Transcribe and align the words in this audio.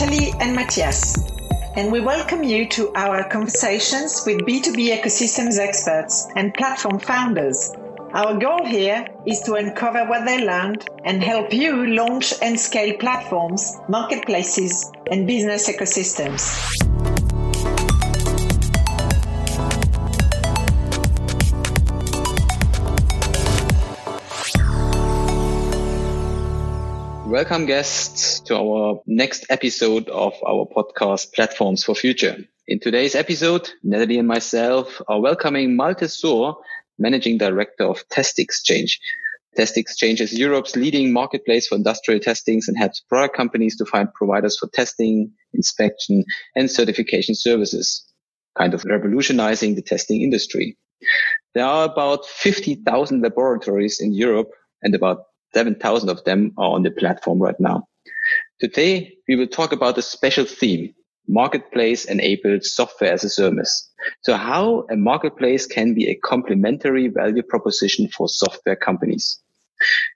Nathalie 0.00 0.32
and 0.38 0.54
Matthias, 0.54 1.16
and 1.74 1.90
we 1.90 1.98
welcome 1.98 2.44
you 2.44 2.68
to 2.68 2.92
our 2.94 3.28
conversations 3.28 4.22
with 4.24 4.42
B2B 4.42 4.96
ecosystems 4.96 5.58
experts 5.58 6.28
and 6.36 6.54
platform 6.54 7.00
founders. 7.00 7.72
Our 8.12 8.38
goal 8.38 8.64
here 8.64 9.08
is 9.26 9.40
to 9.40 9.54
uncover 9.54 10.04
what 10.04 10.24
they 10.24 10.44
learned 10.46 10.88
and 11.02 11.20
help 11.20 11.52
you 11.52 11.84
launch 11.88 12.32
and 12.40 12.60
scale 12.60 12.96
platforms, 12.98 13.76
marketplaces, 13.88 14.92
and 15.10 15.26
business 15.26 15.68
ecosystems. 15.68 16.87
Welcome 27.28 27.66
guests 27.66 28.40
to 28.46 28.56
our 28.56 29.02
next 29.06 29.44
episode 29.50 30.08
of 30.08 30.32
our 30.42 30.66
podcast 30.66 31.34
Platforms 31.34 31.84
for 31.84 31.94
Future. 31.94 32.38
In 32.66 32.80
today's 32.80 33.14
episode, 33.14 33.68
Nathalie 33.82 34.18
and 34.18 34.26
myself 34.26 35.02
are 35.08 35.20
welcoming 35.20 35.76
Malte 35.76 36.06
Zur, 36.06 36.56
Managing 36.98 37.36
Director 37.36 37.84
of 37.84 38.02
testXchange. 38.08 38.92
Test 39.54 39.76
Exchange 39.76 40.22
is 40.22 40.38
Europe's 40.38 40.74
leading 40.74 41.12
marketplace 41.12 41.68
for 41.68 41.74
industrial 41.74 42.18
testings 42.18 42.66
and 42.66 42.78
helps 42.78 43.00
product 43.00 43.36
companies 43.36 43.76
to 43.76 43.84
find 43.84 44.08
providers 44.14 44.56
for 44.58 44.70
testing, 44.72 45.30
inspection, 45.52 46.24
and 46.56 46.70
certification 46.70 47.34
services, 47.34 48.10
kind 48.56 48.72
of 48.72 48.86
revolutionizing 48.86 49.74
the 49.74 49.82
testing 49.82 50.22
industry. 50.22 50.78
There 51.54 51.66
are 51.66 51.84
about 51.84 52.24
50,000 52.24 53.20
laboratories 53.20 54.00
in 54.00 54.14
Europe 54.14 54.48
and 54.82 54.94
about 54.94 55.24
7,000 55.54 56.08
of 56.08 56.24
them 56.24 56.52
are 56.56 56.70
on 56.70 56.82
the 56.82 56.90
platform 56.90 57.40
right 57.40 57.58
now. 57.58 57.88
Today, 58.60 59.14
we 59.28 59.36
will 59.36 59.46
talk 59.46 59.72
about 59.72 59.98
a 59.98 60.02
special 60.02 60.44
theme, 60.44 60.94
marketplace 61.26 62.04
enabled 62.04 62.64
software 62.64 63.12
as 63.12 63.24
a 63.24 63.30
service. 63.30 63.90
So 64.22 64.34
how 64.34 64.86
a 64.90 64.96
marketplace 64.96 65.66
can 65.66 65.94
be 65.94 66.08
a 66.08 66.14
complementary 66.16 67.08
value 67.08 67.42
proposition 67.42 68.08
for 68.08 68.28
software 68.28 68.76
companies. 68.76 69.40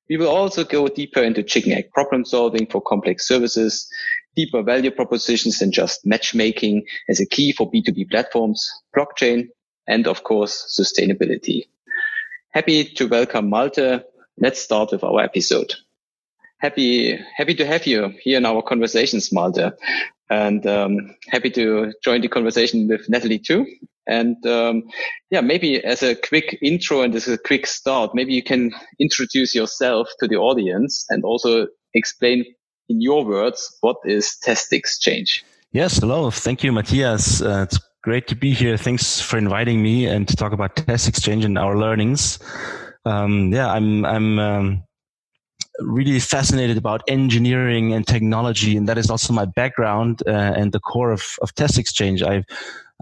We 0.08 0.16
will 0.16 0.28
also 0.28 0.64
go 0.64 0.88
deeper 0.88 1.22
into 1.22 1.42
chicken 1.42 1.72
egg 1.72 1.90
problem 1.92 2.24
solving 2.24 2.66
for 2.66 2.80
complex 2.82 3.28
services, 3.28 3.88
deeper 4.34 4.62
value 4.62 4.90
propositions 4.90 5.58
than 5.58 5.70
just 5.70 6.04
matchmaking 6.04 6.84
as 7.08 7.20
a 7.20 7.26
key 7.26 7.52
for 7.52 7.70
B2B 7.70 8.10
platforms, 8.10 8.68
blockchain, 8.96 9.48
and 9.86 10.06
of 10.06 10.24
course, 10.24 10.76
sustainability. 10.78 11.68
Happy 12.50 12.84
to 12.84 13.06
welcome 13.06 13.48
Malte, 13.48 14.00
let's 14.38 14.60
start 14.60 14.92
with 14.92 15.04
our 15.04 15.20
episode. 15.20 15.74
Happy, 16.58 17.18
happy 17.36 17.54
to 17.54 17.66
have 17.66 17.86
you 17.86 18.12
here 18.20 18.38
in 18.38 18.46
our 18.46 18.62
conversations, 18.62 19.32
Malte, 19.32 19.70
and 20.30 20.66
um, 20.66 21.14
happy 21.28 21.50
to 21.50 21.92
join 22.04 22.20
the 22.20 22.28
conversation 22.28 22.88
with 22.88 23.08
Nathalie 23.08 23.38
too. 23.38 23.66
And 24.06 24.44
um, 24.46 24.84
yeah, 25.30 25.40
maybe 25.40 25.82
as 25.84 26.02
a 26.02 26.14
quick 26.14 26.58
intro 26.62 27.02
and 27.02 27.14
as 27.14 27.28
a 27.28 27.38
quick 27.38 27.66
start, 27.66 28.14
maybe 28.14 28.32
you 28.32 28.42
can 28.42 28.72
introduce 28.98 29.54
yourself 29.54 30.08
to 30.20 30.28
the 30.28 30.36
audience 30.36 31.04
and 31.08 31.24
also 31.24 31.68
explain 31.94 32.44
in 32.88 33.00
your 33.00 33.24
words 33.24 33.76
what 33.80 33.96
is 34.04 34.36
testXchange. 34.44 35.42
Yes, 35.72 35.98
hello. 35.98 36.30
Thank 36.30 36.62
you, 36.64 36.72
Matthias. 36.72 37.40
Uh, 37.40 37.66
it's 37.66 37.80
great 38.02 38.26
to 38.28 38.34
be 38.34 38.52
here. 38.52 38.76
Thanks 38.76 39.20
for 39.20 39.38
inviting 39.38 39.82
me 39.82 40.06
and 40.06 40.28
to 40.28 40.36
talk 40.36 40.52
about 40.52 40.76
testXchange 40.76 41.44
and 41.44 41.56
our 41.56 41.78
learnings 41.78 42.38
um, 43.04 43.52
yeah, 43.52 43.70
I'm 43.70 44.04
I'm 44.04 44.38
um, 44.38 44.82
really 45.80 46.20
fascinated 46.20 46.76
about 46.76 47.02
engineering 47.08 47.92
and 47.92 48.06
technology, 48.06 48.76
and 48.76 48.88
that 48.88 48.98
is 48.98 49.10
also 49.10 49.32
my 49.32 49.44
background 49.44 50.22
uh, 50.26 50.30
and 50.30 50.72
the 50.72 50.80
core 50.80 51.10
of, 51.10 51.22
of 51.42 51.54
testXchange. 51.54 52.22
i 52.22 52.44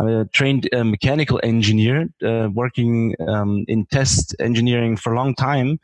am 0.00 0.08
a 0.08 0.24
trained 0.26 0.68
uh, 0.72 0.84
mechanical 0.84 1.40
engineer 1.42 2.08
uh, 2.24 2.48
working 2.54 3.14
um, 3.28 3.64
in 3.68 3.84
test 3.86 4.34
engineering 4.40 4.96
for 4.96 5.12
a 5.12 5.16
long 5.16 5.34
time 5.34 5.78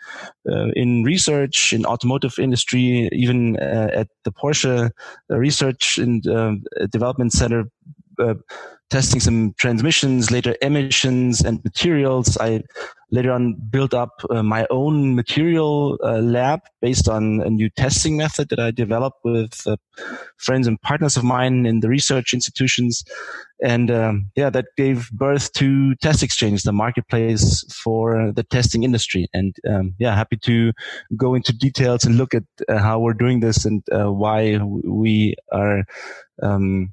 uh, 0.50 0.68
in 0.74 1.04
research 1.04 1.72
in 1.72 1.84
automotive 1.84 2.38
industry, 2.38 3.08
even 3.12 3.58
uh, 3.58 3.90
at 3.92 4.08
the 4.24 4.32
Porsche 4.32 4.90
uh, 5.30 5.36
Research 5.36 5.98
and 5.98 6.22
Development 6.90 7.32
Center 7.32 7.64
testing 8.90 9.20
some 9.20 9.52
transmissions, 9.58 10.30
later 10.30 10.54
emissions 10.62 11.40
and 11.40 11.62
materials. 11.64 12.36
I 12.38 12.62
later 13.10 13.30
on 13.30 13.54
built 13.70 13.94
up 13.94 14.10
uh, 14.30 14.42
my 14.42 14.66
own 14.70 15.14
material 15.14 15.98
uh, 16.02 16.18
lab 16.18 16.60
based 16.80 17.08
on 17.08 17.40
a 17.40 17.50
new 17.50 17.70
testing 17.70 18.16
method 18.16 18.48
that 18.48 18.58
I 18.58 18.70
developed 18.70 19.18
with 19.24 19.60
uh, 19.66 19.76
friends 20.38 20.66
and 20.66 20.80
partners 20.82 21.16
of 21.16 21.24
mine 21.24 21.66
in 21.66 21.80
the 21.80 21.88
research 21.88 22.32
institutions. 22.32 23.04
And 23.62 23.90
um, 23.90 24.30
yeah, 24.36 24.50
that 24.50 24.66
gave 24.76 25.10
birth 25.12 25.52
to 25.54 25.94
testXchange, 26.02 26.62
the 26.62 26.72
marketplace 26.72 27.64
for 27.72 28.32
the 28.32 28.42
testing 28.42 28.82
industry. 28.82 29.28
And 29.32 29.54
um, 29.68 29.94
yeah, 29.98 30.14
happy 30.14 30.36
to 30.38 30.72
go 31.16 31.34
into 31.34 31.56
details 31.56 32.04
and 32.04 32.16
look 32.16 32.34
at 32.34 32.44
uh, 32.68 32.78
how 32.78 32.98
we're 33.00 33.14
doing 33.14 33.40
this 33.40 33.64
and 33.64 33.82
uh, 33.92 34.12
why 34.12 34.58
we 34.58 35.36
are 35.52 35.84
um, 36.42 36.92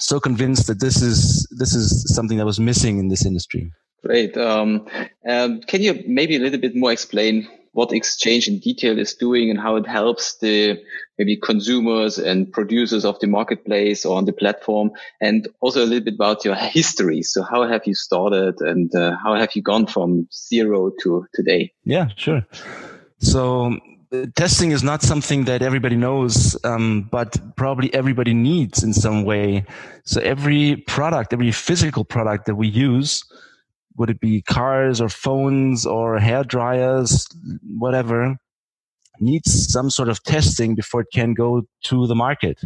so 0.00 0.20
convinced 0.20 0.66
that 0.66 0.80
this 0.80 1.02
is 1.02 1.46
this 1.58 1.74
is 1.74 2.14
something 2.14 2.38
that 2.38 2.46
was 2.46 2.60
missing 2.60 2.98
in 2.98 3.08
this 3.08 3.24
industry. 3.24 3.72
Great. 4.04 4.36
Um, 4.36 4.86
um, 5.28 5.60
can 5.62 5.82
you 5.82 6.02
maybe 6.06 6.36
a 6.36 6.38
little 6.38 6.60
bit 6.60 6.74
more 6.74 6.92
explain 6.92 7.48
what 7.72 7.92
Exchange 7.92 8.48
in 8.48 8.58
detail 8.58 8.98
is 8.98 9.14
doing 9.14 9.48
and 9.50 9.60
how 9.60 9.76
it 9.76 9.86
helps 9.86 10.38
the 10.38 10.76
maybe 11.18 11.36
consumers 11.36 12.18
and 12.18 12.50
producers 12.50 13.04
of 13.04 13.18
the 13.20 13.26
marketplace 13.26 14.04
or 14.04 14.16
on 14.16 14.24
the 14.24 14.32
platform, 14.32 14.90
and 15.20 15.46
also 15.60 15.84
a 15.84 15.86
little 15.86 16.04
bit 16.04 16.14
about 16.14 16.44
your 16.44 16.54
history. 16.54 17.22
So, 17.22 17.42
how 17.42 17.68
have 17.68 17.82
you 17.86 17.94
started, 17.94 18.60
and 18.60 18.92
uh, 18.94 19.16
how 19.22 19.34
have 19.34 19.50
you 19.54 19.62
gone 19.62 19.86
from 19.86 20.26
zero 20.32 20.90
to 21.02 21.26
today? 21.34 21.72
Yeah, 21.84 22.08
sure. 22.16 22.44
So 23.18 23.78
testing 24.34 24.72
is 24.72 24.82
not 24.82 25.02
something 25.02 25.44
that 25.44 25.62
everybody 25.62 25.96
knows, 25.96 26.56
um, 26.64 27.08
but 27.10 27.38
probably 27.56 27.92
everybody 27.94 28.34
needs 28.34 28.82
in 28.82 28.92
some 28.92 29.24
way. 29.24 29.64
So 30.04 30.20
every 30.20 30.76
product, 30.86 31.32
every 31.32 31.52
physical 31.52 32.04
product 32.04 32.46
that 32.46 32.56
we 32.56 32.68
use, 32.68 33.24
would 33.96 34.10
it 34.10 34.20
be 34.20 34.42
cars 34.42 35.00
or 35.00 35.08
phones 35.08 35.86
or 35.86 36.18
hair 36.18 36.42
dryers, 36.42 37.26
whatever, 37.78 38.36
needs 39.20 39.70
some 39.70 39.90
sort 39.90 40.08
of 40.08 40.22
testing 40.24 40.74
before 40.74 41.02
it 41.02 41.08
can 41.12 41.34
go 41.34 41.62
to 41.84 42.06
the 42.06 42.14
market. 42.14 42.60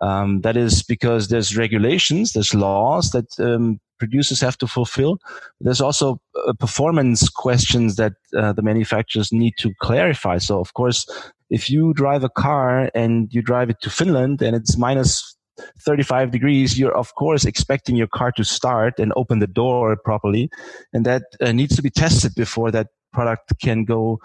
Um, 0.00 0.40
that 0.40 0.56
is 0.56 0.82
because 0.82 1.28
there's 1.28 1.56
regulations, 1.56 2.32
there's 2.32 2.54
laws 2.54 3.10
that 3.10 3.26
um, 3.38 3.78
producers 3.98 4.40
have 4.40 4.58
to 4.58 4.66
fulfill. 4.66 5.18
There's 5.60 5.80
also 5.80 6.20
uh, 6.46 6.54
performance 6.58 7.28
questions 7.28 7.96
that 7.96 8.14
uh, 8.36 8.52
the 8.52 8.62
manufacturers 8.62 9.32
need 9.32 9.54
to 9.58 9.72
clarify. 9.80 10.38
So, 10.38 10.58
of 10.58 10.74
course, 10.74 11.06
if 11.50 11.70
you 11.70 11.92
drive 11.92 12.24
a 12.24 12.28
car 12.30 12.90
and 12.94 13.32
you 13.32 13.42
drive 13.42 13.70
it 13.70 13.80
to 13.82 13.90
Finland 13.90 14.42
and 14.42 14.56
it's 14.56 14.76
minus 14.76 15.36
35 15.80 16.30
degrees, 16.30 16.78
you're 16.78 16.96
of 16.96 17.14
course 17.14 17.44
expecting 17.44 17.94
your 17.94 18.08
car 18.08 18.32
to 18.32 18.44
start 18.44 18.98
and 18.98 19.12
open 19.14 19.38
the 19.38 19.46
door 19.46 19.96
properly. 19.96 20.50
And 20.92 21.04
that 21.06 21.24
uh, 21.40 21.52
needs 21.52 21.76
to 21.76 21.82
be 21.82 21.90
tested 21.90 22.34
before 22.34 22.70
that 22.72 22.88
product 23.12 23.52
can 23.62 23.84
go 23.84 24.18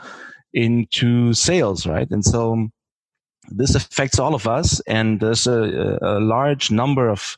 into 0.53 1.33
sales, 1.33 1.85
right? 1.85 2.07
And 2.09 2.23
so 2.23 2.69
this 3.49 3.75
affects 3.75 4.19
all 4.19 4.35
of 4.35 4.47
us, 4.47 4.79
and 4.81 5.19
there's 5.19 5.47
a, 5.47 5.97
a 6.01 6.19
large 6.19 6.71
number 6.71 7.09
of 7.09 7.37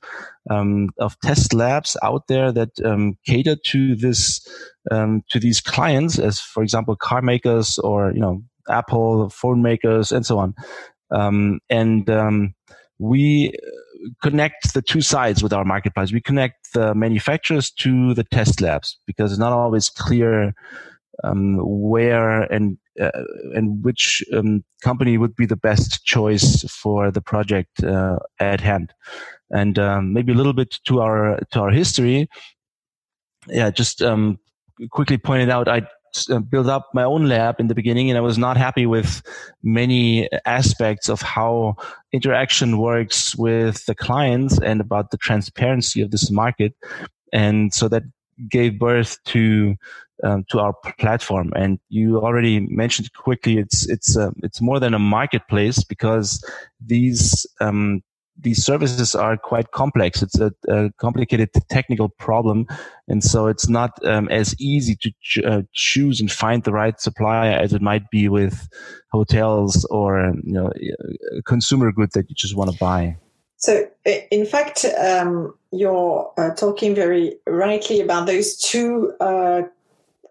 um, 0.50 0.90
of 0.97 1.20
test 1.22 1.53
labs 1.53 1.96
out 2.02 2.28
there 2.28 2.52
that 2.52 2.72
um, 2.84 3.18
cater 3.25 3.56
to 3.56 3.96
this 3.96 4.46
um, 4.92 5.24
to 5.30 5.40
these 5.40 5.62
clients, 5.62 6.18
as 6.20 6.40
for 6.40 6.64
example, 6.64 6.96
car 6.96 7.22
makers 7.22 7.78
or 7.80 8.12
you 8.12 8.20
know 8.20 8.42
Apple 8.70 9.30
phone 9.30 9.62
makers 9.62 10.12
and 10.12 10.25
so 10.25 10.40
on. 10.40 10.56
Um, 11.11 11.59
and 11.70 12.09
um, 12.09 12.53
we 13.00 13.53
connect 14.22 14.73
the 14.73 14.82
two 14.82 15.02
sides 15.02 15.44
with 15.44 15.53
our 15.53 15.66
marketplace. 15.66 16.11
We 16.11 16.22
connect 16.22 16.73
the 16.73 16.94
manufacturers 16.94 17.72
to 17.72 18.14
the 18.14 18.23
test 18.23 18.61
labs 18.61 18.97
because 19.06 19.32
it's 19.32 19.40
not 19.40 19.53
always 19.53 19.90
clear 19.90 20.53
um, 21.24 21.58
where 21.62 22.42
and 22.52 22.78
uh, 23.00 23.12
and 23.56 23.84
which 23.84 24.24
um, 24.34 24.64
company 24.84 25.18
would 25.18 25.36
be 25.36 25.46
the 25.46 25.56
best 25.56 26.04
choice 26.06 26.64
for 26.64 27.12
the 27.12 27.22
project 27.22 27.84
uh, 27.84 28.18
at 28.40 28.62
hand. 28.62 28.94
And 29.52 29.80
um, 29.80 30.14
maybe 30.14 30.34
a 30.34 30.36
little 30.36 30.54
bit 30.54 30.76
to 30.86 31.02
our 31.02 31.40
to 31.52 31.60
our 31.60 31.72
history. 31.72 32.30
Yeah, 33.48 33.72
just 33.72 34.02
um, 34.02 34.38
quickly 34.92 35.18
pointed 35.18 35.50
out, 35.50 35.68
I 35.68 35.88
uh, 36.30 36.40
built 36.40 36.68
up 36.68 36.90
my 36.94 37.04
own 37.04 37.28
lab 37.28 37.60
in 37.60 37.68
the 37.68 37.76
beginning, 37.76 38.10
and 38.10 38.18
I 38.18 38.22
was 38.22 38.38
not 38.38 38.58
happy 38.58 38.86
with 38.86 39.22
many 39.64 40.30
aspects 40.46 41.10
of 41.10 41.22
how 41.22 41.76
interaction 42.12 42.80
works 42.80 43.36
with 43.36 43.86
the 43.86 43.96
clients 43.96 44.60
and 44.60 44.82
about 44.82 45.12
the 45.12 45.18
transparency 45.18 46.02
of 46.02 46.12
this 46.12 46.32
market. 46.32 46.74
And 47.32 47.74
so 47.74 47.88
that 47.90 48.04
gave 48.47 48.80
birth 48.80 49.18
to 49.26 49.76
um, 50.24 50.46
to 50.50 50.59
our 50.59 50.74
platform. 51.00 51.52
And 51.56 51.80
you 51.90 52.20
already 52.20 52.59
mentioned 52.59 53.14
quickly, 53.14 53.58
it's 53.58 53.88
it's 53.90 54.18
uh, 54.18 54.32
it's 54.44 54.62
more 54.62 54.80
than 54.80 54.94
a 54.94 55.00
marketplace 55.00 55.84
because 55.84 56.44
these 56.86 57.46
um, 57.59 58.02
these 58.41 58.64
services 58.64 59.16
are 59.16 59.38
quite 59.38 59.72
complex. 59.72 60.22
It's 60.22 60.40
a, 60.40 60.52
a 60.70 60.91
complicated 60.97 61.50
technical 61.70 62.09
problem, 62.09 62.68
and 63.08 63.24
so 63.24 63.47
it's 63.47 63.68
not 63.68 63.91
um, 64.06 64.30
as 64.30 64.56
easy 64.59 64.96
to 64.96 65.12
ch- 65.22 65.44
uh, 65.46 65.62
choose 65.74 66.22
and 66.22 66.32
find 66.32 66.64
the 66.64 66.72
right 66.72 67.00
supplier 67.00 67.52
as 67.52 67.74
it 67.74 67.82
might 67.82 68.09
be 68.09 68.30
with 68.30 68.68
hotels 69.12 69.85
or 69.85 70.34
you 70.44 70.53
know 70.53 70.72
a 71.38 71.42
consumer 71.44 71.92
good 71.92 72.12
that 72.14 72.30
you 72.30 72.35
just 72.35 72.56
want 72.56 72.72
to 72.72 72.78
buy. 72.78 73.18
So, 73.59 73.88
in 74.06 74.46
fact, 74.46 74.85
um, 74.85 75.53
you're 75.72 76.34
uh, 76.38 76.56
talking 76.56 76.96
very 76.96 77.35
rightly 77.46 78.00
about 78.00 78.26
those 78.26 78.58
two 78.58 79.14
uh, 79.20 79.64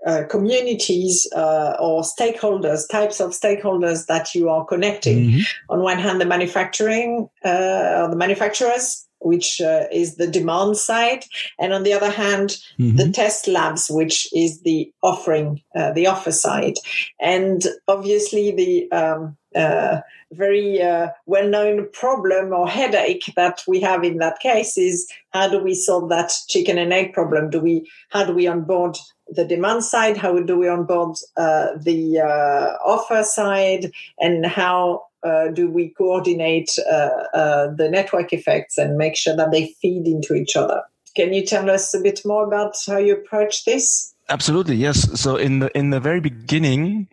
uh, 0.06 0.22
communities 0.30 1.28
uh, 1.34 1.76
or 1.78 2.02
stakeholders, 2.02 2.88
types 2.88 3.20
of 3.20 3.32
stakeholders 3.32 4.06
that 4.06 4.34
you 4.34 4.48
are 4.48 4.64
connecting. 4.64 5.18
Mm-hmm. 5.18 5.72
On 5.72 5.82
one 5.82 5.98
hand, 5.98 6.20
the 6.20 6.24
manufacturing 6.24 7.28
uh, 7.44 8.02
or 8.02 8.08
the 8.08 8.16
manufacturers, 8.16 9.07
which 9.20 9.60
uh, 9.60 9.84
is 9.92 10.16
the 10.16 10.26
demand 10.26 10.76
side, 10.76 11.24
and 11.58 11.72
on 11.72 11.82
the 11.82 11.92
other 11.92 12.10
hand, 12.10 12.56
mm-hmm. 12.78 12.96
the 12.96 13.10
test 13.10 13.48
labs, 13.48 13.88
which 13.90 14.28
is 14.34 14.62
the 14.62 14.92
offering, 15.02 15.60
uh, 15.74 15.92
the 15.92 16.06
offer 16.06 16.32
side. 16.32 16.74
And 17.20 17.62
obviously, 17.86 18.52
the 18.52 18.90
um, 18.92 19.36
uh, 19.54 20.00
very 20.32 20.82
uh, 20.82 21.08
well-known 21.26 21.88
problem 21.92 22.52
or 22.52 22.68
headache 22.68 23.32
that 23.34 23.62
we 23.66 23.80
have 23.80 24.04
in 24.04 24.18
that 24.18 24.38
case 24.40 24.76
is 24.76 25.10
how 25.32 25.48
do 25.48 25.58
we 25.58 25.74
solve 25.74 26.10
that 26.10 26.32
chicken 26.48 26.76
and 26.78 26.92
egg 26.92 27.12
problem? 27.12 27.50
Do 27.50 27.60
we 27.60 27.90
how 28.10 28.24
do 28.24 28.34
we 28.34 28.46
onboard 28.46 28.96
the 29.30 29.44
demand 29.44 29.84
side? 29.84 30.16
How 30.16 30.38
do 30.38 30.58
we 30.58 30.68
onboard 30.68 31.16
uh, 31.36 31.68
the 31.76 32.20
uh, 32.20 32.76
offer 32.84 33.22
side? 33.22 33.92
And 34.18 34.46
how 34.46 35.04
uh, 35.22 35.48
do 35.48 35.70
we 35.70 35.90
coordinate 35.90 36.78
uh, 36.90 37.10
uh, 37.34 37.74
the 37.74 37.88
network 37.90 38.32
effects 38.32 38.78
and 38.78 38.96
make 38.96 39.16
sure 39.16 39.36
that 39.36 39.50
they 39.50 39.74
feed 39.80 40.06
into 40.06 40.34
each 40.34 40.56
other? 40.56 40.82
Can 41.16 41.32
you 41.32 41.44
tell 41.44 41.68
us 41.70 41.94
a 41.94 42.00
bit 42.00 42.20
more 42.24 42.46
about 42.46 42.76
how 42.86 42.98
you 42.98 43.14
approach 43.14 43.64
this? 43.64 44.14
Absolutely, 44.28 44.76
yes. 44.76 45.20
So 45.20 45.36
in 45.36 45.58
the 45.58 45.76
in 45.76 45.90
the 45.90 46.00
very 46.00 46.20
beginning, 46.20 47.08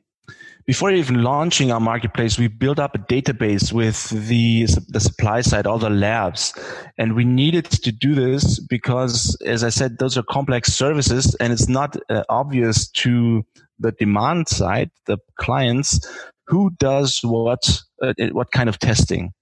before 0.66 0.92
even 0.92 1.22
launching 1.22 1.72
our 1.72 1.80
marketplace, 1.80 2.40
we 2.40 2.48
built 2.48 2.80
up 2.80 2.96
a 2.96 3.00
database 3.00 3.72
with 3.72 4.10
the, 4.10 4.66
the 4.88 5.00
supply 5.00 5.42
side, 5.42 5.68
all 5.68 5.78
the 5.78 5.92
labs. 5.92 6.54
And 6.98 7.16
we 7.16 7.24
needed 7.24 7.66
to 7.66 7.92
do 7.92 8.16
this 8.16 8.60
because, 8.60 9.38
as 9.46 9.64
I 9.64 9.70
said, 9.70 10.00
those 10.00 10.18
are 10.18 10.24
complex 10.24 10.74
services 10.74 11.36
and 11.36 11.54
it's 11.54 11.70
not 11.70 11.98
uh, 12.10 12.24
obvious 12.30 12.90
to 12.90 13.46
the 13.78 13.92
demand 13.92 14.48
side, 14.48 14.90
the 15.06 15.18
clients, 15.40 16.00
who 16.48 16.72
does 16.80 17.20
what, 17.24 17.82
uh, 18.02 18.14
what 18.32 18.52
kind 18.52 18.70
of 18.70 18.80
testing. 18.80 19.34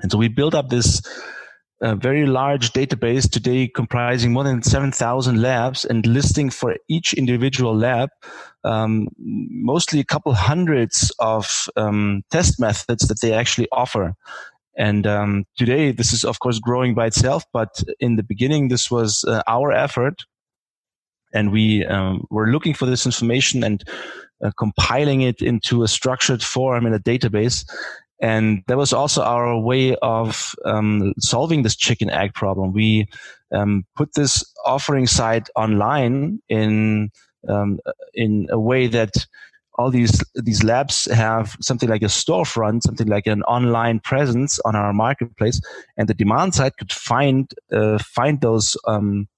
And 0.00 0.10
so 0.10 0.16
we 0.16 0.28
built 0.28 0.54
up 0.54 0.70
this 0.70 1.02
a 1.80 1.94
very 1.94 2.24
large 2.26 2.72
database 2.72 3.28
today 3.28 3.68
comprising 3.68 4.32
more 4.32 4.44
than 4.44 4.62
7,000 4.62 5.42
labs 5.42 5.84
and 5.84 6.06
listing 6.06 6.50
for 6.50 6.76
each 6.88 7.12
individual 7.14 7.76
lab 7.76 8.10
um, 8.64 9.08
mostly 9.18 10.00
a 10.00 10.04
couple 10.04 10.32
hundreds 10.32 11.12
of 11.18 11.68
um, 11.76 12.22
test 12.30 12.58
methods 12.58 13.06
that 13.08 13.20
they 13.20 13.32
actually 13.32 13.68
offer. 13.70 14.14
And 14.76 15.06
um, 15.06 15.44
today, 15.56 15.92
this 15.92 16.12
is 16.12 16.24
of 16.24 16.40
course 16.40 16.58
growing 16.58 16.94
by 16.94 17.06
itself, 17.06 17.44
but 17.52 17.82
in 18.00 18.16
the 18.16 18.22
beginning, 18.22 18.68
this 18.68 18.90
was 18.90 19.24
uh, 19.24 19.42
our 19.46 19.70
effort. 19.70 20.22
And 21.32 21.52
we 21.52 21.84
um, 21.86 22.26
were 22.30 22.48
looking 22.48 22.74
for 22.74 22.86
this 22.86 23.06
information 23.06 23.62
and 23.62 23.84
uh, 24.42 24.50
compiling 24.58 25.20
it 25.20 25.42
into 25.42 25.82
a 25.82 25.88
structured 25.88 26.42
form 26.42 26.86
in 26.86 26.94
a 26.94 26.98
database. 26.98 27.64
And 28.20 28.62
that 28.68 28.76
was 28.76 28.92
also 28.92 29.22
our 29.22 29.58
way 29.58 29.96
of 29.96 30.54
um, 30.64 31.14
solving 31.18 31.62
this 31.62 31.76
chicken 31.76 32.10
egg 32.10 32.34
problem. 32.34 32.72
We 32.72 33.08
um, 33.52 33.84
put 33.96 34.14
this 34.14 34.44
offering 34.64 35.06
site 35.06 35.48
online 35.56 36.40
in 36.48 37.10
um, 37.48 37.78
in 38.14 38.46
a 38.50 38.58
way 38.58 38.86
that 38.86 39.26
all 39.76 39.90
these 39.90 40.22
these 40.34 40.62
labs 40.62 41.10
have 41.12 41.56
something 41.60 41.88
like 41.88 42.02
a 42.02 42.06
storefront, 42.06 42.82
something 42.82 43.08
like 43.08 43.26
an 43.26 43.42
online 43.42 44.00
presence 44.00 44.60
on 44.64 44.76
our 44.76 44.92
marketplace, 44.92 45.60
and 45.96 46.08
the 46.08 46.14
demand 46.14 46.54
side 46.54 46.76
could 46.78 46.92
find 46.92 47.52
uh, 47.72 47.98
find 47.98 48.40
those 48.40 48.76
um, 48.86 49.28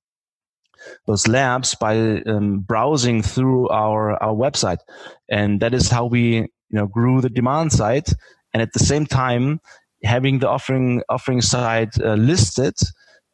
those 1.07 1.27
labs 1.27 1.75
by 1.75 2.21
um, 2.23 2.61
browsing 2.61 3.23
through 3.23 3.69
our 3.71 4.23
our 4.23 4.35
website, 4.35 4.81
and 5.29 5.61
that 5.61 5.73
is 5.73 5.89
how 5.89 6.05
we 6.05 6.37
you 6.37 6.49
know 6.71 6.87
grew 6.87 7.21
the 7.21 7.31
demand 7.31 7.73
side 7.73 8.09
and 8.57 8.63
at 8.63 8.73
the 8.73 8.79
same 8.79 9.05
time 9.05 9.61
having 10.03 10.39
the 10.39 10.49
offering 10.49 11.03
offering 11.11 11.43
side 11.43 11.91
uh, 12.01 12.15
listed 12.15 12.73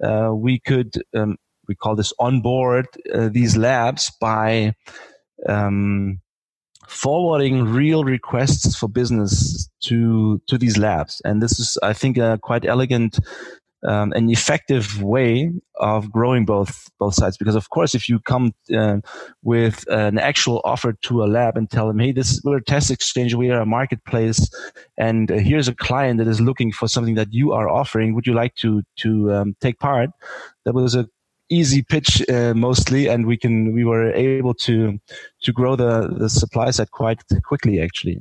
uh, 0.02 0.32
we 0.34 0.58
could 0.58 0.92
um, 1.14 1.36
we 1.68 1.76
call 1.76 1.94
this 1.94 2.12
onboard 2.18 2.86
uh, 3.14 3.28
these 3.32 3.56
labs 3.56 4.10
by 4.20 4.74
um, 5.48 6.20
forwarding 6.88 7.62
real 7.62 8.02
requests 8.02 8.74
for 8.74 8.88
business 8.88 9.70
to 9.84 10.42
to 10.48 10.58
these 10.58 10.76
labs. 10.76 11.22
And 11.24 11.40
this 11.40 11.60
is 11.60 11.78
i 11.84 11.92
think 11.92 12.18
a 12.18 12.40
quite 12.42 12.64
elegant 12.64 13.20
um, 13.84 14.12
an 14.12 14.30
effective 14.30 15.02
way 15.02 15.52
of 15.76 16.10
growing 16.10 16.44
both 16.44 16.90
both 16.98 17.14
sides. 17.14 17.36
Because 17.36 17.54
of 17.54 17.70
course, 17.70 17.94
if 17.94 18.08
you 18.08 18.20
come 18.20 18.52
uh, 18.76 18.98
with 19.42 19.84
an 19.88 20.18
actual 20.18 20.60
offer 20.64 20.92
to 21.02 21.22
a 21.22 21.26
lab 21.26 21.56
and 21.56 21.70
tell 21.70 21.88
them, 21.88 21.98
"Hey, 21.98 22.12
this 22.12 22.40
we're 22.44 22.58
a 22.58 22.64
test 22.64 22.90
exchange, 22.90 23.34
we 23.34 23.50
are 23.50 23.60
a 23.60 23.66
marketplace, 23.66 24.50
and 24.96 25.30
uh, 25.30 25.36
here's 25.36 25.68
a 25.68 25.74
client 25.74 26.18
that 26.18 26.28
is 26.28 26.40
looking 26.40 26.72
for 26.72 26.88
something 26.88 27.14
that 27.14 27.32
you 27.32 27.52
are 27.52 27.68
offering. 27.68 28.14
Would 28.14 28.26
you 28.26 28.34
like 28.34 28.54
to 28.56 28.82
to 28.98 29.32
um, 29.32 29.56
take 29.60 29.78
part?" 29.78 30.10
That 30.64 30.74
was 30.74 30.94
a 30.94 31.08
easy 31.50 31.82
pitch 31.82 32.22
uh, 32.30 32.54
mostly, 32.54 33.08
and 33.08 33.26
we 33.26 33.36
can 33.36 33.72
we 33.72 33.84
were 33.84 34.12
able 34.12 34.54
to 34.54 34.98
to 35.42 35.52
grow 35.52 35.76
the 35.76 36.08
the 36.18 36.30
supply 36.30 36.70
side 36.70 36.90
quite 36.90 37.22
quickly 37.44 37.80
actually. 37.80 38.20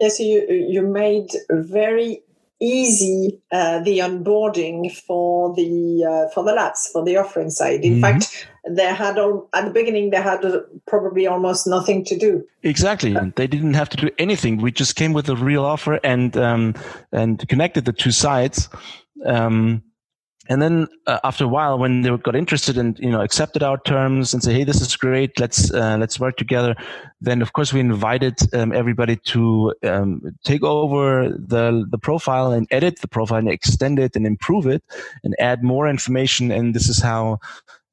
Yes, 0.00 0.20
you 0.20 0.46
you 0.48 0.82
made 0.82 1.30
very 1.50 2.22
easy 2.60 3.40
uh, 3.52 3.80
the 3.80 3.98
onboarding 3.98 4.92
for 4.92 5.54
the 5.54 6.04
uh, 6.04 6.32
for 6.34 6.44
the 6.44 6.52
labs 6.52 6.88
for 6.92 7.04
the 7.04 7.16
offering 7.16 7.50
side. 7.50 7.84
In 7.84 7.94
mm-hmm. 7.94 8.00
fact, 8.00 8.48
they 8.68 8.86
had 8.86 9.18
all, 9.18 9.48
at 9.54 9.64
the 9.64 9.70
beginning 9.70 10.10
they 10.10 10.20
had 10.20 10.44
uh, 10.44 10.60
probably 10.86 11.26
almost 11.26 11.66
nothing 11.66 12.04
to 12.04 12.16
do. 12.16 12.44
Exactly, 12.62 13.16
uh, 13.16 13.26
they 13.36 13.46
didn't 13.46 13.74
have 13.74 13.88
to 13.90 13.96
do 13.96 14.10
anything. 14.18 14.58
We 14.58 14.72
just 14.72 14.96
came 14.96 15.12
with 15.12 15.28
a 15.28 15.36
real 15.36 15.64
offer 15.64 16.00
and 16.04 16.36
um, 16.36 16.74
and 17.12 17.46
connected 17.48 17.84
the 17.84 17.92
two 17.92 18.12
sides. 18.12 18.68
Um, 19.24 19.82
and 20.48 20.62
then 20.62 20.88
uh, 21.06 21.18
after 21.24 21.44
a 21.44 21.48
while 21.48 21.78
when 21.78 22.02
they 22.02 22.16
got 22.16 22.36
interested 22.36 22.78
and 22.78 22.98
you 22.98 23.10
know 23.10 23.20
accepted 23.20 23.62
our 23.62 23.78
terms 23.78 24.32
and 24.32 24.42
say 24.42 24.52
hey 24.52 24.64
this 24.64 24.80
is 24.80 24.96
great. 24.96 25.38
Let's 25.38 25.72
uh, 25.72 25.96
let's 25.98 26.18
work 26.18 26.36
together 26.36 26.74
then 27.20 27.42
of 27.42 27.52
course 27.52 27.72
we 27.72 27.80
invited 27.80 28.38
um, 28.54 28.72
everybody 28.72 29.16
to 29.16 29.74
um, 29.84 30.22
take 30.44 30.62
over 30.62 31.28
the 31.30 31.86
the 31.90 31.98
profile 31.98 32.52
and 32.52 32.66
edit 32.70 33.00
the 33.00 33.08
profile 33.08 33.38
and 33.38 33.48
extend 33.48 33.98
it 33.98 34.14
and 34.14 34.26
improve 34.26 34.66
it 34.66 34.82
and 35.24 35.34
add 35.38 35.62
more 35.62 35.88
information. 35.88 36.50
And 36.50 36.74
this 36.74 36.88
is 36.88 37.00
how 37.02 37.38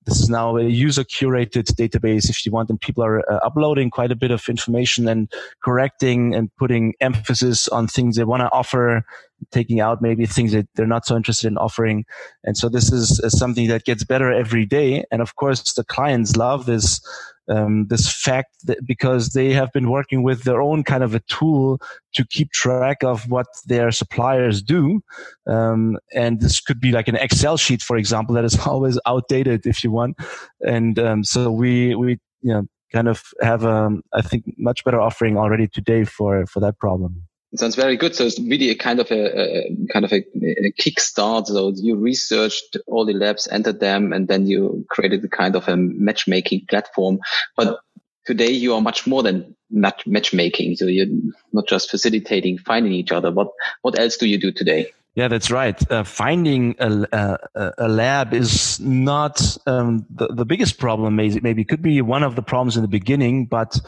this 0.05 0.19
is 0.19 0.29
now 0.29 0.55
a 0.57 0.63
user 0.63 1.03
curated 1.03 1.65
database 1.73 2.29
if 2.29 2.45
you 2.45 2.51
want 2.51 2.69
and 2.69 2.79
people 2.79 3.03
are 3.03 3.27
uh, 3.31 3.39
uploading 3.43 3.89
quite 3.89 4.11
a 4.11 4.15
bit 4.15 4.29
of 4.29 4.47
information 4.47 5.07
and 5.07 5.31
correcting 5.63 6.35
and 6.35 6.55
putting 6.57 6.93
emphasis 7.01 7.67
on 7.69 7.87
things 7.87 8.15
they 8.15 8.23
want 8.23 8.41
to 8.41 8.51
offer 8.51 9.03
taking 9.51 9.79
out 9.79 10.01
maybe 10.01 10.25
things 10.25 10.51
that 10.51 10.67
they're 10.75 10.87
not 10.87 11.05
so 11.05 11.15
interested 11.15 11.47
in 11.47 11.57
offering 11.57 12.05
and 12.43 12.57
so 12.57 12.69
this 12.69 12.91
is 12.91 13.19
something 13.37 13.67
that 13.67 13.83
gets 13.83 14.03
better 14.03 14.31
every 14.31 14.65
day 14.65 15.03
and 15.11 15.21
of 15.21 15.35
course 15.35 15.73
the 15.73 15.83
clients 15.83 16.35
love 16.35 16.65
this 16.65 17.01
um, 17.47 17.87
this 17.87 18.11
fact 18.11 18.55
that 18.65 18.85
because 18.85 19.29
they 19.29 19.53
have 19.53 19.71
been 19.71 19.89
working 19.89 20.23
with 20.23 20.43
their 20.43 20.61
own 20.61 20.83
kind 20.83 21.03
of 21.03 21.13
a 21.13 21.19
tool 21.21 21.79
to 22.13 22.25
keep 22.25 22.51
track 22.51 23.03
of 23.03 23.29
what 23.29 23.47
their 23.65 23.91
suppliers 23.91 24.61
do. 24.61 25.01
Um, 25.47 25.97
and 26.13 26.41
this 26.41 26.59
could 26.59 26.79
be 26.79 26.91
like 26.91 27.07
an 27.07 27.15
Excel 27.15 27.57
sheet, 27.57 27.81
for 27.81 27.97
example, 27.97 28.35
that 28.35 28.45
is 28.45 28.57
always 28.65 28.99
outdated 29.05 29.65
if 29.65 29.83
you 29.83 29.91
want. 29.91 30.17
And 30.61 30.97
um, 30.97 31.23
so 31.23 31.51
we, 31.51 31.95
we, 31.95 32.19
you 32.41 32.53
know, 32.53 32.65
kind 32.91 33.07
of 33.07 33.23
have, 33.41 33.65
um, 33.65 34.01
I 34.13 34.21
think, 34.21 34.45
much 34.57 34.83
better 34.83 35.01
offering 35.01 35.37
already 35.37 35.67
today 35.67 36.03
for, 36.05 36.45
for 36.47 36.59
that 36.61 36.79
problem. 36.79 37.23
It 37.55 37.59
sounds 37.59 37.75
very 37.75 37.95
good. 37.95 38.13
So 38.13 38.25
it's 38.25 38.37
really 38.37 38.69
a 38.69 38.75
kind 38.75 38.99
of 38.99 39.09
a, 39.11 39.69
a 39.69 39.87
kind 39.87 40.03
of 40.03 40.11
a, 40.11 40.17
a 40.17 40.73
kickstart. 40.73 41.47
So 41.47 41.71
you 41.73 41.95
researched 41.95 42.75
all 42.85 43.05
the 43.05 43.13
labs, 43.13 43.47
entered 43.47 43.79
them, 43.79 44.11
and 44.11 44.27
then 44.27 44.45
you 44.45 44.85
created 44.89 45.23
a 45.23 45.29
kind 45.29 45.55
of 45.55 45.69
a 45.69 45.77
matchmaking 45.77 46.65
platform. 46.69 47.19
But 47.55 47.79
today 48.25 48.51
you 48.51 48.73
are 48.73 48.81
much 48.81 49.07
more 49.07 49.23
than 49.23 49.55
match 49.71 50.05
matchmaking. 50.05 50.75
So 50.75 50.87
you're 50.87 51.07
not 51.53 51.65
just 51.65 51.89
facilitating 51.89 52.57
finding 52.57 52.91
each 52.91 53.13
other. 53.13 53.31
What 53.31 53.51
what 53.83 53.97
else 53.97 54.17
do 54.17 54.27
you 54.27 54.37
do 54.37 54.51
today? 54.51 54.91
Yeah, 55.13 55.29
that's 55.29 55.49
right. 55.49 55.79
Uh, 55.89 56.03
finding 56.03 56.75
a, 56.77 57.37
a, 57.55 57.71
a, 57.77 57.87
lab 57.87 58.33
is 58.33 58.81
not 58.81 59.57
um, 59.65 60.05
the, 60.09 60.27
the 60.27 60.43
biggest 60.43 60.77
problem. 60.77 61.15
Maybe, 61.15 61.39
maybe 61.39 61.63
could 61.63 61.81
be 61.81 62.01
one 62.01 62.21
of 62.21 62.35
the 62.35 62.41
problems 62.41 62.75
in 62.75 62.81
the 62.81 62.89
beginning, 62.89 63.45
but 63.45 63.79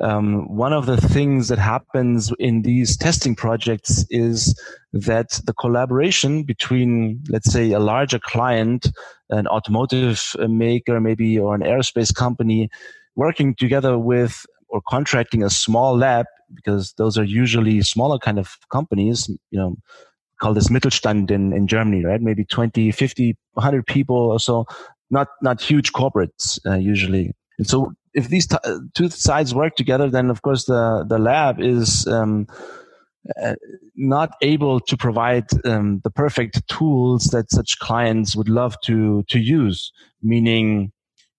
um, 0.00 0.48
one 0.48 0.72
of 0.72 0.86
the 0.86 0.96
things 0.96 1.48
that 1.48 1.58
happens 1.58 2.32
in 2.38 2.62
these 2.62 2.96
testing 2.96 3.34
projects 3.34 4.04
is 4.10 4.58
that 4.92 5.40
the 5.44 5.52
collaboration 5.52 6.44
between, 6.44 7.22
let's 7.28 7.52
say, 7.52 7.72
a 7.72 7.78
larger 7.78 8.18
client, 8.18 8.90
an 9.30 9.46
automotive 9.46 10.34
maker, 10.48 11.00
maybe, 11.00 11.38
or 11.38 11.54
an 11.54 11.60
aerospace 11.60 12.14
company, 12.14 12.70
working 13.16 13.54
together 13.54 13.98
with 13.98 14.46
or 14.68 14.80
contracting 14.88 15.42
a 15.42 15.50
small 15.50 15.96
lab, 15.96 16.24
because 16.54 16.94
those 16.94 17.18
are 17.18 17.24
usually 17.24 17.82
smaller 17.82 18.18
kind 18.18 18.38
of 18.38 18.56
companies, 18.70 19.28
you 19.50 19.58
know, 19.58 19.76
call 20.40 20.54
this 20.54 20.68
Mittelstand 20.68 21.30
in, 21.30 21.52
in 21.52 21.66
Germany, 21.66 22.04
right? 22.04 22.20
Maybe 22.20 22.44
20, 22.44 22.90
50, 22.90 23.36
100 23.52 23.86
people 23.86 24.16
or 24.16 24.40
so, 24.40 24.64
not, 25.10 25.28
not 25.42 25.60
huge 25.60 25.92
corporates, 25.92 26.58
uh, 26.66 26.74
usually. 26.74 27.32
And 27.58 27.66
so 27.66 27.92
if 28.14 28.28
these 28.28 28.46
t- 28.46 28.56
two 28.94 29.08
sides 29.08 29.54
work 29.54 29.76
together, 29.76 30.10
then 30.10 30.30
of 30.30 30.42
course 30.42 30.64
the, 30.64 31.04
the 31.08 31.18
lab 31.18 31.60
is, 31.60 32.06
um, 32.06 32.46
uh, 33.40 33.54
not 33.94 34.34
able 34.42 34.80
to 34.80 34.96
provide 34.96 35.46
um, 35.64 36.00
the 36.02 36.10
perfect 36.10 36.66
tools 36.68 37.26
that 37.26 37.50
such 37.50 37.78
clients 37.78 38.34
would 38.34 38.48
love 38.48 38.76
to 38.80 39.22
to 39.28 39.38
use 39.38 39.92
meaning 40.22 40.90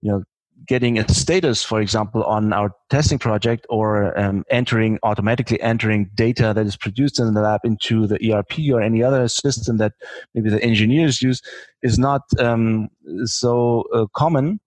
you 0.01 0.09
know 0.09 0.23
getting 0.65 0.97
a 0.97 1.07
status, 1.11 1.63
for 1.63 1.81
example, 1.81 2.23
on 2.23 2.53
our 2.53 2.71
testing 2.89 3.19
project 3.19 3.65
or 3.69 4.17
um, 4.17 4.43
entering 4.49 4.99
automatically 5.03 5.59
entering 5.61 6.09
data 6.15 6.53
that 6.55 6.65
is 6.65 6.77
produced 6.77 7.19
in 7.19 7.33
the 7.33 7.41
lab 7.41 7.61
into 7.63 8.07
the 8.07 8.31
ERP 8.31 8.59
or 8.71 8.81
any 8.81 9.03
other 9.03 9.27
system 9.27 9.77
that 9.77 9.93
maybe 10.33 10.49
the 10.49 10.63
engineers 10.63 11.21
use 11.21 11.41
is 11.81 11.99
not 11.99 12.21
um, 12.39 12.89
so 13.25 13.83
uh, 13.93 14.05
common 14.15 14.59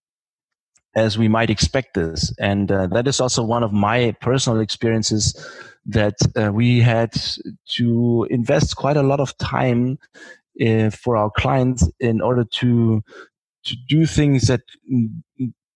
as 0.97 1.19
we 1.19 1.29
might 1.29 1.51
expect 1.51 1.95
this. 1.95 2.35
And 2.41 2.73
uh, 2.73 2.87
that 2.89 3.07
is 3.07 3.21
also 3.21 3.45
one 3.45 3.63
of 3.63 3.73
my 3.73 4.17
personal 4.21 4.61
experiences 4.61 5.37
that 5.85 6.17
uh, 6.35 6.51
we 6.53 6.81
had 6.81 7.13
to 7.77 8.27
invest 8.31 8.77
quite 8.77 8.97
a 8.97 9.03
lot 9.03 9.21
of 9.21 9.37
time 9.39 9.99
uh, 10.67 10.91
for 10.91 11.17
our 11.17 11.31
clients 11.31 11.89
in 12.01 12.21
order 12.21 12.45
to 12.45 13.03
to 13.65 13.77
do 13.89 14.07
things 14.07 14.47
that 14.47 14.61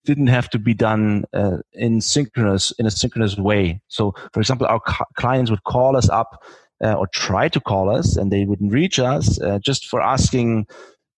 didn't 0.04 0.28
have 0.28 0.48
to 0.48 0.58
be 0.58 0.74
done 0.74 1.24
uh, 1.34 1.58
in 1.72 2.00
synchronous 2.00 2.72
in 2.78 2.86
a 2.86 2.90
synchronous 2.90 3.36
way. 3.36 3.80
So, 3.88 4.14
for 4.32 4.40
example, 4.40 4.66
our 4.66 4.80
clients 5.16 5.50
would 5.50 5.64
call 5.64 5.96
us 5.96 6.08
up 6.08 6.42
uh, 6.82 6.94
or 6.94 7.06
try 7.08 7.48
to 7.48 7.60
call 7.60 7.90
us, 7.90 8.16
and 8.16 8.32
they 8.32 8.44
wouldn't 8.46 8.72
reach 8.72 8.98
us 8.98 9.40
uh, 9.40 9.58
just 9.58 9.86
for 9.86 10.00
asking 10.00 10.66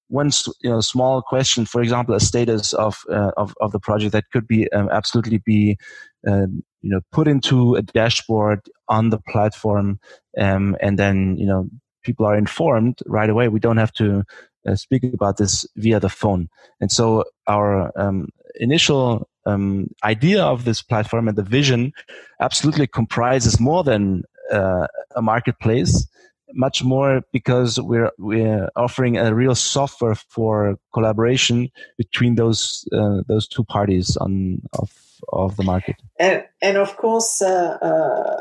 one 0.09 0.31
you 0.61 0.71
know 0.71 0.81
small 0.81 1.23
question. 1.23 1.65
For 1.65 1.83
example, 1.83 2.15
a 2.15 2.21
status 2.21 2.73
of 2.73 3.03
uh, 3.11 3.33
of, 3.37 3.55
of 3.61 3.73
the 3.73 3.81
project 3.81 4.13
that 4.13 4.25
could 4.33 4.47
be 4.47 4.71
um, 4.73 4.89
absolutely 4.91 5.39
be 5.39 5.79
um, 6.27 6.63
you 6.83 6.91
know 6.91 7.01
put 7.13 7.29
into 7.29 7.75
a 7.75 7.83
dashboard 7.83 8.61
on 8.89 9.11
the 9.11 9.19
platform, 9.19 9.99
um, 10.39 10.77
and 10.81 10.99
then 10.99 11.37
you 11.37 11.47
know 11.47 11.69
people 12.03 12.27
are 12.27 12.37
informed 12.37 12.99
right 13.07 13.31
away. 13.31 13.49
We 13.49 13.61
don't 13.61 13.77
have 13.77 13.93
to 13.95 14.25
uh, 14.67 14.77
speak 14.77 15.05
about 15.05 15.37
this 15.37 15.67
via 15.77 16.01
the 16.01 16.09
phone. 16.09 16.49
And 16.81 16.91
so 16.91 17.25
our 17.47 17.93
um, 17.99 18.29
initial 18.57 19.29
um, 19.47 19.89
idea 20.05 20.43
of 20.43 20.65
this 20.65 20.83
platform 20.83 21.29
and 21.29 21.37
the 21.37 21.43
vision 21.43 21.93
absolutely 22.41 22.87
comprises 22.87 23.59
more 23.59 23.83
than 23.83 24.23
uh, 24.53 24.87
a 25.17 25.23
marketplace 25.23 26.07
much 26.55 26.85
more 26.85 27.23
because 27.33 27.81
we're 27.81 28.11
we're 28.19 28.69
offering 28.77 29.17
a 29.17 29.35
real 29.35 29.55
software 29.55 30.15
for 30.15 30.79
collaboration 30.93 31.71
between 31.99 32.35
those 32.37 32.87
uh, 32.93 33.23
those 33.27 33.47
two 33.47 33.65
parties 33.65 34.17
on 34.17 34.61
of 34.75 34.91
of 35.33 35.57
the 35.57 35.63
market 35.63 35.97
and 36.19 36.45
and 36.61 36.77
of 36.77 36.97
course 36.97 37.43
uh, 37.43 37.79
uh 37.81 38.41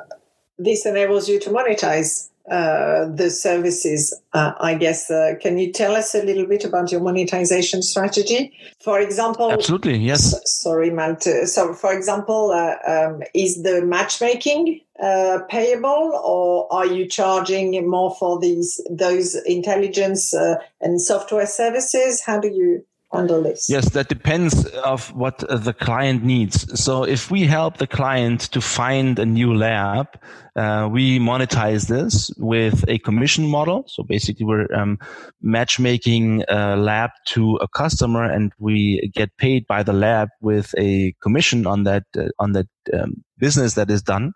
this 0.58 0.86
enables 0.86 1.28
you 1.28 1.40
to 1.40 1.50
monetize 1.50 2.30
uh, 2.50 3.06
the 3.14 3.30
services, 3.30 4.20
uh, 4.34 4.54
I 4.60 4.74
guess. 4.74 5.10
Uh, 5.12 5.36
can 5.40 5.58
you 5.58 5.72
tell 5.72 5.96
us 5.96 6.16
a 6.16 6.24
little 6.24 6.46
bit 6.46 6.66
about 6.66 6.92
your 6.92 7.00
monetization 7.00 7.84
strategy? 7.84 8.52
For 8.84 9.00
example, 9.00 9.52
absolutely, 9.52 9.98
yes. 9.98 10.34
S- 10.34 10.62
sorry, 10.62 10.90
Malte. 10.90 11.46
So, 11.46 11.74
for 11.74 11.94
example, 11.94 12.52
uh, 12.52 12.76
um, 12.92 13.22
is 13.36 13.62
the 13.62 13.86
matchmaking 13.86 14.82
uh, 15.02 15.40
payable, 15.50 16.22
or 16.24 16.72
are 16.72 16.86
you 16.86 17.08
charging 17.08 17.90
more 17.90 18.16
for 18.16 18.40
these 18.40 18.80
those 18.90 19.36
intelligence 19.46 20.34
uh, 20.34 20.56
and 20.80 21.02
software 21.02 21.48
services? 21.48 22.22
How 22.24 22.40
do 22.40 22.48
you 22.48 22.86
handle 23.14 23.42
this? 23.42 23.70
Yes, 23.70 23.90
that 23.90 24.10
depends 24.10 24.66
of 24.66 25.14
what 25.14 25.40
the 25.40 25.74
client 25.74 26.24
needs. 26.24 26.80
So 26.80 27.04
if 27.04 27.32
we 27.32 27.44
help 27.44 27.78
the 27.78 27.88
client 27.88 28.42
to 28.52 28.62
find 28.62 29.20
a 29.20 29.26
new 29.26 29.54
lab, 29.54 30.08
uh, 30.56 30.90
we 30.92 31.20
monetize 31.20 31.88
this 31.88 32.32
with 32.38 32.86
a 32.88 33.00
commission 33.00 33.46
model. 33.48 33.86
So 33.88 34.04
basically 34.04 34.46
we're 34.46 34.74
um, 34.74 35.00
matchmaking 35.42 36.44
a 36.48 36.76
lab 36.76 37.12
to 37.28 37.56
a 37.58 37.68
customer 37.68 38.24
and 38.24 38.52
we 38.60 39.12
get 39.14 39.36
paid 39.38 39.66
by 39.68 39.84
the 39.84 39.94
lab 39.94 40.30
with 40.42 40.74
a 40.78 41.14
commission 41.22 41.66
on 41.68 41.84
that, 41.84 42.04
uh, 42.18 42.30
on 42.40 42.52
that 42.54 42.68
um, 42.94 43.24
business 43.38 43.74
that 43.76 43.90
is 43.90 44.02
done. 44.02 44.34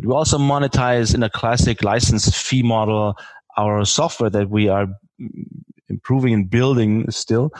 But 0.00 0.08
we 0.08 0.14
also 0.14 0.38
monetize 0.38 1.14
in 1.14 1.22
a 1.22 1.30
classic 1.30 1.82
license 1.82 2.34
fee 2.34 2.62
model 2.62 3.16
our 3.58 3.84
software 3.84 4.30
that 4.30 4.48
we 4.48 4.68
are 4.68 4.86
improving 5.88 6.32
and 6.32 6.48
building 6.48 7.10
still. 7.10 7.52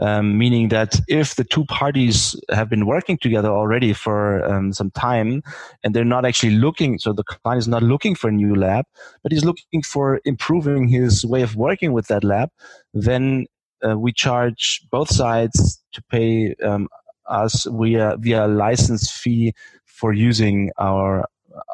Um, 0.00 0.38
meaning 0.38 0.68
that 0.68 1.00
if 1.08 1.34
the 1.34 1.42
two 1.42 1.64
parties 1.64 2.36
have 2.52 2.70
been 2.70 2.86
working 2.86 3.18
together 3.18 3.48
already 3.48 3.92
for 3.92 4.44
um, 4.44 4.72
some 4.72 4.92
time 4.92 5.42
and 5.82 5.92
they're 5.92 6.04
not 6.04 6.24
actually 6.24 6.54
looking, 6.54 7.00
so 7.00 7.12
the 7.12 7.24
client 7.24 7.58
is 7.58 7.66
not 7.66 7.82
looking 7.82 8.14
for 8.14 8.28
a 8.28 8.32
new 8.32 8.54
lab, 8.54 8.84
but 9.24 9.32
he's 9.32 9.44
looking 9.44 9.82
for 9.82 10.20
improving 10.24 10.86
his 10.86 11.26
way 11.26 11.42
of 11.42 11.56
working 11.56 11.92
with 11.92 12.06
that 12.06 12.22
lab, 12.22 12.50
then 12.94 13.46
uh, 13.84 13.98
we 13.98 14.12
charge 14.12 14.82
both 14.92 15.12
sides 15.12 15.82
to 15.92 16.02
pay 16.12 16.54
um, 16.64 16.86
us 17.28 17.66
via 17.68 18.16
via 18.18 18.46
license 18.46 19.10
fee 19.10 19.52
for 19.84 20.12
using 20.12 20.70
our 20.78 21.24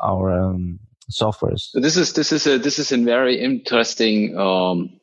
our 0.02 0.30
um, 0.30 0.78
softwares. 1.10 1.70
So 1.70 1.80
this 1.80 1.96
is 1.96 2.12
this 2.12 2.32
is 2.32 2.46
a 2.46 2.58
this 2.58 2.78
is 2.78 2.92
a 2.92 2.98
very 2.98 3.40
interesting 3.40 4.36
um, 4.38 5.00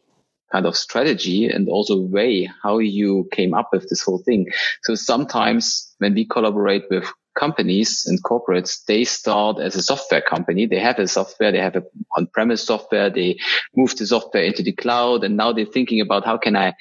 kind 0.51 0.65
of 0.65 0.75
strategy 0.75 1.47
and 1.47 1.69
also 1.69 1.99
way 1.99 2.49
how 2.63 2.79
you 2.79 3.27
came 3.31 3.53
up 3.53 3.69
with 3.71 3.87
this 3.89 4.01
whole 4.01 4.19
thing. 4.19 4.47
So 4.83 4.95
sometimes 4.95 5.93
when 5.99 6.13
we 6.13 6.25
collaborate 6.25 6.83
with 6.89 7.05
companies 7.35 8.05
and 8.07 8.21
corporates, 8.23 8.83
they 8.85 9.05
start 9.05 9.59
as 9.59 9.75
a 9.75 9.81
software 9.81 10.21
company. 10.21 10.65
They 10.65 10.79
have 10.79 10.99
a 10.99 11.07
software, 11.07 11.51
they 11.51 11.59
have 11.59 11.77
a 11.77 11.83
on-premise 12.17 12.63
software, 12.63 13.09
they 13.09 13.37
move 13.75 13.95
the 13.95 14.05
software 14.05 14.43
into 14.43 14.63
the 14.63 14.73
cloud, 14.73 15.23
and 15.23 15.37
now 15.37 15.53
they're 15.53 15.65
thinking 15.65 16.01
about 16.01 16.25
how 16.25 16.37
can 16.37 16.57
I 16.57 16.73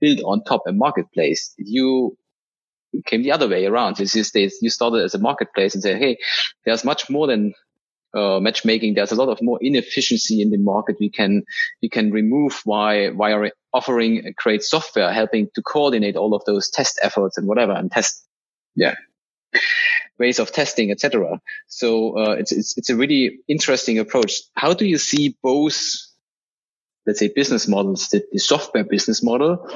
build 0.00 0.20
on 0.20 0.44
top 0.44 0.62
a 0.68 0.72
marketplace. 0.72 1.52
You 1.58 2.16
came 3.04 3.22
the 3.22 3.32
other 3.32 3.48
way 3.48 3.66
around. 3.66 3.98
You, 3.98 4.06
you 4.60 4.70
started 4.70 5.04
as 5.04 5.14
a 5.14 5.18
marketplace 5.18 5.74
and 5.74 5.82
say, 5.82 5.98
Hey, 5.98 6.18
there's 6.64 6.84
much 6.84 7.10
more 7.10 7.26
than 7.26 7.52
uh, 8.16 8.40
matchmaking, 8.40 8.94
there's 8.94 9.12
a 9.12 9.16
lot 9.16 9.28
of 9.28 9.42
more 9.42 9.58
inefficiency 9.60 10.40
in 10.40 10.50
the 10.50 10.56
market. 10.56 10.96
We 10.98 11.10
can 11.10 11.42
we 11.82 11.88
can 11.88 12.10
remove 12.10 12.60
why 12.64 13.10
why 13.10 13.34
via 13.34 13.50
offering 13.74 14.26
a 14.26 14.32
great 14.32 14.62
software, 14.62 15.12
helping 15.12 15.48
to 15.54 15.62
coordinate 15.62 16.16
all 16.16 16.34
of 16.34 16.42
those 16.46 16.70
test 16.70 16.98
efforts 17.02 17.36
and 17.36 17.46
whatever, 17.46 17.72
and 17.72 17.92
test, 17.92 18.26
yeah, 18.74 18.94
ways 20.18 20.38
of 20.38 20.50
testing, 20.50 20.90
etc. 20.90 21.40
So 21.66 22.18
uh, 22.18 22.32
it's 22.32 22.52
it's 22.52 22.78
it's 22.78 22.90
a 22.90 22.96
really 22.96 23.40
interesting 23.48 23.98
approach. 23.98 24.40
How 24.54 24.72
do 24.72 24.86
you 24.86 24.98
see 24.98 25.36
both? 25.42 25.78
Let's 27.04 27.20
say 27.20 27.28
business 27.28 27.68
models, 27.68 28.08
the, 28.08 28.24
the 28.32 28.38
software 28.40 28.82
business 28.82 29.22
model 29.22 29.68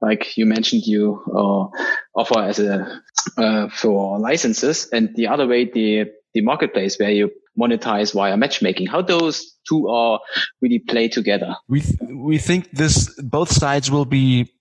like 0.00 0.36
you 0.36 0.46
mentioned 0.46 0.82
you 0.84 1.22
uh, 1.34 1.66
offer 2.14 2.40
as 2.40 2.58
a 2.58 3.00
uh, 3.36 3.68
for 3.68 4.18
licenses 4.18 4.88
and 4.92 5.14
the 5.16 5.26
other 5.26 5.46
way 5.46 5.64
the 5.64 6.06
the 6.34 6.42
marketplace 6.42 6.98
where 6.98 7.10
you 7.10 7.30
monetize 7.58 8.12
via 8.12 8.36
matchmaking. 8.36 8.86
How 8.86 9.02
those 9.02 9.54
two 9.68 9.88
are 9.88 10.20
really 10.60 10.78
play 10.78 11.08
together? 11.08 11.56
We 11.68 11.80
th- 11.80 11.98
we 12.14 12.38
think 12.38 12.70
this 12.72 13.08
both 13.22 13.50
sides 13.50 13.90
will 13.90 14.04
be 14.04 14.52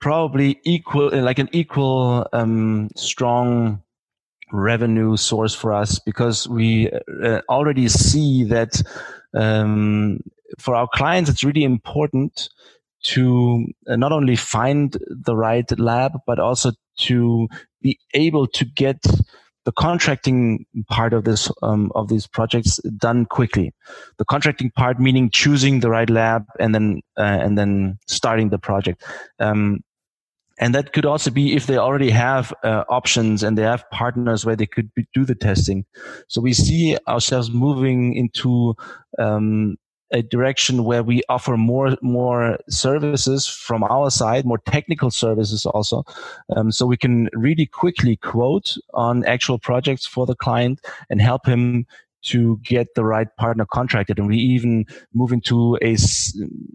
probably 0.00 0.60
equal 0.64 1.10
like 1.10 1.38
an 1.38 1.48
equal 1.52 2.26
um, 2.32 2.90
strong 2.96 3.82
revenue 4.52 5.16
source 5.16 5.54
for 5.54 5.72
us 5.72 5.98
because 6.00 6.48
we 6.48 6.90
uh, 7.22 7.40
already 7.48 7.88
see 7.88 8.44
that 8.44 8.82
um, 9.34 10.18
for 10.58 10.74
our 10.74 10.88
clients 10.92 11.30
it's 11.30 11.44
really 11.44 11.62
important 11.62 12.48
to 13.02 13.66
uh, 13.88 13.96
not 13.96 14.12
only 14.12 14.36
find 14.36 14.96
the 15.08 15.36
right 15.36 15.78
lab 15.78 16.12
but 16.26 16.38
also 16.38 16.72
to 16.98 17.48
be 17.82 17.98
able 18.14 18.46
to 18.46 18.64
get 18.64 19.02
the 19.64 19.72
contracting 19.72 20.64
part 20.88 21.12
of 21.12 21.24
this 21.24 21.50
um, 21.62 21.92
of 21.94 22.08
these 22.08 22.26
projects 22.26 22.78
done 22.96 23.26
quickly. 23.26 23.72
The 24.18 24.24
contracting 24.24 24.70
part 24.70 24.98
meaning 24.98 25.30
choosing 25.30 25.80
the 25.80 25.90
right 25.90 26.08
lab 26.08 26.44
and 26.58 26.74
then 26.74 27.02
uh, 27.18 27.22
and 27.22 27.58
then 27.58 27.98
starting 28.06 28.48
the 28.50 28.58
project. 28.58 29.04
Um, 29.38 29.80
and 30.58 30.74
that 30.74 30.92
could 30.92 31.06
also 31.06 31.30
be 31.30 31.56
if 31.56 31.66
they 31.66 31.78
already 31.78 32.10
have 32.10 32.52
uh, 32.62 32.84
options 32.88 33.42
and 33.42 33.56
they 33.56 33.62
have 33.62 33.88
partners 33.90 34.44
where 34.44 34.56
they 34.56 34.66
could 34.66 34.92
be, 34.94 35.06
do 35.14 35.24
the 35.24 35.34
testing. 35.34 35.86
So 36.28 36.42
we 36.42 36.52
see 36.52 36.98
ourselves 37.08 37.50
moving 37.50 38.14
into 38.14 38.74
um, 39.18 39.76
a 40.12 40.22
direction 40.22 40.84
where 40.84 41.02
we 41.02 41.22
offer 41.28 41.56
more 41.56 41.96
more 42.02 42.58
services 42.68 43.46
from 43.46 43.84
our 43.84 44.10
side, 44.10 44.44
more 44.44 44.58
technical 44.58 45.10
services 45.10 45.66
also, 45.66 46.04
um, 46.56 46.72
so 46.72 46.86
we 46.86 46.96
can 46.96 47.28
really 47.32 47.66
quickly 47.66 48.16
quote 48.16 48.76
on 48.94 49.24
actual 49.24 49.58
projects 49.58 50.06
for 50.06 50.26
the 50.26 50.34
client 50.34 50.80
and 51.08 51.20
help 51.20 51.46
him 51.46 51.86
to 52.22 52.58
get 52.62 52.94
the 52.94 53.04
right 53.04 53.28
partner 53.38 53.64
contracted. 53.64 54.18
And 54.18 54.28
we 54.28 54.36
even 54.36 54.84
move 55.14 55.32
into 55.32 55.76
a, 55.82 55.96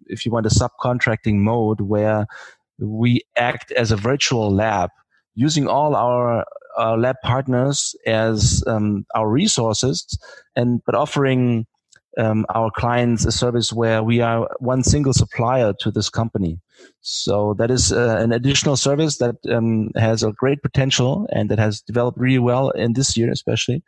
if 0.07 0.25
you 0.25 0.31
want, 0.31 0.45
a 0.45 0.49
subcontracting 0.49 1.35
mode 1.35 1.81
where 1.81 2.25
we 2.79 3.21
act 3.35 3.71
as 3.73 3.91
a 3.91 3.95
virtual 3.95 4.51
lab 4.51 4.89
using 5.35 5.67
all 5.67 5.95
our, 5.95 6.45
our 6.77 6.97
lab 6.97 7.17
partners 7.23 7.95
as 8.05 8.63
um, 8.67 9.05
our 9.13 9.29
resources 9.29 10.17
and 10.55 10.81
but 10.85 10.95
offering 10.95 11.67
um, 12.17 12.45
our 12.53 12.71
clients 12.71 13.25
a 13.25 13.31
service 13.31 13.73
where 13.73 14.03
we 14.03 14.21
are 14.21 14.49
one 14.59 14.83
single 14.83 15.13
supplier 15.13 15.73
to 15.79 15.91
this 15.91 16.09
company. 16.09 16.59
So 17.01 17.53
that 17.57 17.71
is 17.71 17.93
uh, 17.93 18.17
an 18.19 18.31
additional 18.31 18.75
service 18.75 19.17
that 19.17 19.35
um, 19.49 19.91
has 19.95 20.23
a 20.23 20.31
great 20.31 20.61
potential 20.61 21.27
and 21.31 21.49
that 21.49 21.59
has 21.59 21.81
developed 21.81 22.17
really 22.17 22.39
well 22.39 22.69
in 22.71 22.93
this 22.93 23.15
year, 23.15 23.31
especially. 23.31 23.83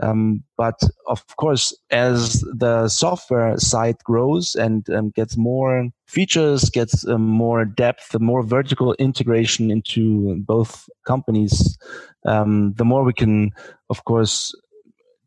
Um, 0.00 0.44
but 0.56 0.78
of 1.06 1.24
course, 1.36 1.76
as 1.90 2.40
the 2.54 2.88
software 2.88 3.56
side 3.58 3.96
grows 4.04 4.54
and 4.54 4.88
um, 4.90 5.10
gets 5.10 5.36
more 5.36 5.88
features, 6.06 6.70
gets 6.70 7.06
um, 7.08 7.22
more 7.22 7.64
depth, 7.64 8.18
more 8.20 8.42
vertical 8.42 8.94
integration 8.94 9.70
into 9.70 10.36
both 10.46 10.88
companies, 11.06 11.78
um, 12.24 12.74
the 12.74 12.84
more 12.84 13.04
we 13.04 13.12
can, 13.12 13.50
of 13.90 14.04
course, 14.04 14.54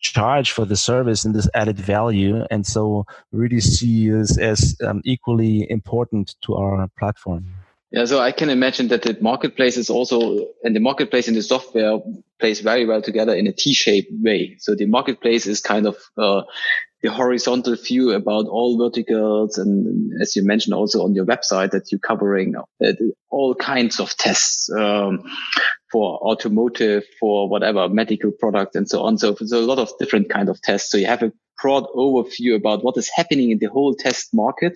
charge 0.01 0.51
for 0.51 0.65
the 0.65 0.75
service 0.75 1.23
and 1.23 1.33
this 1.33 1.49
added 1.53 1.77
value. 1.77 2.43
And 2.51 2.65
so 2.65 3.05
really 3.31 3.61
see 3.61 4.09
this 4.09 4.37
as 4.37 4.75
um, 4.85 5.01
equally 5.05 5.69
important 5.69 6.35
to 6.41 6.55
our 6.55 6.89
platform. 6.99 7.45
Yeah, 7.91 8.05
so 8.05 8.19
I 8.19 8.31
can 8.31 8.49
imagine 8.49 8.87
that 8.87 9.01
the 9.01 9.17
marketplace 9.19 9.75
is 9.75 9.89
also, 9.89 10.47
and 10.63 10.73
the 10.73 10.79
marketplace 10.79 11.27
and 11.27 11.35
the 11.35 11.43
software 11.43 11.99
plays 12.39 12.61
very 12.61 12.85
well 12.85 13.01
together 13.01 13.33
in 13.33 13.47
a 13.47 13.51
T-shaped 13.51 14.11
way. 14.23 14.55
So 14.59 14.75
the 14.75 14.85
marketplace 14.85 15.45
is 15.45 15.59
kind 15.59 15.85
of 15.85 15.97
uh, 16.17 16.43
the 17.01 17.11
horizontal 17.11 17.75
view 17.75 18.11
about 18.11 18.45
all 18.47 18.77
verticals, 18.77 19.57
and 19.57 20.11
as 20.21 20.35
you 20.35 20.45
mentioned 20.45 20.73
also 20.73 21.03
on 21.03 21.15
your 21.15 21.25
website 21.25 21.71
that 21.71 21.91
you're 21.91 21.99
covering 21.99 22.55
uh, 22.55 22.91
all 23.29 23.55
kinds 23.55 23.99
of 23.99 24.15
tests 24.17 24.69
um, 24.71 25.23
for 25.91 26.19
automotive, 26.19 27.03
for 27.19 27.49
whatever 27.49 27.89
medical 27.89 28.31
product, 28.31 28.75
and 28.75 28.87
so 28.87 29.01
on. 29.01 29.17
So 29.17 29.31
there's 29.31 29.51
a 29.51 29.59
lot 29.59 29.79
of 29.79 29.91
different 29.99 30.29
kind 30.29 30.47
of 30.47 30.61
tests. 30.61 30.91
So 30.91 30.97
you 30.97 31.07
have 31.07 31.23
a 31.23 31.33
broad 31.61 31.85
overview 31.95 32.55
about 32.55 32.83
what 32.83 32.97
is 32.97 33.09
happening 33.15 33.51
in 33.51 33.59
the 33.59 33.67
whole 33.67 33.95
test 33.95 34.29
market 34.33 34.73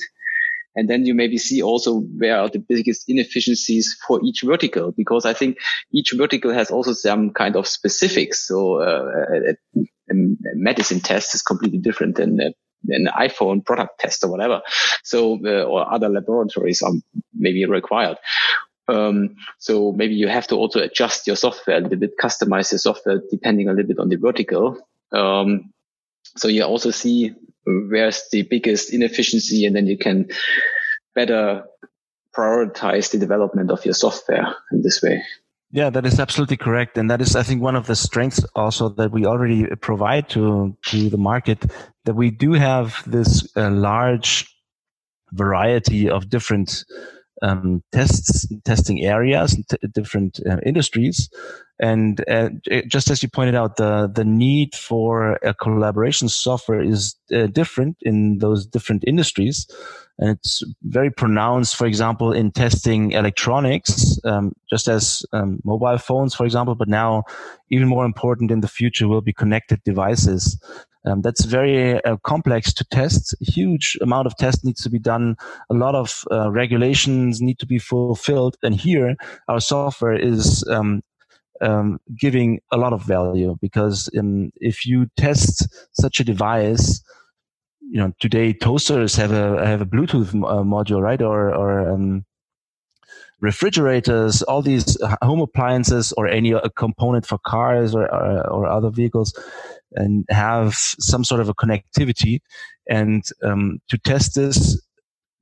and 0.75 0.89
then 0.89 1.05
you 1.05 1.13
maybe 1.13 1.37
see 1.37 1.61
also 1.61 2.01
where 2.01 2.39
are 2.39 2.49
the 2.49 2.59
biggest 2.59 3.05
inefficiencies 3.07 3.95
for 4.07 4.19
each 4.23 4.41
vertical, 4.43 4.91
because 4.91 5.25
I 5.25 5.33
think 5.33 5.57
each 5.91 6.13
vertical 6.15 6.53
has 6.53 6.69
also 6.69 6.93
some 6.93 7.31
kind 7.31 7.55
of 7.55 7.67
specifics. 7.67 8.47
So 8.47 8.81
uh, 8.81 9.11
a, 9.49 9.81
a, 10.11 10.13
medicine 10.53 10.99
test 10.99 11.33
is 11.33 11.41
completely 11.41 11.79
different 11.79 12.17
than 12.17 12.39
a, 12.39 12.53
an 12.89 13.07
iPhone 13.17 13.65
product 13.65 13.99
test 13.99 14.23
or 14.23 14.29
whatever. 14.29 14.61
So, 15.03 15.39
uh, 15.45 15.63
or 15.63 15.91
other 15.91 16.09
laboratories 16.09 16.81
are 16.81 16.93
maybe 17.33 17.65
required. 17.65 18.17
Um, 18.87 19.37
so 19.57 19.93
maybe 19.93 20.13
you 20.13 20.27
have 20.27 20.47
to 20.47 20.55
also 20.55 20.79
adjust 20.79 21.25
your 21.25 21.35
software 21.35 21.77
a 21.77 21.81
little 21.81 21.97
bit, 21.97 22.17
customize 22.21 22.71
your 22.71 22.79
software 22.79 23.21
depending 23.31 23.67
a 23.67 23.71
little 23.71 23.87
bit 23.87 23.99
on 23.99 24.09
the 24.09 24.17
vertical. 24.17 24.77
Um, 25.11 25.71
so 26.37 26.47
you 26.47 26.63
also 26.63 26.91
see 26.91 27.33
where's 27.65 28.23
the 28.31 28.43
biggest 28.43 28.93
inefficiency 28.93 29.65
and 29.65 29.75
then 29.75 29.87
you 29.87 29.97
can 29.97 30.27
better 31.13 31.63
prioritize 32.35 33.11
the 33.11 33.17
development 33.17 33.71
of 33.71 33.85
your 33.85 33.93
software 33.93 34.55
in 34.71 34.81
this 34.81 35.01
way. 35.01 35.23
Yeah, 35.71 35.89
that 35.89 36.05
is 36.05 36.19
absolutely 36.19 36.57
correct. 36.57 36.97
And 36.97 37.09
that 37.09 37.21
is, 37.21 37.35
I 37.35 37.43
think, 37.43 37.61
one 37.61 37.75
of 37.75 37.87
the 37.87 37.95
strengths 37.95 38.43
also 38.55 38.89
that 38.89 39.11
we 39.11 39.25
already 39.25 39.65
provide 39.77 40.29
to, 40.29 40.75
to 40.87 41.09
the 41.09 41.17
market 41.17 41.65
that 42.05 42.13
we 42.13 42.31
do 42.31 42.53
have 42.53 43.01
this 43.05 43.49
uh, 43.57 43.69
large 43.71 44.47
variety 45.31 46.09
of 46.09 46.29
different 46.29 46.85
um, 47.41 47.83
tests, 47.91 48.47
testing 48.63 49.03
areas, 49.03 49.61
t- 49.69 49.77
different 49.93 50.39
uh, 50.49 50.57
industries. 50.65 51.29
And 51.79 52.23
uh, 52.29 52.49
just 52.87 53.09
as 53.09 53.21
you 53.21 53.29
pointed 53.29 53.55
out, 53.55 53.75
the, 53.75 54.09
the 54.13 54.23
need 54.23 54.75
for 54.75 55.33
a 55.43 55.53
collaboration 55.53 56.29
software 56.29 56.81
is 56.81 57.15
uh, 57.33 57.47
different 57.47 57.97
in 58.01 58.37
those 58.37 58.65
different 58.65 59.03
industries. 59.05 59.67
And 60.17 60.29
it's 60.29 60.63
very 60.83 61.11
pronounced, 61.11 61.75
for 61.75 61.85
example, 61.85 62.31
in 62.31 62.51
testing 62.51 63.11
electronics, 63.11 64.17
um, 64.23 64.53
just 64.69 64.87
as 64.87 65.25
um, 65.33 65.59
mobile 65.65 65.97
phones, 65.97 66.33
for 66.33 66.45
example, 66.45 66.75
but 66.75 66.87
now 66.87 67.23
even 67.69 67.89
more 67.89 68.05
important 68.05 68.51
in 68.51 68.61
the 68.61 68.69
future 68.69 69.09
will 69.09 69.21
be 69.21 69.33
connected 69.33 69.83
devices. 69.83 70.57
Um, 71.05 71.21
that's 71.21 71.43
very 71.45 72.03
uh, 72.03 72.17
complex 72.23 72.73
to 72.73 72.85
test. 72.85 73.35
A 73.41 73.51
huge 73.51 73.97
amount 74.01 74.25
of 74.25 74.37
tests 74.37 74.63
needs 74.63 74.81
to 74.83 74.89
be 74.89 74.99
done. 74.99 75.35
A 75.69 75.73
lot 75.73 75.93
of 75.93 76.23
uh, 76.31 76.49
regulations 76.49 77.41
need 77.41 77.59
to 77.59 77.65
be 77.65 77.77
fulfilled. 77.77 78.57
And 78.63 78.73
here, 78.73 79.15
our 79.47 79.59
software 79.59 80.15
is 80.15 80.63
um, 80.69 81.03
um, 81.61 81.99
giving 82.19 82.59
a 82.71 82.77
lot 82.77 82.93
of 82.93 83.03
value 83.03 83.55
because 83.61 84.09
if 84.59 84.85
you 84.85 85.07
test 85.17 85.67
such 85.93 86.19
a 86.19 86.23
device, 86.23 87.01
you 87.81 87.99
know, 87.99 88.11
today 88.19 88.53
toasters 88.53 89.15
have 89.15 89.31
a 89.31 89.65
have 89.65 89.81
a 89.81 89.85
Bluetooth 89.85 90.29
uh, 90.29 90.63
module, 90.63 91.01
right? 91.01 91.21
Or 91.21 91.53
or 91.53 91.89
um, 91.89 92.25
refrigerators, 93.41 94.41
all 94.43 94.61
these 94.61 94.97
home 95.21 95.41
appliances, 95.41 96.13
or 96.17 96.27
any 96.27 96.53
component 96.75 97.25
for 97.25 97.37
cars 97.45 97.93
or, 97.93 98.11
or, 98.13 98.49
or 98.49 98.67
other 98.67 98.89
vehicles, 98.89 99.33
and 99.93 100.25
have 100.29 100.73
some 100.73 101.23
sort 101.23 101.41
of 101.41 101.49
a 101.49 101.53
connectivity. 101.53 102.39
And 102.89 103.23
um, 103.43 103.79
to 103.89 103.97
test 103.97 104.35
this, 104.35 104.81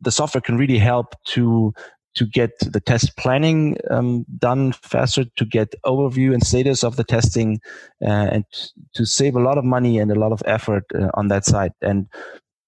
the 0.02 0.12
software 0.12 0.42
can 0.42 0.58
really 0.58 0.80
help 0.80 1.16
to 1.28 1.74
to 2.16 2.26
get 2.26 2.52
the 2.60 2.80
test 2.80 3.16
planning 3.18 3.78
um, 3.90 4.26
done 4.38 4.74
faster, 4.74 5.26
to 5.36 5.46
get 5.46 5.74
overview 5.86 6.34
and 6.34 6.46
status 6.46 6.84
of 6.84 6.96
the 6.96 7.04
testing, 7.04 7.60
uh, 8.02 8.30
and 8.32 8.46
to 8.94 9.06
save 9.06 9.36
a 9.36 9.40
lot 9.42 9.58
of 9.58 9.66
money 9.66 10.00
and 10.00 10.12
a 10.12 10.20
lot 10.20 10.32
of 10.32 10.42
effort 10.46 10.86
uh, 10.96 11.10
on 11.16 11.28
that 11.30 11.46
side. 11.46 11.72
And 11.82 12.08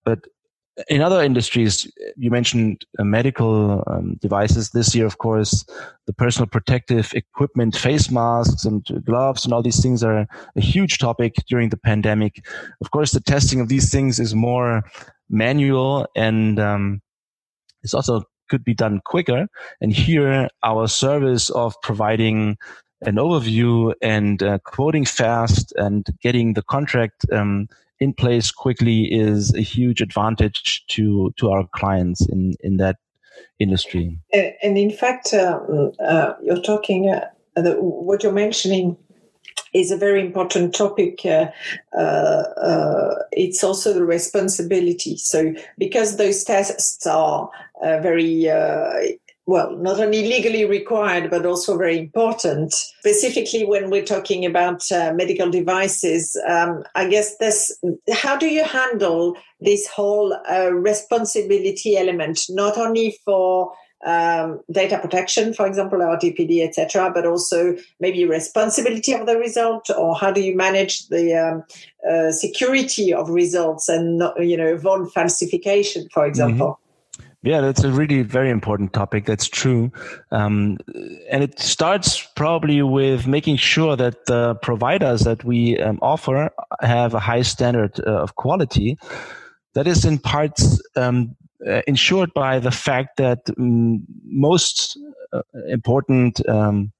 but 0.04 0.20
in 0.90 1.02
other 1.02 1.22
industries, 1.22 1.90
you 2.18 2.30
mentioned 2.30 2.86
uh, 3.00 3.04
medical 3.04 3.84
um, 3.88 4.18
devices. 4.22 4.72
This 4.72 4.94
year, 4.94 5.06
of 5.06 5.20
course, 5.20 5.66
the 6.06 6.14
personal 6.14 6.48
protective 6.48 7.14
equipment, 7.14 7.78
face 7.78 8.12
masks 8.12 8.66
and 8.66 8.86
gloves 9.06 9.46
and 9.46 9.54
all 9.54 9.62
these 9.62 9.82
things 9.82 10.04
are 10.04 10.28
a 10.56 10.62
huge 10.62 10.98
topic 10.98 11.36
during 11.48 11.70
the 11.70 11.78
pandemic. 11.78 12.46
Of 12.82 12.92
course, 12.92 13.12
the 13.12 13.22
testing 13.22 13.62
of 13.62 13.70
these 13.70 13.90
things 13.90 14.20
is 14.20 14.36
more 14.36 14.84
manual 15.30 16.08
and 16.16 16.60
um, 16.60 17.02
it's 17.82 17.94
also 17.94 18.24
could 18.50 18.64
be 18.64 18.74
done 18.74 19.02
quicker. 19.06 19.48
And 19.82 19.94
here, 19.94 20.48
our 20.64 20.88
service 20.88 21.50
of 21.50 21.76
providing 21.82 22.58
an 23.02 23.16
overview 23.16 23.94
and 24.02 24.42
uh, 24.42 24.60
quoting 24.60 25.06
fast 25.06 25.74
and 25.78 26.06
getting 26.22 26.54
the 26.54 26.64
contract 26.64 27.26
um, 27.32 27.68
in 28.00 28.14
place 28.14 28.52
quickly 28.52 29.04
is 29.12 29.54
a 29.54 29.62
huge 29.62 30.02
advantage 30.02 30.86
to 30.88 31.34
to 31.38 31.52
our 31.52 31.68
clients 31.74 32.28
in 32.28 32.54
in 32.62 32.78
that 32.78 32.98
industry. 33.60 34.18
And 34.34 34.78
in 34.78 34.92
fact, 34.92 35.34
uh, 35.34 35.60
uh, 36.00 36.36
you're 36.42 36.62
talking 36.62 37.10
uh, 37.10 37.30
the, 37.56 37.74
what 37.74 38.24
you're 38.24 38.32
mentioning 38.32 38.98
is 39.76 39.92
a 39.92 39.98
very 39.98 40.22
important 40.22 40.74
topic. 40.74 41.20
Uh, 41.26 41.48
uh, 41.98 42.44
uh, 42.70 43.16
it's 43.32 43.64
also 43.64 43.94
the 43.94 44.06
responsibility. 44.06 45.18
So, 45.18 45.54
because 45.78 46.18
those 46.18 46.44
tests 46.44 47.06
are 47.06 47.50
very 47.82 48.48
well, 49.48 49.76
not 49.78 50.00
only 50.00 50.28
legally 50.28 50.66
required, 50.66 51.30
but 51.30 51.46
also 51.46 51.78
very 51.78 52.00
important. 52.00 52.74
Specifically, 52.74 53.64
when 53.64 53.92
we're 53.92 54.04
talking 54.06 54.44
about 54.44 54.92
uh, 54.92 55.14
medical 55.14 55.52
devices, 55.52 56.36
um, 56.48 56.84
I 56.96 57.08
guess 57.08 57.38
this, 57.38 57.80
how 58.12 58.38
do 58.38 58.48
you 58.48 58.64
handle 58.64 59.38
this 59.62 59.88
whole 59.88 60.36
uh, 60.50 60.74
responsibility 60.74 61.96
element, 61.96 62.42
not 62.50 62.78
only 62.78 63.20
for 63.24 63.72
um, 64.06 64.62
data 64.72 65.00
protection, 65.00 65.54
for 65.54 65.66
example, 65.66 66.00
RGPD, 66.00 66.64
etc., 66.64 67.12
but 67.14 67.26
also 67.26 67.76
maybe 68.00 68.26
responsibility 68.26 69.14
of 69.14 69.26
the 69.26 69.38
result, 69.38 69.90
or 69.90 70.16
how 70.16 70.32
do 70.32 70.42
you 70.42 70.56
manage 70.56 71.08
the 71.08 71.34
um, 71.34 71.64
uh, 72.10 72.32
security 72.32 73.14
of 73.14 73.30
results 73.30 73.90
and 73.90 74.20
not, 74.20 74.42
you 74.44 74.56
know 74.56 74.74
avoid 74.74 75.12
falsification, 75.12 76.08
for 76.14 76.26
example? 76.26 76.68
Mm-hmm. 76.68 76.82
Yeah, 77.46 77.62
that's 77.62 77.84
a 77.84 77.92
really 77.92 78.24
very 78.24 78.50
important 78.50 78.92
topic. 78.94 79.26
That's 79.26 79.48
true. 79.48 79.92
Um, 80.32 80.80
and 81.30 81.44
it 81.44 81.60
starts 81.60 82.28
probably 82.36 82.82
with 82.82 83.28
making 83.28 83.58
sure 83.58 83.96
that 83.96 84.26
the 84.26 84.56
providers 84.56 85.22
that 85.22 85.44
we 85.44 85.80
um, 85.80 86.00
offer 86.02 86.50
have 86.82 87.14
a 87.14 87.20
high 87.20 87.44
standard 87.44 88.00
uh, 88.00 88.24
of 88.24 88.36
quality. 88.36 88.98
That 89.76 89.86
is 89.86 90.06
in 90.06 90.18
parts 90.18 90.82
um, 90.96 91.36
uh, 91.68 91.82
ensured 91.88 92.34
by 92.34 92.60
the 92.60 92.72
fact 92.72 93.18
that 93.18 93.46
mm, 93.46 94.02
most 94.24 94.98
uh, 95.34 95.42
important 95.68 96.48
um, 96.50 96.92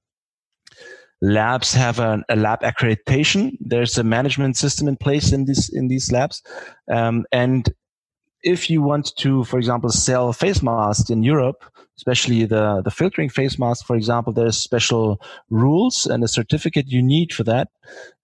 labs 1.20 1.72
have 1.74 1.98
a, 1.98 2.22
a, 2.28 2.36
lab 2.36 2.60
accreditation. 2.60 3.56
There's 3.60 3.98
a 3.98 4.04
management 4.04 4.56
system 4.56 4.88
in 4.88 4.96
place 4.96 5.32
in 5.32 5.44
these 5.44 5.68
in 5.68 5.88
these 5.88 6.12
labs, 6.12 6.42
um, 6.90 7.24
and 7.32 7.68
if 8.46 8.70
you 8.70 8.80
want 8.80 9.14
to, 9.16 9.42
for 9.44 9.58
example, 9.58 9.90
sell 9.90 10.32
face 10.32 10.62
masks 10.62 11.10
in 11.10 11.24
Europe, 11.24 11.64
especially 11.96 12.44
the, 12.44 12.80
the 12.84 12.92
filtering 12.92 13.28
face 13.28 13.58
mask, 13.58 13.84
for 13.84 13.96
example, 13.96 14.32
there's 14.32 14.56
special 14.56 15.20
rules 15.50 16.06
and 16.06 16.22
a 16.22 16.28
certificate 16.28 16.86
you 16.86 17.02
need 17.02 17.32
for 17.32 17.42
that. 17.42 17.68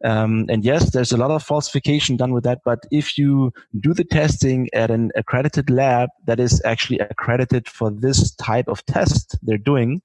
Um, 0.04 0.46
and 0.48 0.64
yes, 0.64 0.92
there's 0.92 1.10
a 1.10 1.16
lot 1.16 1.32
of 1.32 1.42
falsification 1.42 2.16
done 2.16 2.32
with 2.32 2.44
that. 2.44 2.60
But 2.64 2.86
if 2.92 3.18
you 3.18 3.52
do 3.80 3.92
the 3.92 4.04
testing 4.04 4.68
at 4.72 4.92
an 4.92 5.10
accredited 5.16 5.68
lab 5.68 6.08
that 6.26 6.38
is 6.38 6.62
actually 6.64 7.00
accredited 7.00 7.68
for 7.68 7.90
this 7.90 8.32
type 8.36 8.68
of 8.68 8.86
test 8.86 9.36
they're 9.42 9.58
doing, 9.58 10.02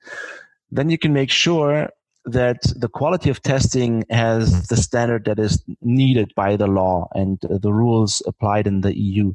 then 0.72 0.90
you 0.90 0.98
can 0.98 1.14
make 1.14 1.30
sure 1.30 1.90
that 2.26 2.58
the 2.76 2.90
quality 2.90 3.30
of 3.30 3.42
testing 3.42 4.04
has 4.10 4.68
the 4.68 4.78
standard 4.78 5.26
that 5.26 5.40
is 5.40 5.64
needed 5.82 6.34
by 6.36 6.58
the 6.58 6.68
law 6.68 7.08
and 7.14 7.40
the 7.42 7.72
rules 7.72 8.22
applied 8.26 8.66
in 8.66 8.82
the 8.82 8.98
EU. 8.98 9.34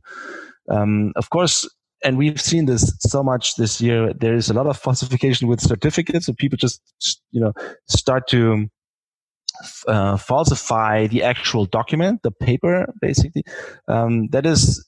Um, 0.72 1.12
of 1.16 1.30
course, 1.30 1.68
and 2.04 2.18
we've 2.18 2.40
seen 2.40 2.66
this 2.66 2.92
so 3.00 3.22
much 3.22 3.56
this 3.56 3.80
year. 3.80 4.12
There 4.12 4.34
is 4.34 4.50
a 4.50 4.54
lot 4.54 4.66
of 4.66 4.76
falsification 4.76 5.46
with 5.46 5.60
certificates, 5.60 6.26
so 6.26 6.32
people 6.32 6.56
just 6.56 6.80
you 7.30 7.40
know 7.40 7.52
start 7.88 8.26
to 8.28 8.68
uh, 9.86 10.16
falsify 10.16 11.06
the 11.06 11.22
actual 11.22 11.66
document, 11.66 12.22
the 12.22 12.30
paper, 12.30 12.92
basically. 13.00 13.44
Um, 13.88 14.28
that 14.28 14.46
is 14.46 14.84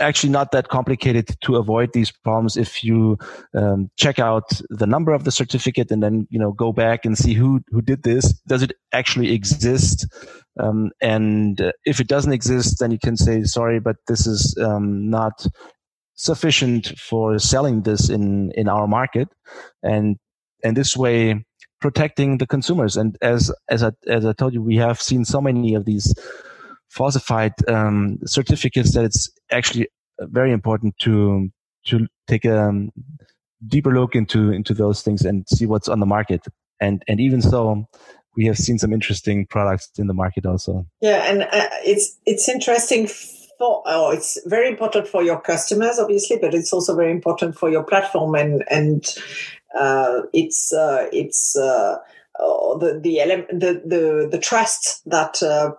actually 0.00 0.30
not 0.30 0.52
that 0.52 0.68
complicated 0.68 1.34
to 1.42 1.56
avoid 1.56 1.92
these 1.92 2.10
problems 2.10 2.56
if 2.56 2.84
you 2.84 3.16
um, 3.54 3.90
check 3.96 4.18
out 4.18 4.60
the 4.68 4.86
number 4.86 5.12
of 5.12 5.24
the 5.24 5.32
certificate 5.32 5.90
and 5.90 6.02
then 6.02 6.26
you 6.30 6.38
know 6.38 6.52
go 6.52 6.72
back 6.72 7.04
and 7.04 7.16
see 7.16 7.32
who 7.32 7.60
who 7.68 7.80
did 7.80 8.02
this. 8.02 8.32
Does 8.46 8.62
it 8.62 8.72
actually 8.92 9.32
exist? 9.32 10.06
Um, 10.60 10.90
and 11.00 11.60
uh, 11.60 11.72
if 11.84 12.00
it 12.00 12.06
doesn't 12.06 12.32
exist 12.32 12.78
then 12.78 12.90
you 12.92 12.98
can 12.98 13.16
say 13.16 13.42
sorry 13.42 13.80
but 13.80 13.96
this 14.06 14.26
is 14.26 14.56
um, 14.58 15.10
not 15.10 15.46
sufficient 16.14 16.96
for 16.98 17.38
selling 17.38 17.82
this 17.82 18.10
in 18.10 18.52
in 18.52 18.68
our 18.68 18.86
market. 18.86 19.28
And 19.82 20.16
and 20.62 20.76
this 20.76 20.96
way 20.96 21.44
protecting 21.80 22.38
the 22.38 22.46
consumers. 22.46 22.96
And 22.96 23.16
as 23.22 23.50
as 23.68 23.82
I, 23.82 23.92
as 24.06 24.26
I 24.26 24.32
told 24.34 24.52
you 24.52 24.62
we 24.62 24.76
have 24.76 25.00
seen 25.00 25.24
so 25.24 25.40
many 25.40 25.74
of 25.74 25.86
these 25.86 26.14
falsified 26.94 27.52
um, 27.68 28.18
certificates 28.24 28.94
that 28.94 29.04
it's 29.04 29.30
actually 29.50 29.88
very 30.20 30.52
important 30.52 30.96
to 30.98 31.48
to 31.86 32.06
take 32.28 32.44
a 32.44 32.68
um, 32.68 32.90
deeper 33.66 33.92
look 33.92 34.14
into 34.14 34.52
into 34.52 34.74
those 34.74 35.02
things 35.02 35.24
and 35.24 35.44
see 35.48 35.66
what's 35.66 35.88
on 35.88 36.00
the 36.00 36.06
market. 36.06 36.46
And 36.80 37.02
and 37.08 37.20
even 37.20 37.42
so, 37.42 37.86
we 38.36 38.46
have 38.46 38.58
seen 38.58 38.78
some 38.78 38.92
interesting 38.92 39.46
products 39.46 39.90
in 39.98 40.06
the 40.06 40.14
market 40.14 40.46
also. 40.46 40.86
Yeah, 41.00 41.30
and 41.30 41.42
uh, 41.42 41.68
it's 41.84 42.18
it's 42.26 42.48
interesting. 42.48 43.08
For, 43.58 43.82
oh, 43.86 44.10
it's 44.10 44.38
very 44.46 44.68
important 44.68 45.06
for 45.06 45.22
your 45.22 45.40
customers, 45.40 45.98
obviously, 45.98 46.38
but 46.40 46.54
it's 46.54 46.72
also 46.72 46.94
very 46.96 47.12
important 47.12 47.56
for 47.56 47.70
your 47.70 47.84
platform, 47.84 48.34
and 48.34 48.64
and 48.68 49.14
uh, 49.78 50.22
it's 50.32 50.72
uh, 50.72 51.06
it's 51.12 51.56
uh, 51.56 51.98
oh, 52.40 52.78
the 52.78 52.98
the, 52.98 53.20
ele- 53.20 53.46
the 53.50 53.82
the 53.84 54.28
the 54.30 54.38
trust 54.38 55.08
that 55.08 55.42
uh, 55.42 55.70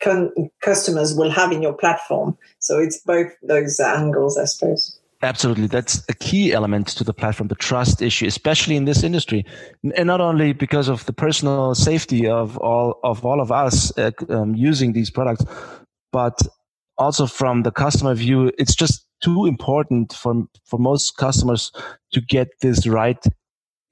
con- 0.00 0.32
customers 0.60 1.14
will 1.14 1.30
have 1.30 1.52
in 1.52 1.62
your 1.62 1.72
platform. 1.72 2.36
So 2.58 2.78
it's 2.78 2.98
both 3.00 3.28
those 3.42 3.80
angles, 3.80 4.38
I 4.38 4.44
suppose. 4.44 4.98
Absolutely. 5.20 5.66
That's 5.66 6.04
a 6.08 6.14
key 6.14 6.52
element 6.52 6.86
to 6.88 7.02
the 7.02 7.12
platform, 7.12 7.48
the 7.48 7.56
trust 7.56 8.00
issue, 8.00 8.26
especially 8.26 8.76
in 8.76 8.84
this 8.84 9.02
industry. 9.02 9.44
And 9.96 10.06
not 10.06 10.20
only 10.20 10.52
because 10.52 10.88
of 10.88 11.04
the 11.06 11.12
personal 11.12 11.74
safety 11.74 12.28
of 12.28 12.56
all 12.58 13.00
of 13.02 13.26
all 13.26 13.40
of 13.40 13.50
us 13.50 13.96
uh, 13.98 14.12
um, 14.28 14.54
using 14.54 14.92
these 14.92 15.10
products, 15.10 15.44
but 16.12 16.40
also 16.98 17.26
from 17.26 17.64
the 17.64 17.72
customer 17.72 18.14
view, 18.14 18.52
it's 18.58 18.76
just 18.76 19.06
too 19.20 19.46
important 19.46 20.12
for 20.12 20.44
for 20.64 20.78
most 20.78 21.16
customers 21.16 21.72
to 22.12 22.20
get 22.20 22.48
this 22.60 22.86
right 22.86 23.24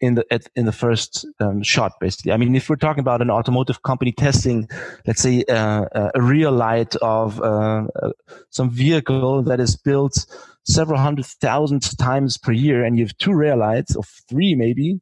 in 0.00 0.14
the 0.14 0.24
at, 0.32 0.46
in 0.54 0.66
the 0.66 0.72
first 0.72 1.26
um, 1.40 1.62
shot 1.62 1.92
basically. 2.00 2.32
I 2.32 2.36
mean 2.36 2.54
if 2.54 2.68
we're 2.68 2.76
talking 2.76 3.00
about 3.00 3.22
an 3.22 3.30
automotive 3.30 3.82
company 3.82 4.12
testing 4.12 4.68
let's 5.06 5.22
say 5.22 5.44
uh, 5.48 5.84
uh 5.84 6.10
a 6.14 6.22
real 6.22 6.52
light 6.52 6.94
of 6.96 7.40
uh, 7.40 7.86
uh, 8.02 8.12
some 8.50 8.70
vehicle 8.70 9.42
that 9.42 9.60
is 9.60 9.76
built 9.76 10.26
several 10.64 10.98
hundred 10.98 11.26
thousand 11.26 11.80
times 11.98 12.36
per 12.36 12.52
year 12.52 12.84
and 12.84 12.98
you 12.98 13.04
have 13.04 13.16
two 13.18 13.32
rear 13.32 13.56
lights 13.56 13.94
or 13.96 14.02
three 14.28 14.54
maybe 14.54 15.00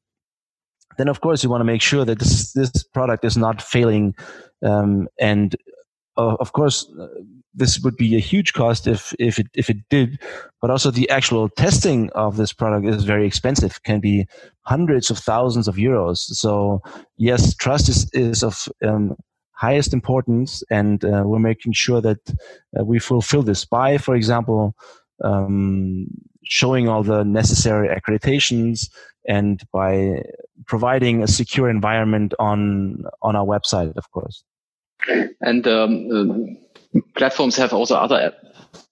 then 0.99 1.09
of 1.09 1.21
course 1.21 1.43
you 1.43 1.51
want 1.51 1.61
to 1.61 1.65
make 1.65 1.83
sure 1.83 2.05
that 2.05 2.19
this 2.19 2.53
this 2.53 2.71
product 2.93 3.25
is 3.25 3.37
not 3.37 3.63
failing 3.63 4.15
um, 4.63 5.09
and 5.21 5.57
uh, 6.17 6.37
of 6.41 6.53
course 6.53 6.91
this 7.55 7.81
would 7.81 7.97
be 7.97 8.17
a 8.17 8.21
huge 8.21 8.53
cost 8.53 8.87
if 8.87 9.15
if 9.19 9.39
it 9.39 9.47
if 9.55 9.71
it 9.71 9.77
did 9.89 10.21
but 10.61 10.71
also 10.71 10.91
the 10.91 11.09
actual 11.09 11.49
testing 11.49 12.11
of 12.11 12.37
this 12.37 12.53
product 12.53 12.87
is 12.87 13.05
very 13.05 13.27
expensive 13.27 13.83
can 13.85 14.01
be 14.01 14.27
hundreds 14.63 15.11
of 15.11 15.19
thousands 15.19 15.69
of 15.69 15.77
euros. 15.77 16.19
So 16.19 16.83
yes 17.17 17.55
trust 17.55 17.89
is 17.89 18.11
is 18.13 18.43
of 18.43 18.69
um, 18.85 19.17
highest 19.53 19.93
importance 19.93 20.63
and 20.71 21.05
uh, 21.05 21.23
we're 21.25 21.39
making 21.39 21.73
sure 21.73 22.01
that 22.01 22.19
uh, 22.79 22.85
we 22.85 22.99
fulfill 22.99 23.43
this 23.43 23.65
by 23.65 23.99
for 23.99 24.15
example 24.17 24.75
um, 25.23 26.07
showing 26.45 26.89
all 26.89 27.03
the 27.03 27.25
necessary 27.25 27.89
accreditations 27.89 28.91
and 29.27 29.63
by 29.73 30.23
providing 30.67 31.23
a 31.23 31.29
secure 31.29 31.71
environment 31.71 32.35
on 32.39 33.05
on 33.23 33.37
our 33.37 33.47
website 33.47 33.97
of 33.97 34.11
course 34.11 34.45
and 35.41 35.67
um, 35.67 36.57
platforms 37.17 37.57
have 37.57 37.73
also 37.73 37.97
other 37.97 38.33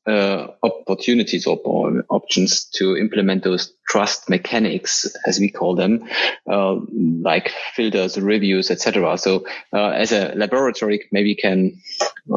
uh, 0.06 0.48
opportunities 0.62 1.46
or, 1.46 1.60
or, 1.64 2.04
options 2.08 2.64
to 2.64 2.96
implement 2.96 3.44
those 3.44 3.72
trust 3.88 4.28
mechanics, 4.28 5.06
as 5.26 5.38
we 5.38 5.48
call 5.48 5.76
them, 5.76 6.08
uh, 6.50 6.76
like 7.20 7.52
filters, 7.74 8.18
reviews, 8.18 8.70
etc. 8.70 9.16
So, 9.16 9.46
uh, 9.72 9.90
as 9.90 10.10
a 10.10 10.32
laboratory, 10.34 11.06
maybe 11.12 11.36
can 11.36 11.80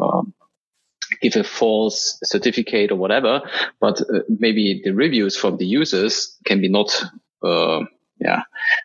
uh, 0.00 0.22
give 1.20 1.36
a 1.36 1.44
false 1.44 2.18
certificate 2.22 2.92
or 2.92 2.96
whatever, 2.96 3.42
but 3.80 4.00
uh, 4.00 4.20
maybe 4.28 4.80
the 4.84 4.92
reviews 4.92 5.36
from 5.36 5.56
the 5.56 5.66
users 5.66 6.36
can 6.44 6.60
be 6.60 6.68
not 6.68 7.02
uh, 7.42 7.80
yeah, 8.18 8.42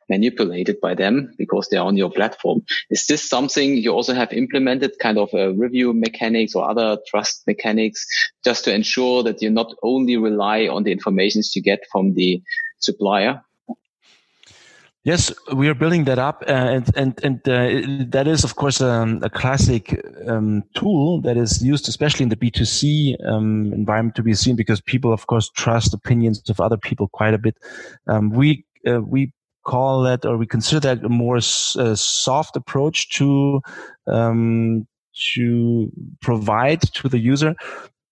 manipulated 0.09 0.79
by 0.81 0.93
them 0.93 1.33
because 1.37 1.67
they're 1.69 1.81
on 1.81 1.97
your 1.97 2.11
platform. 2.11 2.63
Is 2.89 3.05
this 3.07 3.27
something 3.27 3.77
you 3.77 3.91
also 3.91 4.13
have 4.13 4.33
implemented 4.33 4.91
kind 4.99 5.17
of 5.17 5.33
a 5.33 5.53
review 5.53 5.93
mechanics 5.93 6.55
or 6.55 6.69
other 6.69 6.97
trust 7.07 7.43
mechanics 7.47 8.05
just 8.43 8.65
to 8.65 8.73
ensure 8.73 9.23
that 9.23 9.41
you 9.41 9.49
not 9.49 9.73
only 9.83 10.17
rely 10.17 10.67
on 10.67 10.83
the 10.83 10.91
information 10.91 11.41
you 11.55 11.61
get 11.61 11.79
from 11.91 12.13
the 12.13 12.41
supplier? 12.79 13.41
Yes, 15.03 15.33
we 15.51 15.67
are 15.67 15.73
building 15.73 16.03
that 16.03 16.19
up, 16.19 16.43
uh, 16.47 16.51
and 16.51 16.85
and 16.95 17.19
and 17.23 17.39
uh, 17.49 18.05
that 18.11 18.27
is, 18.27 18.43
of 18.43 18.55
course, 18.55 18.81
um, 18.81 19.19
a 19.23 19.31
classic 19.31 19.99
um, 20.27 20.61
tool 20.75 21.21
that 21.21 21.37
is 21.37 21.63
used, 21.63 21.89
especially 21.89 22.21
in 22.21 22.29
the 22.29 22.35
B 22.35 22.51
two 22.51 22.65
C 22.65 23.17
um, 23.25 23.73
environment, 23.73 24.13
to 24.17 24.21
be 24.21 24.35
seen 24.35 24.55
because 24.55 24.79
people, 24.79 25.11
of 25.11 25.25
course, 25.25 25.49
trust 25.49 25.95
opinions 25.95 26.47
of 26.51 26.59
other 26.59 26.77
people 26.77 27.07
quite 27.07 27.33
a 27.33 27.39
bit. 27.39 27.57
Um, 28.05 28.29
we 28.29 28.63
uh, 28.87 29.01
we 29.01 29.31
call 29.65 30.01
that 30.03 30.25
or 30.25 30.37
we 30.37 30.47
consider 30.47 30.79
that 30.79 31.03
a 31.03 31.09
more 31.09 31.39
soft 31.39 32.55
approach 32.55 33.09
to 33.17 33.61
um, 34.07 34.87
to 35.33 35.91
provide 36.21 36.81
to 36.81 37.09
the 37.09 37.19
user. 37.19 37.55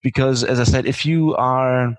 Because 0.01 0.43
as 0.43 0.59
i 0.59 0.63
said 0.63 0.85
if 0.85 1.05
you 1.05 1.35
are 1.35 1.95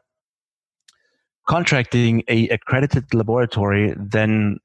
contracting 1.46 2.22
a 2.28 2.48
accredited 2.48 3.12
laboratory 3.12 3.92
then 3.96 4.59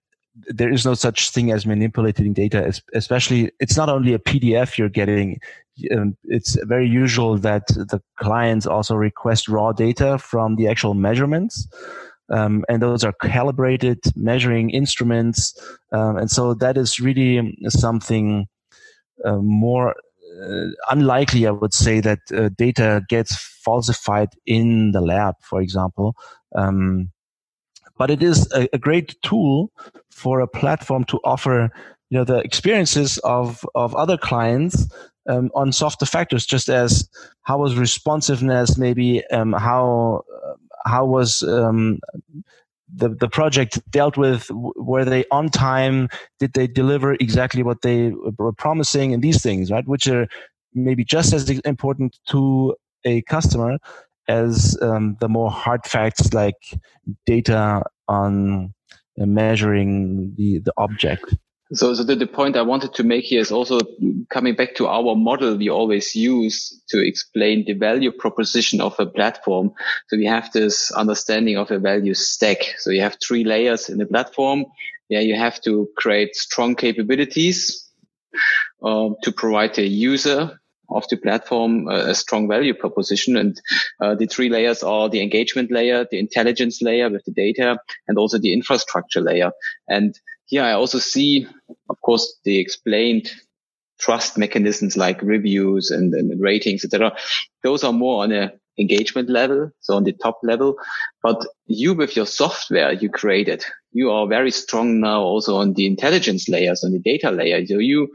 there 0.48 0.72
is 0.72 0.86
no 0.86 0.94
such 0.94 1.30
thing 1.32 1.52
as 1.52 1.66
manipulating 1.66 2.34
data 2.34 2.72
especially 2.94 3.52
it's 3.60 3.78
not 3.78 3.90
only 3.90 4.14
a 4.14 4.20
pdf 4.20 4.78
you're 4.78 4.90
getting 4.90 5.40
um, 5.92 6.16
it's 6.26 6.58
very 6.66 6.88
usual 6.88 7.38
that 7.38 7.68
the 7.68 8.02
clients 8.18 8.66
also 8.66 8.96
request 8.96 9.48
raw 9.48 9.72
data 9.72 10.18
from 10.18 10.56
the 10.58 10.68
actual 10.68 10.94
measurements 10.94 11.68
um, 12.30 12.66
and 12.68 12.82
those 12.82 13.04
are 13.04 13.14
calibrated 13.22 14.00
measuring 14.16 14.70
instruments. 14.70 15.58
Um, 15.92 16.18
and 16.18 16.32
so 16.32 16.54
that 16.56 16.78
is 16.78 17.00
really 17.00 17.58
something 17.70 18.48
uh, 19.24 19.38
more 19.38 19.96
uh, 20.44 20.66
unlikely, 20.90 21.48
I 21.48 21.52
would 21.52 21.74
say, 21.74 22.00
that 22.02 22.20
uh, 22.34 22.50
data 22.58 23.04
gets 23.08 23.36
falsified 23.64 24.30
in 24.46 24.92
the 24.92 25.02
lab, 25.02 25.36
for 25.42 25.62
example. 25.62 26.16
Um, 26.56 27.12
but 27.98 28.12
it 28.12 28.22
is 28.22 28.52
a, 28.52 28.68
a, 28.74 28.78
great 28.78 29.16
tool 29.22 29.72
for 30.10 30.42
a 30.42 30.48
platform 30.48 31.06
to 31.06 31.20
offer, 31.24 31.72
you 32.10 32.18
know, 32.18 32.26
the 32.26 32.40
experiences 32.40 33.18
of 33.20 33.66
of 33.74 33.96
other 33.96 34.18
clients 34.18 34.88
um, 35.28 35.50
on 35.56 35.72
softer 35.72 36.06
factors, 36.06 36.46
just 36.46 36.70
as 36.70 37.10
how 37.44 37.58
was 37.58 37.76
responsiveness, 37.76 38.78
maybe 38.78 39.26
um, 39.28 39.54
how 39.54 40.24
how 40.86 41.06
was 41.06 41.44
um, 41.44 42.00
the, 42.94 43.10
the 43.10 43.30
project 43.30 43.80
dealt 43.92 44.18
with? 44.18 44.48
Were 44.52 45.06
they 45.06 45.26
on 45.32 45.50
time? 45.50 46.10
Did 46.40 46.54
they 46.54 46.68
deliver 46.68 47.14
exactly 47.14 47.64
what 47.64 47.82
they 47.82 48.14
were 48.38 48.54
promising? 48.54 49.14
And 49.14 49.24
these 49.24 49.42
things 49.42 49.72
right 49.72 49.88
which 49.88 50.08
are 50.08 50.28
maybe 50.74 51.04
just 51.04 51.34
as 51.34 51.50
important 51.50 52.18
to 52.28 52.76
a 53.06 53.22
customer 53.24 53.78
as 54.28 54.78
um, 54.82 55.18
the 55.20 55.30
more 55.30 55.52
hard 55.52 55.86
facts 55.86 56.34
like 56.34 56.56
data 57.26 57.84
on 58.08 58.74
measuring 59.18 60.34
the 60.36 60.60
the 60.60 60.74
object 60.78 61.36
so, 61.74 61.94
so 61.96 62.04
the, 62.04 62.16
the 62.16 62.28
point 62.28 62.56
I 62.56 62.62
wanted 62.62 62.94
to 62.96 63.04
make 63.04 63.26
here 63.26 63.42
is 63.42 63.52
also 63.52 63.80
coming 64.30 64.56
back 64.56 64.76
to 64.76 64.88
our 64.88 65.16
model 65.16 65.58
we 65.58 65.70
always 65.70 66.16
use 66.16 66.80
to 66.90 67.00
explain 67.00 67.66
the 67.66 67.74
value 67.74 68.12
proposition 68.12 68.82
of 68.82 68.96
a 69.00 69.06
platform. 69.06 69.72
So 70.08 70.18
we 70.18 70.26
have 70.26 70.52
this 70.52 70.92
understanding 70.92 71.58
of 71.58 71.72
a 71.72 71.80
value 71.80 72.14
stack. 72.14 72.76
So 72.78 72.92
you 72.92 73.02
have 73.02 73.18
three 73.26 73.44
layers 73.44 73.90
in 73.90 73.98
the 73.98 74.06
platform. 74.06 74.66
Yeah, 75.10 75.22
you 75.22 75.36
have 75.36 75.60
to 75.62 75.90
create 75.98 76.36
strong 76.36 76.76
capabilities 76.76 77.90
uh, 78.84 79.10
to 79.24 79.32
provide 79.32 79.78
a 79.80 79.88
user 79.88 80.60
of 80.90 81.06
the 81.10 81.18
platform 81.18 81.88
a, 81.88 82.12
a 82.12 82.16
strong 82.16 82.48
value 82.48 82.74
proposition. 82.74 83.38
And 83.38 83.62
uh, 84.00 84.16
the 84.16 84.28
three 84.28 84.50
layers 84.50 84.84
are 84.84 85.10
the 85.10 85.22
engagement 85.22 85.72
layer, 85.72 86.06
the 86.10 86.20
intelligence 86.20 86.82
layer 86.82 87.10
with 87.10 87.24
the 87.26 87.32
data, 87.32 87.78
and 88.08 88.18
also 88.18 88.38
the 88.38 88.54
infrastructure 88.54 89.22
layer. 89.22 89.52
And 89.88 90.18
here 90.46 90.64
I 90.64 90.74
also 90.74 91.00
see, 91.00 91.48
of 91.90 92.02
course, 92.02 92.40
the 92.44 92.60
explained 92.60 93.32
trust 94.00 94.38
mechanisms 94.38 94.98
like 94.98 95.22
reviews 95.22 95.90
and, 95.90 96.14
and 96.14 96.42
ratings, 96.42 96.84
etc. 96.84 97.16
Those 97.64 97.84
are 97.84 97.94
more 97.94 98.24
on 98.24 98.32
a 98.32 98.52
engagement 98.78 99.30
level, 99.30 99.72
so 99.80 99.96
on 99.96 100.04
the 100.04 100.12
top 100.14 100.40
level. 100.44 100.76
But 101.24 101.46
you 101.68 101.94
with 101.94 102.16
your 102.16 102.26
software 102.26 102.92
you 102.92 103.10
created, 103.10 103.64
you 103.92 104.12
are 104.12 104.28
very 104.28 104.52
strong 104.52 105.00
now 105.00 105.22
also 105.22 105.58
on 105.58 105.74
the 105.74 105.86
intelligence 105.86 106.50
layers, 106.50 106.84
on 106.84 106.92
the 106.92 107.00
data 107.00 107.32
layer. 107.32 107.66
So 107.66 107.80
you 107.80 108.10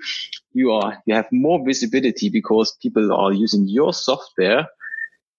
you 0.52 0.72
are 0.72 1.02
you 1.06 1.14
have 1.14 1.28
more 1.32 1.64
visibility 1.64 2.28
because 2.28 2.76
people 2.82 3.12
are 3.12 3.32
using 3.32 3.68
your 3.68 3.92
software 3.92 4.66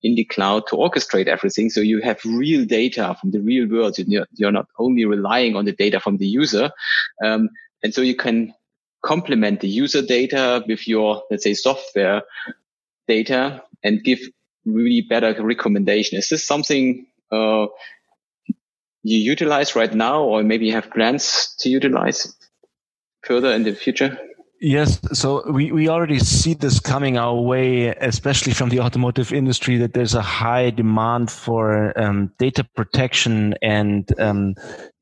in 0.03 0.15
the 0.15 0.25
cloud 0.25 0.65
to 0.67 0.75
orchestrate 0.75 1.27
everything. 1.27 1.69
So 1.69 1.81
you 1.81 2.01
have 2.01 2.19
real 2.25 2.65
data 2.65 3.15
from 3.19 3.31
the 3.31 3.39
real 3.39 3.69
world. 3.69 3.97
You're 3.97 4.51
not 4.51 4.67
only 4.79 5.05
relying 5.05 5.55
on 5.55 5.65
the 5.65 5.73
data 5.73 5.99
from 5.99 6.17
the 6.17 6.27
user. 6.27 6.71
Um, 7.23 7.49
and 7.83 7.93
so 7.93 8.01
you 8.01 8.15
can 8.15 8.53
complement 9.03 9.59
the 9.59 9.67
user 9.67 10.01
data 10.01 10.63
with 10.67 10.87
your, 10.87 11.23
let's 11.29 11.43
say, 11.43 11.53
software 11.53 12.23
data 13.07 13.63
and 13.83 14.03
give 14.03 14.19
really 14.65 15.05
better 15.07 15.35
recommendation. 15.43 16.17
Is 16.17 16.29
this 16.29 16.45
something, 16.45 17.05
uh, 17.31 17.67
you 19.03 19.17
utilize 19.17 19.75
right 19.75 19.93
now, 19.93 20.23
or 20.23 20.43
maybe 20.43 20.67
you 20.67 20.73
have 20.73 20.91
plans 20.91 21.55
to 21.59 21.69
utilize 21.69 22.35
further 23.23 23.51
in 23.51 23.63
the 23.63 23.73
future? 23.73 24.17
Yes, 24.63 24.99
so 25.11 25.41
we, 25.51 25.71
we 25.71 25.89
already 25.89 26.19
see 26.19 26.53
this 26.53 26.79
coming 26.79 27.17
our 27.17 27.33
way, 27.33 27.87
especially 27.95 28.53
from 28.53 28.69
the 28.69 28.79
automotive 28.79 29.33
industry, 29.33 29.77
that 29.77 29.95
there's 29.95 30.13
a 30.13 30.21
high 30.21 30.69
demand 30.69 31.31
for 31.31 31.99
um, 31.99 32.31
data 32.37 32.63
protection 32.75 33.55
and 33.63 34.07
um, 34.19 34.53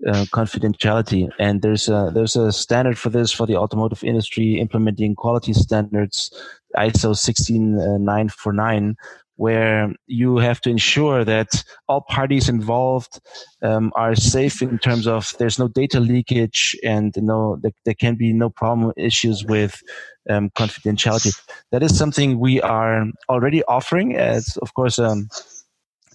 uh, 0.07 0.23
confidentiality. 0.31 1.27
And 1.39 1.61
there's 1.61 1.89
a 1.89 2.09
there's 2.13 2.37
a 2.37 2.53
standard 2.53 2.97
for 2.97 3.09
this 3.09 3.33
for 3.33 3.45
the 3.45 3.57
automotive 3.57 4.01
industry 4.01 4.61
implementing 4.61 5.13
quality 5.13 5.51
standards, 5.51 6.31
ISO 6.77 7.13
16949, 7.13 8.95
where 9.39 9.93
you 10.05 10.35
have 10.35 10.59
to 10.59 10.69
ensure 10.69 11.23
that 11.23 11.63
all 11.87 12.01
parties 12.01 12.49
involved 12.49 13.21
um, 13.61 13.89
are 13.95 14.13
safe 14.13 14.61
in 14.61 14.77
terms 14.77 15.07
of 15.07 15.33
there's 15.39 15.57
no 15.57 15.69
data 15.69 16.01
leakage 16.01 16.75
and 16.83 17.13
no 17.15 17.55
there, 17.61 17.71
there 17.85 17.93
can 17.93 18.15
be 18.15 18.33
no 18.33 18.49
problem 18.49 18.91
issues 18.97 19.45
with 19.45 19.81
um, 20.29 20.49
confidentiality. 20.49 21.33
That 21.71 21.81
is 21.81 21.97
something 21.97 22.37
we 22.37 22.59
are 22.59 23.05
already 23.29 23.63
offering 23.63 24.17
as, 24.17 24.57
of 24.57 24.73
course, 24.73 24.99
um, 24.99 25.29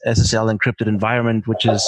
SSL 0.07 0.55
encrypted 0.55 0.87
environment, 0.87 1.47
which 1.47 1.65
is 1.65 1.83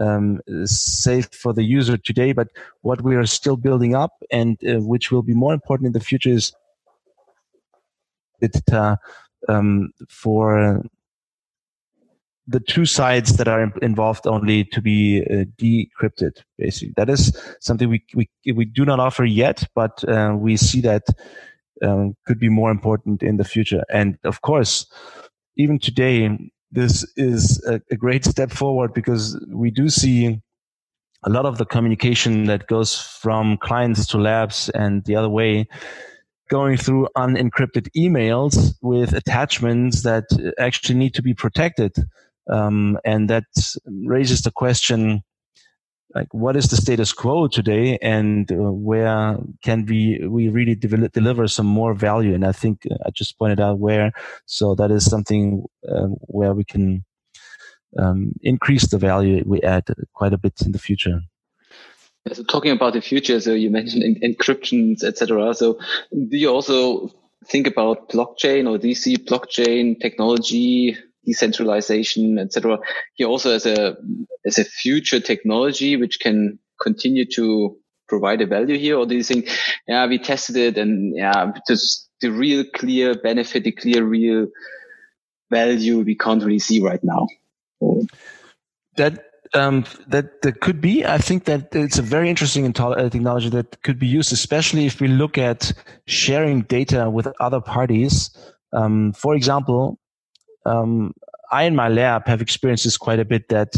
um, 0.00 0.38
safe 0.64 1.28
for 1.32 1.52
the 1.52 1.64
user 1.64 1.96
today. 1.96 2.30
But 2.30 2.50
what 2.82 3.02
we 3.02 3.16
are 3.16 3.26
still 3.26 3.56
building 3.56 3.96
up 3.96 4.12
and 4.30 4.56
uh, 4.64 4.78
which 4.78 5.10
will 5.10 5.24
be 5.24 5.34
more 5.34 5.54
important 5.54 5.88
in 5.88 5.92
the 5.92 6.06
future 6.08 6.30
is 6.30 6.52
it 8.40 8.72
uh, 8.72 8.94
um, 9.48 9.90
for 10.08 10.82
the 12.48 12.60
two 12.60 12.86
sides 12.86 13.36
that 13.36 13.46
are 13.46 13.70
involved 13.82 14.26
only 14.26 14.64
to 14.64 14.80
be 14.80 15.22
uh, 15.30 15.44
decrypted. 15.58 16.42
Basically, 16.56 16.94
that 16.96 17.10
is 17.10 17.38
something 17.60 17.88
we 17.90 18.02
we 18.14 18.28
we 18.52 18.64
do 18.64 18.84
not 18.84 19.00
offer 19.00 19.24
yet, 19.24 19.64
but 19.74 20.02
uh, 20.08 20.34
we 20.36 20.56
see 20.56 20.80
that 20.80 21.04
um, 21.82 22.16
could 22.26 22.40
be 22.40 22.48
more 22.48 22.70
important 22.70 23.22
in 23.22 23.36
the 23.36 23.44
future. 23.44 23.84
And 23.90 24.18
of 24.24 24.40
course, 24.40 24.86
even 25.56 25.78
today, 25.78 26.50
this 26.72 27.06
is 27.16 27.62
a, 27.66 27.80
a 27.90 27.96
great 27.96 28.24
step 28.24 28.50
forward 28.50 28.94
because 28.94 29.38
we 29.52 29.70
do 29.70 29.90
see 29.90 30.40
a 31.24 31.30
lot 31.30 31.44
of 31.44 31.58
the 31.58 31.66
communication 31.66 32.44
that 32.44 32.66
goes 32.66 33.00
from 33.00 33.58
clients 33.58 34.06
to 34.06 34.18
labs 34.18 34.68
and 34.70 35.04
the 35.04 35.16
other 35.16 35.28
way 35.28 35.68
going 36.48 36.76
through 36.76 37.08
unencrypted 37.16 37.88
emails 37.96 38.74
with 38.82 39.12
attachments 39.12 40.02
that 40.02 40.24
actually 40.58 40.98
need 40.98 41.14
to 41.14 41.22
be 41.22 41.34
protected. 41.34 41.94
Um, 42.50 42.98
and 43.04 43.28
that 43.28 43.44
raises 43.84 44.42
the 44.42 44.50
question, 44.50 45.22
like, 46.14 46.32
what 46.32 46.56
is 46.56 46.68
the 46.68 46.76
status 46.76 47.12
quo 47.12 47.46
today 47.46 47.98
and 48.00 48.50
uh, 48.50 48.72
where 48.72 49.36
can 49.62 49.84
we, 49.84 50.26
we 50.26 50.48
really 50.48 50.74
de- 50.74 51.08
deliver 51.08 51.46
some 51.48 51.66
more 51.66 51.92
value? 51.92 52.34
And 52.34 52.46
I 52.46 52.52
think 52.52 52.86
uh, 52.90 52.96
I 53.04 53.10
just 53.10 53.38
pointed 53.38 53.60
out 53.60 53.78
where. 53.78 54.12
So 54.46 54.74
that 54.76 54.90
is 54.90 55.04
something 55.04 55.64
uh, 55.86 56.08
where 56.26 56.54
we 56.54 56.64
can 56.64 57.04
um, 57.98 58.32
increase 58.42 58.86
the 58.88 58.98
value 58.98 59.42
we 59.46 59.60
add 59.62 59.84
quite 60.14 60.32
a 60.32 60.38
bit 60.38 60.54
in 60.64 60.72
the 60.72 60.78
future. 60.78 61.20
So 62.32 62.42
talking 62.44 62.72
about 62.72 62.92
the 62.92 63.00
future, 63.00 63.40
so 63.40 63.52
you 63.52 63.70
mentioned 63.70 64.22
encryptions, 64.22 65.04
etc. 65.04 65.54
So 65.54 65.78
do 66.12 66.36
you 66.36 66.48
also 66.48 67.10
think 67.46 67.66
about 67.66 68.10
blockchain 68.10 68.68
or 68.68 68.78
DC 68.78 69.24
blockchain 69.26 70.00
technology, 70.00 70.96
decentralization, 71.24 72.38
etc. 72.38 72.78
Here 73.14 73.28
also 73.28 73.52
as 73.54 73.66
a 73.66 73.96
as 74.44 74.58
a 74.58 74.64
future 74.64 75.20
technology 75.20 75.96
which 75.96 76.20
can 76.20 76.58
continue 76.80 77.24
to 77.34 77.76
provide 78.08 78.40
a 78.40 78.46
value 78.46 78.78
here, 78.78 78.96
or 78.98 79.06
do 79.06 79.14
you 79.14 79.22
think, 79.22 79.48
yeah, 79.86 80.06
we 80.06 80.18
tested 80.18 80.56
it 80.56 80.78
and 80.78 81.14
yeah, 81.16 81.52
just 81.68 82.08
the 82.20 82.30
real 82.30 82.64
clear 82.74 83.14
benefit, 83.14 83.64
the 83.64 83.72
clear 83.72 84.02
real 84.02 84.48
value 85.50 86.00
we 86.00 86.16
can't 86.16 86.42
really 86.42 86.58
see 86.58 86.80
right 86.80 87.02
now? 87.02 87.26
That 88.96 89.27
um, 89.54 89.84
that, 90.08 90.42
that 90.42 90.60
could 90.60 90.80
be. 90.80 91.04
I 91.04 91.18
think 91.18 91.44
that 91.44 91.74
it's 91.74 91.98
a 91.98 92.02
very 92.02 92.28
interesting 92.28 92.66
uh, 92.66 93.08
technology 93.08 93.48
that 93.50 93.82
could 93.82 93.98
be 93.98 94.06
used, 94.06 94.32
especially 94.32 94.86
if 94.86 95.00
we 95.00 95.08
look 95.08 95.38
at 95.38 95.72
sharing 96.06 96.62
data 96.62 97.10
with 97.10 97.28
other 97.40 97.60
parties. 97.60 98.30
Um, 98.72 99.12
for 99.12 99.34
example, 99.34 99.98
um, 100.66 101.14
I 101.50 101.64
in 101.64 101.74
my 101.74 101.88
lab 101.88 102.26
have 102.26 102.42
experienced 102.42 102.84
this 102.84 102.96
quite 102.96 103.20
a 103.20 103.24
bit 103.24 103.48
that 103.48 103.74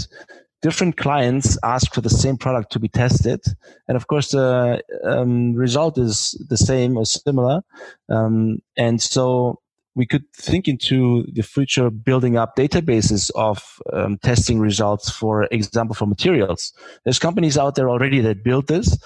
different 0.62 0.96
clients 0.96 1.56
ask 1.62 1.94
for 1.94 2.00
the 2.00 2.10
same 2.10 2.36
product 2.36 2.72
to 2.72 2.78
be 2.78 2.88
tested. 2.88 3.40
And 3.88 3.96
of 3.96 4.06
course, 4.08 4.32
the 4.32 4.82
um, 5.04 5.54
result 5.54 5.98
is 5.98 6.32
the 6.48 6.56
same 6.56 6.96
or 6.96 7.06
similar. 7.06 7.62
Um, 8.08 8.60
and 8.76 9.00
so 9.00 9.60
we 9.94 10.06
could 10.06 10.24
think 10.34 10.68
into 10.68 11.24
the 11.32 11.42
future 11.42 11.90
building 11.90 12.36
up 12.36 12.56
databases 12.56 13.30
of 13.34 13.78
um, 13.92 14.18
testing 14.18 14.58
results, 14.58 15.10
for 15.10 15.44
example, 15.50 15.94
for 15.94 16.06
materials. 16.06 16.72
There's 17.04 17.18
companies 17.18 17.58
out 17.58 17.74
there 17.74 17.90
already 17.90 18.20
that 18.20 18.44
build 18.44 18.68
this. 18.68 18.96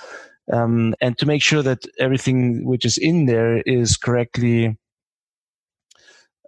Um, 0.53 0.94
and 1.01 1.16
to 1.18 1.27
make 1.27 1.42
sure 1.42 1.62
that 1.62 1.87
everything 1.99 2.66
which 2.66 2.85
is 2.85 2.99
in 2.99 3.27
there 3.27 3.62
is 3.62 3.97
correctly 3.97 4.77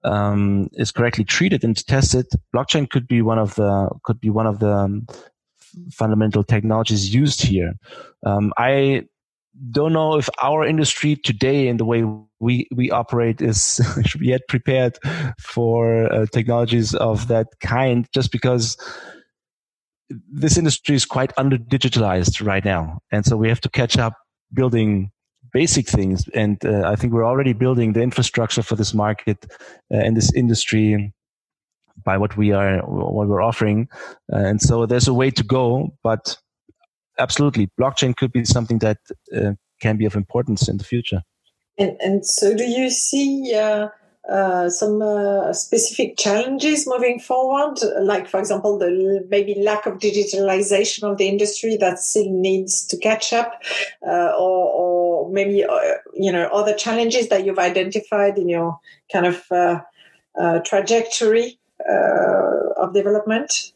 um, 0.04 0.68
is 0.74 0.92
correctly 0.92 1.24
treated 1.24 1.64
and 1.64 1.84
tested, 1.86 2.26
blockchain 2.54 2.88
could 2.88 3.08
be 3.08 3.22
one 3.22 3.38
of 3.38 3.54
the 3.54 3.90
could 4.04 4.20
be 4.20 4.30
one 4.30 4.46
of 4.46 4.58
the 4.58 4.70
um, 4.70 5.06
fundamental 5.90 6.44
technologies 6.44 7.14
used 7.14 7.42
here. 7.42 7.74
Um, 8.24 8.52
I 8.58 9.06
don't 9.70 9.92
know 9.92 10.16
if 10.16 10.28
our 10.42 10.66
industry 10.66 11.16
today 11.16 11.68
in 11.68 11.76
the 11.76 11.84
way 11.84 12.04
we 12.40 12.68
we 12.74 12.90
operate 12.90 13.40
is 13.40 13.80
yet 14.20 14.42
prepared 14.48 14.98
for 15.40 16.12
uh, 16.12 16.26
technologies 16.26 16.94
of 16.94 17.28
that 17.28 17.48
kind 17.60 18.06
just 18.12 18.32
because 18.32 18.76
this 20.30 20.56
industry 20.56 20.94
is 20.94 21.04
quite 21.04 21.32
under 21.36 21.58
digitalized 21.58 22.44
right 22.46 22.64
now. 22.64 23.00
And 23.10 23.24
so 23.24 23.36
we 23.36 23.48
have 23.48 23.60
to 23.62 23.68
catch 23.68 23.98
up 23.98 24.14
building 24.52 25.10
basic 25.52 25.88
things. 25.88 26.28
And 26.34 26.64
uh, 26.64 26.82
i 26.84 26.96
think 26.96 27.12
we're 27.12 27.26
already 27.26 27.52
building 27.52 27.92
the 27.92 28.02
infrastructure 28.02 28.62
for 28.62 28.76
this 28.76 28.94
market 28.94 29.46
uh, 29.92 29.96
and 29.96 30.16
this 30.16 30.32
industry 30.32 31.12
by 32.04 32.18
what 32.18 32.36
we 32.36 32.52
are 32.52 32.78
what 32.80 33.26
we're 33.26 33.42
offering. 33.42 33.88
Uh, 34.32 34.36
and 34.36 34.60
so 34.60 34.86
there's 34.86 35.08
a 35.08 35.14
way 35.14 35.30
to 35.30 35.42
go 35.42 35.96
but 36.02 36.36
absolutely, 37.18 37.70
blockchain 37.78 38.16
could 38.16 38.32
be 38.32 38.44
something 38.44 38.78
that 38.78 38.98
uh, 39.36 39.52
can 39.80 39.96
be 39.96 40.06
of 40.06 40.14
importance 40.14 40.68
in 40.68 40.78
the 40.78 40.84
future. 40.84 41.22
And, 41.78 41.96
and 42.00 42.24
so, 42.24 42.56
do 42.56 42.64
you 42.64 42.90
see 42.90 43.54
uh, 43.54 43.88
uh, 44.30 44.70
some 44.70 45.02
uh, 45.02 45.52
specific 45.52 46.16
challenges 46.16 46.86
moving 46.86 47.20
forward? 47.20 47.78
Like, 48.00 48.28
for 48.28 48.40
example, 48.40 48.78
the 48.78 49.26
maybe 49.28 49.54
lack 49.60 49.84
of 49.84 49.98
digitalization 49.98 51.02
of 51.10 51.18
the 51.18 51.28
industry 51.28 51.76
that 51.76 51.98
still 51.98 52.30
needs 52.30 52.86
to 52.86 52.96
catch 52.96 53.32
up, 53.32 53.60
uh, 54.06 54.32
or, 54.38 54.72
or, 54.72 55.30
maybe 55.30 55.64
uh, 55.64 55.78
you 56.14 56.30
know 56.30 56.46
other 56.48 56.72
challenges 56.72 57.28
that 57.28 57.44
you've 57.44 57.58
identified 57.58 58.38
in 58.38 58.48
your 58.48 58.78
kind 59.12 59.26
of 59.26 60.64
trajectory 60.64 61.58
of 62.78 62.94
development. 62.94 63.72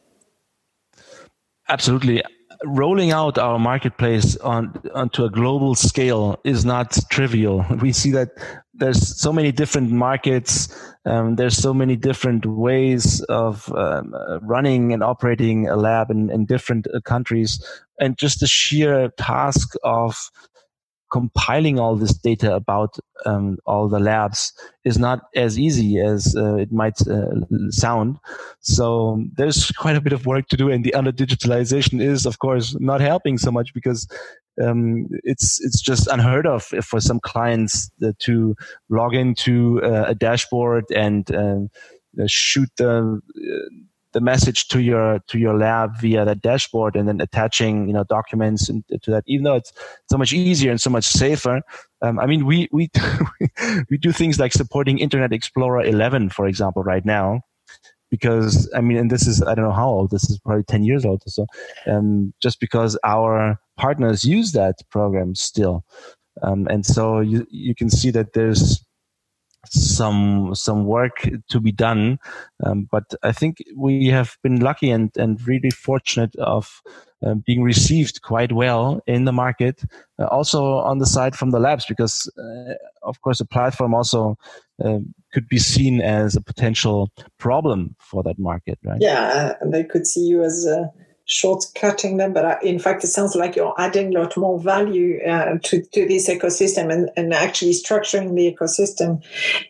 Absolutely 1.69 2.23
rolling 2.65 3.13
out 3.13 3.39
our 3.39 3.59
marketplace 3.59 4.37
on 4.39 4.81
onto 4.95 5.25
a 5.25 5.31
global 5.31 5.75
scale 5.75 6.41
is 6.45 6.65
not 6.65 6.99
trivial. 7.11 7.65
We 7.81 7.93
see 7.93 8.11
that 8.13 8.31
there's 8.75 9.21
so 9.21 9.33
many 9.33 9.53
different 9.53 9.91
markets. 9.91 10.69
Um, 11.05 11.37
there's 11.37 11.57
so 11.57 11.73
many 11.73 11.97
different 11.97 12.45
ways 12.45 13.23
of 13.23 13.73
um, 13.75 14.15
running 14.43 14.93
and 14.93 15.03
operating 15.03 15.69
a 15.69 15.77
lab 15.77 16.11
in, 16.11 16.31
in 16.31 16.45
different 16.45 16.87
uh, 16.89 17.01
countries, 17.01 17.65
and 17.99 18.19
just 18.19 18.41
the 18.41 18.47
sheer 18.47 19.11
task 19.17 19.75
of 19.83 20.31
compiling 21.11 21.79
all 21.79 21.97
this 21.97 22.15
data 22.15 22.55
about 22.55 22.97
um, 23.27 23.59
all 23.67 23.89
the 23.89 23.99
labs 23.99 24.53
is 24.85 24.99
not 24.99 25.21
as 25.35 25.59
easy 25.59 25.99
as 25.99 26.35
uh, 26.37 26.55
it 26.57 26.73
might 26.73 27.01
uh, 27.07 27.35
sound. 27.71 28.17
So 28.61 29.23
there's 29.37 29.71
quite 29.79 29.97
a 29.97 30.01
bit 30.01 30.13
of 30.13 30.27
work 30.27 30.49
to 30.49 30.57
do, 30.57 30.71
and 30.71 30.85
the 30.85 30.95
under 30.95 31.13
digitalization 31.13 32.01
is, 32.01 32.27
of 32.27 32.39
course, 32.39 32.77
not 32.81 33.01
helping 33.01 33.39
so 33.39 33.51
much 33.51 33.75
because 33.75 34.09
um, 34.63 35.07
it's 35.25 35.61
it's 35.65 35.81
just 35.81 36.07
unheard 36.09 36.47
of 36.47 36.65
for 36.65 37.01
some 37.01 37.21
clients 37.21 37.91
uh, 38.05 38.13
to 38.21 38.55
log 38.89 39.15
into 39.15 39.81
uh, 39.83 40.05
a 40.09 40.15
dashboard 40.15 40.85
and 40.95 41.31
uh, 41.33 41.61
shoot 42.27 42.69
the 42.77 43.21
the 44.13 44.21
message 44.21 44.69
to 44.69 44.81
your 44.81 45.21
to 45.29 45.39
your 45.39 45.57
lab 45.57 45.99
via 46.01 46.25
that 46.25 46.43
dashboard 46.43 46.97
and 46.97 47.09
then 47.09 47.21
attaching 47.21 47.87
you 47.87 47.93
know 47.93 48.05
documents 48.05 48.67
to 48.67 49.11
that 49.11 49.25
even 49.27 49.45
though 49.45 49.55
it's 49.55 49.73
so 50.11 50.19
much 50.19 50.33
easier 50.33 50.71
and 50.71 50.81
so 50.81 50.91
much 50.91 51.05
safer. 51.05 51.63
Um, 52.03 52.19
i 52.19 52.27
mean 52.27 52.47
we 52.47 52.69
we 52.73 52.91
we 53.91 53.99
do 53.99 54.13
things 54.13 54.39
like 54.39 54.53
supporting 54.53 54.99
internet 54.99 55.33
explorer 55.33 55.83
11 55.85 56.31
for 56.31 56.47
example 56.47 56.83
right 56.83 57.05
now. 57.05 57.43
Because 58.11 58.69
i 58.75 58.81
mean 58.81 58.97
and 58.97 59.11
this 59.11 59.27
is 59.27 59.43
i 59.43 59.55
don't 59.55 59.65
know 59.65 59.73
how 59.73 59.89
old 59.89 60.11
this 60.11 60.29
is 60.29 60.39
probably 60.41 60.65
10 60.65 60.83
years 60.83 61.05
old 61.05 61.23
or 61.25 61.31
so 61.31 61.47
um, 61.87 62.35
just 62.43 62.59
because 62.59 62.99
our 63.05 63.59
partners 63.77 64.25
use 64.25 64.53
that 64.53 64.77
program 64.91 65.35
still. 65.35 65.85
Um, 66.43 66.67
and 66.69 66.85
so 66.85 67.21
you 67.21 67.47
you 67.51 67.75
can 67.75 67.91
see 67.91 68.11
that 68.11 68.33
there's 68.33 68.85
some 69.67 70.55
some 70.55 70.85
work 70.85 71.29
to 71.49 71.61
be 71.61 71.73
done. 71.73 72.19
Um, 72.65 72.89
but 72.91 73.15
I 73.23 73.33
think 73.33 73.63
we 73.77 74.07
have 74.07 74.37
been 74.43 74.61
lucky 74.61 74.91
and 74.91 75.11
and 75.17 75.47
really 75.47 75.71
fortunate 75.71 76.35
of 76.37 76.83
uh, 77.25 77.35
being 77.35 77.63
received 77.63 78.23
quite 78.23 78.53
well 78.53 79.01
in 79.07 79.25
the 79.25 79.33
market. 79.33 79.83
Uh, 80.19 80.27
also 80.27 80.65
on 80.77 80.99
the 80.99 81.07
side 81.07 81.37
from 81.37 81.51
the 81.51 81.61
labs, 81.61 81.85
because 81.87 82.31
uh, 82.39 82.75
of 83.03 83.21
course 83.21 83.41
a 83.41 83.45
platform 83.45 83.95
also 83.95 84.39
um, 84.83 85.15
could 85.33 85.49
be 85.49 85.59
seen 85.59 86.01
as 86.01 86.35
a 86.35 86.41
potential 86.41 87.11
problem 87.39 87.95
for 87.99 88.23
that 88.23 88.39
market, 88.39 88.79
right? 88.85 89.01
Yeah, 89.01 89.55
they 89.67 89.85
could 89.85 90.07
see 90.07 90.25
you 90.27 90.43
as 90.43 90.67
a 90.67 90.91
shortcutting 91.31 92.19
them, 92.19 92.33
but 92.33 92.45
uh, 92.45 92.57
in 92.63 92.79
fact, 92.79 93.05
it 93.05 93.07
sounds 93.07 93.37
like 93.37 93.55
you're 93.55 93.75
adding 93.79 94.15
a 94.15 94.21
lot 94.21 94.37
more 94.37 94.59
value 94.59 95.23
uh, 95.23 95.59
to, 95.63 95.81
to 95.81 96.07
this 96.09 96.29
ecosystem 96.29 96.93
and, 96.93 97.09
and 97.17 97.33
actually 97.33 97.71
structuring 97.71 98.35
the 98.35 98.53
ecosystem. 98.53 99.23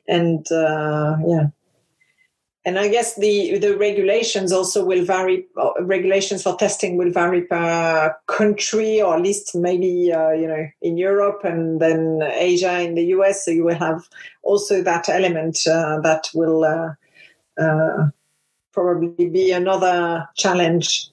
And 0.08 0.50
uh, 0.50 1.16
yeah. 1.26 1.48
And 2.64 2.78
I 2.78 2.88
guess 2.88 3.16
the 3.16 3.58
the 3.58 3.74
regulations 3.78 4.52
also 4.52 4.84
will 4.84 5.02
vary. 5.02 5.46
Uh, 5.56 5.70
regulations 5.80 6.42
for 6.42 6.56
testing 6.56 6.98
will 6.98 7.10
vary 7.10 7.40
per 7.40 8.14
country, 8.26 9.00
or 9.00 9.16
at 9.16 9.22
least 9.22 9.54
maybe 9.54 10.12
uh, 10.12 10.32
you 10.32 10.46
know 10.46 10.68
in 10.82 10.98
Europe 10.98 11.40
and 11.42 11.80
then 11.80 12.20
Asia, 12.22 12.80
in 12.80 12.96
the 12.96 13.04
US. 13.16 13.46
So 13.46 13.50
you 13.50 13.64
will 13.64 13.78
have 13.78 14.02
also 14.42 14.82
that 14.82 15.08
element 15.08 15.66
uh, 15.66 16.00
that 16.00 16.28
will 16.34 16.96
probably 18.72 19.28
be 19.28 19.52
another 19.52 20.28
challenge 20.36 21.09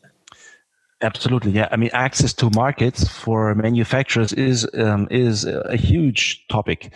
Absolutely, 1.02 1.52
yeah. 1.52 1.68
I 1.72 1.76
mean, 1.76 1.92
access 1.94 2.34
to 2.34 2.50
markets 2.56 3.08
for 3.08 3.54
manufacturers 3.54 4.34
is 4.34 4.68
um, 4.74 5.08
is 5.12 5.46
a 5.46 5.78
huge 5.78 6.48
topic. 6.48 6.92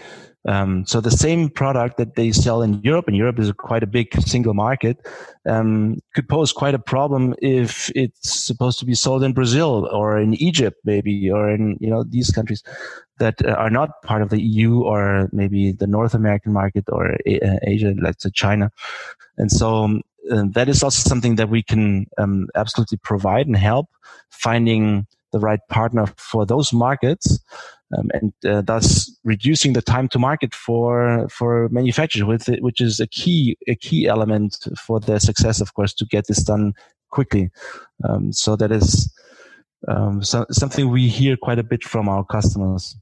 Um, 0.47 0.87
so 0.87 1.01
the 1.01 1.11
same 1.11 1.49
product 1.49 1.97
that 1.97 2.15
they 2.15 2.31
sell 2.31 2.63
in 2.63 2.81
Europe, 2.81 3.07
and 3.07 3.15
Europe 3.15 3.37
is 3.37 3.51
quite 3.51 3.83
a 3.83 3.87
big 3.87 4.11
single 4.21 4.55
market, 4.55 5.05
um, 5.47 5.99
could 6.15 6.27
pose 6.27 6.51
quite 6.51 6.73
a 6.73 6.79
problem 6.79 7.35
if 7.43 7.91
it's 7.93 8.43
supposed 8.43 8.79
to 8.79 8.85
be 8.85 8.95
sold 8.95 9.23
in 9.23 9.33
Brazil 9.33 9.87
or 9.91 10.19
in 10.19 10.33
Egypt, 10.33 10.79
maybe, 10.83 11.29
or 11.29 11.51
in 11.51 11.77
you 11.79 11.89
know 11.91 12.03
these 12.03 12.31
countries 12.31 12.63
that 13.19 13.45
are 13.45 13.69
not 13.69 14.01
part 14.01 14.23
of 14.23 14.29
the 14.29 14.41
EU 14.41 14.81
or 14.81 15.29
maybe 15.31 15.73
the 15.73 15.85
North 15.85 16.15
American 16.15 16.51
market 16.51 16.85
or 16.87 17.17
Asia, 17.27 17.93
let's 18.01 18.23
say 18.23 18.31
China. 18.33 18.71
And 19.37 19.51
so 19.51 19.83
um, 19.83 20.01
uh, 20.31 20.45
that 20.51 20.69
is 20.69 20.81
also 20.83 21.07
something 21.07 21.35
that 21.35 21.49
we 21.49 21.61
can 21.61 22.07
um, 22.17 22.47
absolutely 22.55 22.97
provide 23.03 23.47
and 23.47 23.57
help 23.57 23.87
finding 24.29 25.05
the 25.31 25.39
right 25.39 25.59
partner 25.69 26.07
for 26.17 26.45
those 26.45 26.73
markets. 26.73 27.39
Um, 27.97 28.09
and 28.13 28.33
uh, 28.45 28.61
thus 28.61 29.11
reducing 29.25 29.73
the 29.73 29.81
time 29.81 30.07
to 30.09 30.19
market 30.19 30.55
for 30.55 31.27
for 31.29 31.67
manufacturers, 31.69 32.25
with 32.25 32.47
it, 32.47 32.63
which 32.63 32.79
is 32.79 33.01
a 33.01 33.07
key 33.07 33.57
a 33.67 33.75
key 33.75 34.07
element 34.07 34.65
for 34.79 35.01
their 35.01 35.19
success, 35.19 35.59
of 35.59 35.73
course, 35.73 35.93
to 35.95 36.05
get 36.05 36.27
this 36.27 36.43
done 36.43 36.73
quickly. 37.09 37.49
Um, 38.07 38.31
so 38.31 38.55
that 38.55 38.71
is 38.71 39.13
um, 39.89 40.23
so, 40.23 40.45
something 40.51 40.89
we 40.89 41.09
hear 41.09 41.35
quite 41.35 41.59
a 41.59 41.63
bit 41.63 41.83
from 41.83 42.07
our 42.07 42.23
customers. 42.23 42.95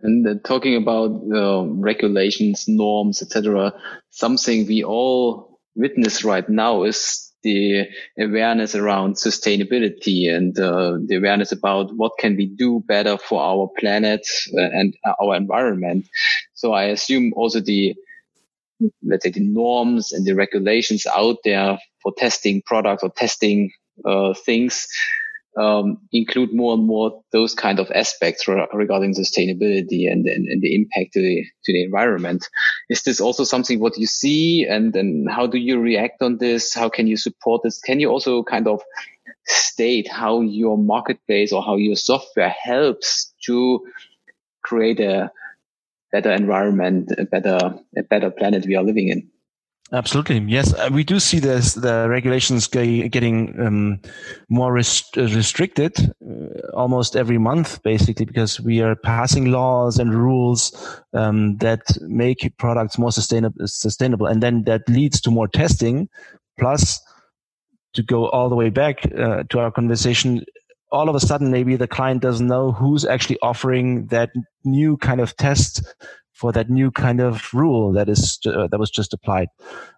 And 0.00 0.26
uh, 0.26 0.34
talking 0.44 0.76
about 0.76 1.10
uh, 1.32 1.64
regulations, 1.64 2.68
norms, 2.68 3.22
etc., 3.22 3.72
something 4.10 4.66
we 4.66 4.84
all 4.84 5.47
witness 5.78 6.24
right 6.24 6.48
now 6.48 6.82
is 6.82 7.32
the 7.42 7.86
awareness 8.18 8.74
around 8.74 9.14
sustainability 9.14 10.28
and 10.34 10.58
uh, 10.58 10.98
the 11.06 11.16
awareness 11.16 11.52
about 11.52 11.94
what 11.96 12.12
can 12.18 12.36
we 12.36 12.46
do 12.46 12.82
better 12.86 13.16
for 13.16 13.40
our 13.40 13.70
planet 13.78 14.26
uh, 14.54 14.60
and 14.60 14.96
our 15.20 15.36
environment. 15.36 16.08
So 16.54 16.72
I 16.72 16.84
assume 16.84 17.32
also 17.36 17.60
the 17.60 17.94
let's 19.02 19.24
say 19.24 19.30
the 19.30 19.40
norms 19.40 20.12
and 20.12 20.24
the 20.24 20.34
regulations 20.34 21.06
out 21.06 21.36
there 21.44 21.78
for 22.02 22.12
testing 22.16 22.62
products 22.66 23.02
or 23.02 23.10
testing 23.10 23.70
uh, 24.04 24.34
things 24.34 24.86
um, 25.56 25.98
include 26.12 26.54
more 26.54 26.74
and 26.74 26.86
more 26.86 27.22
those 27.32 27.54
kind 27.54 27.80
of 27.80 27.90
aspects 27.92 28.46
re- 28.46 28.66
regarding 28.72 29.14
sustainability 29.14 30.10
and, 30.10 30.26
and, 30.26 30.46
and, 30.46 30.62
the 30.62 30.74
impact 30.74 31.14
to 31.14 31.20
the, 31.20 31.44
to 31.64 31.72
the 31.72 31.82
environment. 31.82 32.46
Is 32.90 33.02
this 33.02 33.20
also 33.20 33.44
something 33.44 33.80
what 33.80 33.98
you 33.98 34.06
see 34.06 34.66
and 34.68 34.92
then 34.92 35.26
how 35.28 35.46
do 35.46 35.58
you 35.58 35.80
react 35.80 36.22
on 36.22 36.38
this? 36.38 36.74
How 36.74 36.88
can 36.88 37.06
you 37.06 37.16
support 37.16 37.62
this? 37.64 37.80
Can 37.80 37.98
you 37.98 38.08
also 38.08 38.44
kind 38.44 38.68
of 38.68 38.82
state 39.46 40.08
how 40.08 40.42
your 40.42 40.78
marketplace 40.78 41.52
or 41.52 41.62
how 41.62 41.76
your 41.76 41.96
software 41.96 42.54
helps 42.62 43.32
to 43.46 43.80
create 44.62 45.00
a 45.00 45.30
better 46.12 46.30
environment, 46.30 47.12
a 47.18 47.24
better, 47.24 47.74
a 47.96 48.02
better 48.02 48.30
planet 48.30 48.66
we 48.66 48.76
are 48.76 48.84
living 48.84 49.08
in? 49.08 49.28
Absolutely, 49.90 50.38
yes. 50.40 50.74
Uh, 50.74 50.90
we 50.92 51.02
do 51.02 51.18
see 51.18 51.38
this, 51.38 51.72
the 51.72 52.08
regulations 52.10 52.66
getting 52.66 53.58
um, 53.58 54.00
more 54.50 54.70
rest- 54.70 55.16
restricted 55.16 55.96
uh, 55.98 56.68
almost 56.74 57.16
every 57.16 57.38
month, 57.38 57.82
basically, 57.82 58.26
because 58.26 58.60
we 58.60 58.82
are 58.82 58.94
passing 58.94 59.50
laws 59.50 59.98
and 59.98 60.14
rules 60.14 61.00
um, 61.14 61.56
that 61.58 61.80
make 62.02 62.52
products 62.58 62.98
more 62.98 63.12
sustainable, 63.12 63.66
sustainable, 63.66 64.26
and 64.26 64.42
then 64.42 64.64
that 64.64 64.86
leads 64.90 65.22
to 65.22 65.30
more 65.30 65.48
testing. 65.48 66.06
Plus, 66.58 67.00
to 67.94 68.02
go 68.02 68.28
all 68.28 68.50
the 68.50 68.56
way 68.56 68.68
back 68.68 69.10
uh, 69.16 69.44
to 69.48 69.58
our 69.58 69.70
conversation, 69.70 70.44
all 70.92 71.08
of 71.08 71.14
a 71.14 71.20
sudden 71.20 71.50
maybe 71.50 71.76
the 71.76 71.88
client 71.88 72.20
doesn't 72.20 72.46
know 72.46 72.72
who's 72.72 73.06
actually 73.06 73.38
offering 73.40 74.06
that 74.08 74.30
new 74.64 74.98
kind 74.98 75.20
of 75.20 75.34
test 75.36 75.82
for 76.38 76.52
that 76.52 76.70
new 76.70 76.90
kind 76.92 77.20
of 77.20 77.52
rule 77.52 77.92
that 77.92 78.08
is 78.08 78.38
uh, 78.46 78.68
that 78.68 78.78
was 78.78 78.90
just 78.90 79.12
applied. 79.12 79.48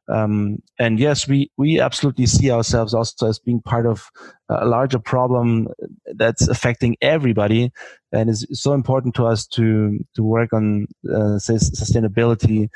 Um, 0.09 0.63
and 0.79 0.99
yes, 0.99 1.29
we 1.29 1.51
we 1.59 1.79
absolutely 1.79 2.27
see 2.27 2.51
ourselves 2.51 2.95
also 2.95 3.29
as 3.29 3.39
being 3.39 3.61
part 3.61 3.87
of 3.87 4.11
a 4.49 4.65
larger 4.65 4.99
problem 4.99 5.69
that's 6.17 6.49
affecting 6.49 6.97
everybody, 7.03 7.73
and 8.11 8.31
is 8.31 8.47
so 8.53 8.73
important 8.73 9.15
to 9.17 9.27
us 9.27 9.47
to 9.49 9.99
to 10.15 10.23
work 10.23 10.53
on 10.55 10.87
uh, 11.07 11.39
sustainability. 11.39 12.71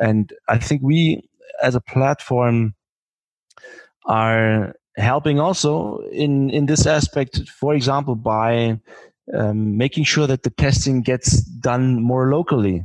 And 0.00 0.32
I 0.48 0.58
think 0.58 0.82
we, 0.82 1.28
as 1.60 1.74
a 1.74 1.80
platform, 1.80 2.74
are 4.06 4.74
helping 4.96 5.40
also 5.40 5.98
in 6.12 6.50
in 6.50 6.66
this 6.66 6.86
aspect. 6.86 7.48
For 7.48 7.74
example, 7.74 8.14
by 8.14 8.80
um, 9.34 9.76
making 9.76 10.04
sure 10.04 10.26
that 10.26 10.42
the 10.42 10.50
testing 10.50 11.02
gets 11.02 11.42
done 11.42 12.02
more 12.02 12.30
locally. 12.30 12.84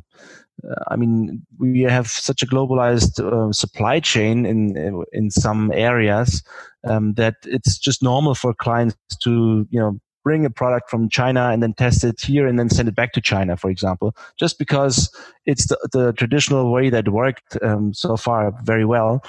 Uh, 0.70 0.84
I 0.90 0.96
mean, 0.96 1.42
we 1.60 1.82
have 1.82 2.08
such 2.08 2.44
a 2.44 2.48
globalized 2.48 3.20
uh, 3.20 3.52
supply 3.52 4.00
chain 4.00 4.46
in 4.46 5.04
in 5.12 5.32
some 5.32 5.72
areas 5.74 6.44
um, 6.88 7.14
that 7.14 7.36
it's 7.44 7.78
just 7.78 8.04
normal 8.04 8.36
for 8.36 8.54
clients 8.54 8.98
to 9.24 9.68
you 9.70 9.80
know 9.80 10.00
bring 10.24 10.46
a 10.46 10.50
product 10.50 10.90
from 10.90 11.10
China 11.10 11.50
and 11.50 11.62
then 11.62 11.74
test 11.74 12.04
it 12.04 12.22
here 12.22 12.48
and 12.48 12.58
then 12.58 12.70
send 12.70 12.88
it 12.88 12.96
back 12.96 13.12
to 13.14 13.22
China, 13.22 13.58
for 13.58 13.70
example, 13.70 14.16
just 14.40 14.58
because 14.58 15.14
it's 15.46 15.68
the, 15.68 15.90
the 15.92 16.14
traditional 16.14 16.72
way 16.72 16.90
that 16.90 17.10
worked 17.10 17.58
um, 17.62 17.94
so 17.94 18.16
far 18.16 18.54
very 18.64 18.86
well. 18.86 19.22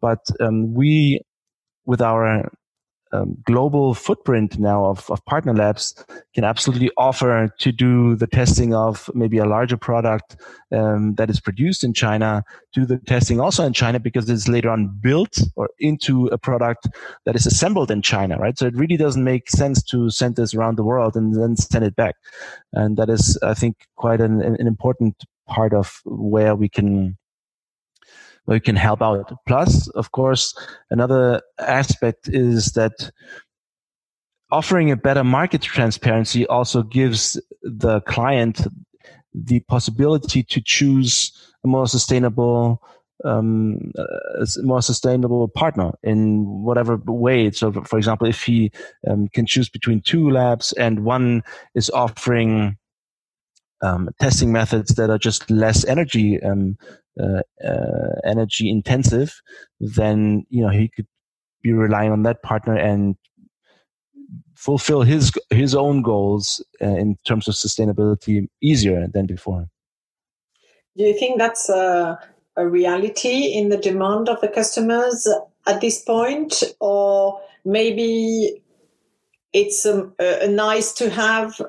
But 0.00 0.20
um, 0.40 0.72
we, 0.72 1.20
with 1.84 2.00
our 2.00 2.48
um, 3.12 3.36
global 3.44 3.94
footprint 3.94 4.58
now 4.58 4.84
of, 4.84 5.08
of 5.10 5.24
partner 5.26 5.54
labs 5.54 5.94
can 6.34 6.44
absolutely 6.44 6.90
offer 6.96 7.48
to 7.58 7.72
do 7.72 8.16
the 8.16 8.26
testing 8.26 8.74
of 8.74 9.08
maybe 9.14 9.38
a 9.38 9.44
larger 9.44 9.76
product 9.76 10.36
um, 10.72 11.14
that 11.14 11.30
is 11.30 11.40
produced 11.40 11.84
in 11.84 11.92
China, 11.92 12.42
do 12.72 12.84
the 12.84 12.98
testing 12.98 13.40
also 13.40 13.64
in 13.64 13.72
China 13.72 14.00
because 14.00 14.28
it's 14.28 14.48
later 14.48 14.70
on 14.70 14.88
built 15.00 15.38
or 15.54 15.70
into 15.78 16.26
a 16.28 16.38
product 16.38 16.88
that 17.24 17.36
is 17.36 17.46
assembled 17.46 17.90
in 17.90 18.02
China, 18.02 18.36
right? 18.38 18.58
So 18.58 18.66
it 18.66 18.76
really 18.76 18.96
doesn't 18.96 19.22
make 19.22 19.50
sense 19.50 19.82
to 19.84 20.10
send 20.10 20.36
this 20.36 20.54
around 20.54 20.76
the 20.76 20.84
world 20.84 21.16
and 21.16 21.34
then 21.34 21.56
send 21.56 21.84
it 21.84 21.96
back. 21.96 22.16
And 22.72 22.96
that 22.96 23.08
is, 23.08 23.38
I 23.42 23.54
think, 23.54 23.76
quite 23.96 24.20
an, 24.20 24.42
an 24.42 24.66
important 24.66 25.24
part 25.46 25.72
of 25.72 26.00
where 26.04 26.56
we 26.56 26.68
can 26.68 27.16
where 28.46 28.56
you 28.56 28.60
can 28.60 28.76
help 28.76 29.02
out. 29.02 29.32
Plus, 29.46 29.88
of 29.88 30.12
course, 30.12 30.56
another 30.90 31.42
aspect 31.58 32.28
is 32.28 32.72
that 32.72 33.10
offering 34.50 34.90
a 34.90 34.96
better 34.96 35.24
market 35.24 35.62
transparency 35.62 36.46
also 36.46 36.82
gives 36.82 37.40
the 37.62 38.00
client 38.02 38.66
the 39.34 39.60
possibility 39.60 40.42
to 40.42 40.60
choose 40.64 41.32
a 41.64 41.68
more 41.68 41.86
sustainable 41.86 42.82
um, 43.24 43.92
a 43.96 44.46
more 44.62 44.82
sustainable 44.82 45.48
partner 45.48 45.90
in 46.02 46.44
whatever 46.62 46.96
way. 47.06 47.50
So, 47.50 47.72
for 47.72 47.96
example, 47.98 48.28
if 48.28 48.42
he 48.42 48.70
um, 49.08 49.28
can 49.28 49.46
choose 49.46 49.70
between 49.70 50.02
two 50.02 50.30
labs 50.30 50.72
and 50.74 51.04
one 51.04 51.42
is 51.74 51.88
offering 51.90 52.76
um, 53.82 54.10
testing 54.20 54.52
methods 54.52 54.94
that 54.94 55.10
are 55.10 55.18
just 55.18 55.50
less 55.50 55.84
energy 55.86 56.42
um, 56.42 56.76
Uh, 57.18 57.40
uh, 57.66 58.20
energy 58.24 58.68
intensive, 58.68 59.40
then 59.80 60.44
you 60.50 60.62
know 60.62 60.68
he 60.68 60.86
could 60.94 61.06
be 61.62 61.72
relying 61.72 62.12
on 62.12 62.24
that 62.24 62.42
partner 62.42 62.76
and 62.76 63.16
fulfill 64.54 65.00
his 65.00 65.32
his 65.48 65.74
own 65.74 66.02
goals 66.02 66.62
uh, 66.82 66.86
in 66.86 67.16
terms 67.24 67.48
of 67.48 67.54
sustainability 67.54 68.46
easier 68.60 69.06
than 69.14 69.26
before. 69.26 69.66
Do 70.96 71.04
you 71.04 71.18
think 71.18 71.38
that's 71.38 71.70
a, 71.70 72.18
a 72.56 72.66
reality 72.68 73.46
in 73.46 73.70
the 73.70 73.78
demand 73.78 74.28
of 74.28 74.40
the 74.42 74.48
customers 74.48 75.26
at 75.66 75.80
this 75.80 76.02
point, 76.02 76.62
or 76.80 77.40
maybe 77.64 78.62
it's 79.52 79.86
um, 79.86 80.14
a, 80.18 80.44
a 80.44 80.48
nice 80.48 80.92
to 80.94 81.08
have 81.08 81.60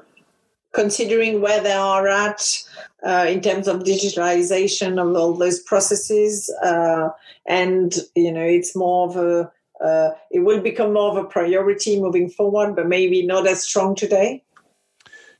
considering 0.77 1.41
where 1.41 1.61
they 1.61 1.73
are 1.73 2.07
at 2.07 2.63
uh, 3.03 3.25
in 3.27 3.41
terms 3.41 3.67
of 3.67 3.83
digitalization 3.83 5.01
of 5.01 5.15
all 5.15 5.33
those 5.33 5.59
processes, 5.59 6.53
uh, 6.63 7.09
and 7.47 7.95
you 8.15 8.31
know, 8.31 8.43
it's 8.57 8.75
more 8.75 9.09
of 9.09 9.15
a 9.17 9.51
uh, 9.83 10.11
it 10.31 10.39
will 10.39 10.61
become 10.61 10.93
more 10.93 11.11
of 11.11 11.17
a 11.17 11.27
priority 11.27 11.99
moving 11.99 12.29
forward, 12.29 12.75
but 12.75 12.87
maybe 12.87 13.25
not 13.25 13.47
as 13.47 13.63
strong 13.63 13.95
today. 13.95 14.43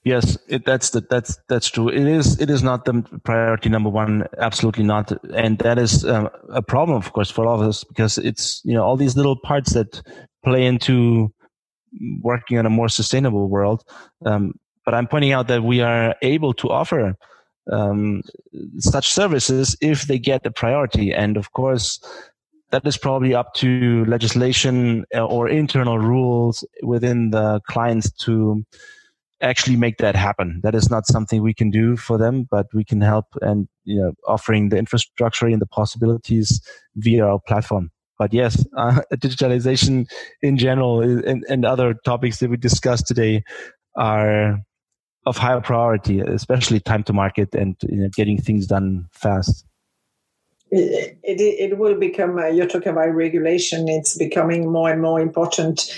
Yes, 0.04 0.38
it, 0.48 0.66
that's 0.66 0.92
the, 0.92 1.02
that's 1.02 1.38
that's 1.50 1.70
true. 1.70 1.90
It 1.90 2.08
is 2.08 2.40
it 2.40 2.50
is 2.50 2.64
not 2.64 2.86
the 2.86 3.04
priority 3.24 3.70
number 3.70 3.90
one. 3.90 4.26
Absolutely 4.40 4.86
not, 4.86 5.12
and 5.34 5.60
that 5.60 5.78
is 5.78 6.04
um, 6.06 6.30
a 6.50 6.64
problem, 6.64 6.98
of 6.98 7.14
course, 7.14 7.30
for 7.30 7.46
all 7.46 7.62
of 7.62 7.68
us 7.68 7.84
because 7.84 8.18
it's 8.18 8.62
you 8.64 8.74
know 8.74 8.84
all 8.84 8.98
these 8.98 9.16
little 9.16 9.38
parts 9.38 9.74
that 9.74 10.02
play 10.44 10.66
into 10.66 11.32
working 12.22 12.58
on 12.58 12.66
a 12.66 12.70
more 12.70 12.90
sustainable 12.90 13.50
world. 13.50 13.84
Um, 14.26 14.54
but 14.88 14.94
I'm 14.94 15.06
pointing 15.06 15.34
out 15.34 15.50
that 15.50 15.64
we 15.64 15.82
are 15.82 16.16
able 16.22 16.54
to 16.54 16.70
offer 16.70 17.14
um, 17.70 18.22
such 18.80 19.12
services 19.12 19.76
if 19.82 20.04
they 20.04 20.18
get 20.18 20.44
the 20.44 20.50
priority. 20.50 21.14
And 21.14 21.36
of 21.36 21.52
course, 21.52 22.00
that 22.72 22.88
is 22.88 22.96
probably 22.96 23.36
up 23.36 23.54
to 23.56 24.06
legislation 24.06 25.04
uh, 25.14 25.26
or 25.26 25.50
internal 25.50 26.00
rules 26.00 26.64
within 26.84 27.32
the 27.32 27.60
clients 27.68 28.10
to 28.24 28.64
actually 29.42 29.76
make 29.76 29.98
that 29.98 30.16
happen. 30.16 30.62
That 30.64 30.74
is 30.74 30.90
not 30.90 31.06
something 31.06 31.44
we 31.44 31.54
can 31.54 31.70
do 31.70 31.98
for 31.98 32.18
them, 32.18 32.48
but 32.50 32.68
we 32.74 32.86
can 32.86 33.02
help 33.02 33.26
and 33.42 33.68
you 33.84 34.00
know 34.00 34.14
offering 34.26 34.70
the 34.70 34.78
infrastructure 34.78 35.48
and 35.48 35.62
the 35.62 35.68
possibilities 35.68 36.62
via 36.96 37.26
our 37.26 37.42
platform. 37.46 37.92
But 38.18 38.34
yes, 38.34 38.66
uh, 38.78 39.02
digitalization 39.16 40.08
in 40.42 40.58
general 40.58 41.02
and, 41.02 41.44
and 41.50 41.66
other 41.66 41.94
topics 42.06 42.40
that 42.40 42.50
we 42.50 42.56
discussed 42.56 43.06
today 43.06 43.44
are 43.98 44.62
of 45.28 45.38
higher 45.38 45.60
priority, 45.60 46.22
especially 46.22 46.80
time 46.80 47.04
to 47.04 47.14
market 47.14 47.54
and 47.54 47.76
you 47.84 47.98
know, 47.98 48.10
getting 48.16 48.42
things 48.42 48.66
done 48.66 49.08
fast. 49.12 49.66
It, 50.72 51.18
it, 51.24 51.42
it 51.42 51.78
will 51.78 52.00
become, 52.00 52.38
uh, 52.38 52.48
you're 52.48 52.68
talking 52.68 52.94
about 52.94 53.14
regulation, 53.14 53.88
it's 53.90 54.18
becoming 54.18 54.72
more 54.72 54.90
and 54.90 55.02
more 55.02 55.20
important 55.20 55.94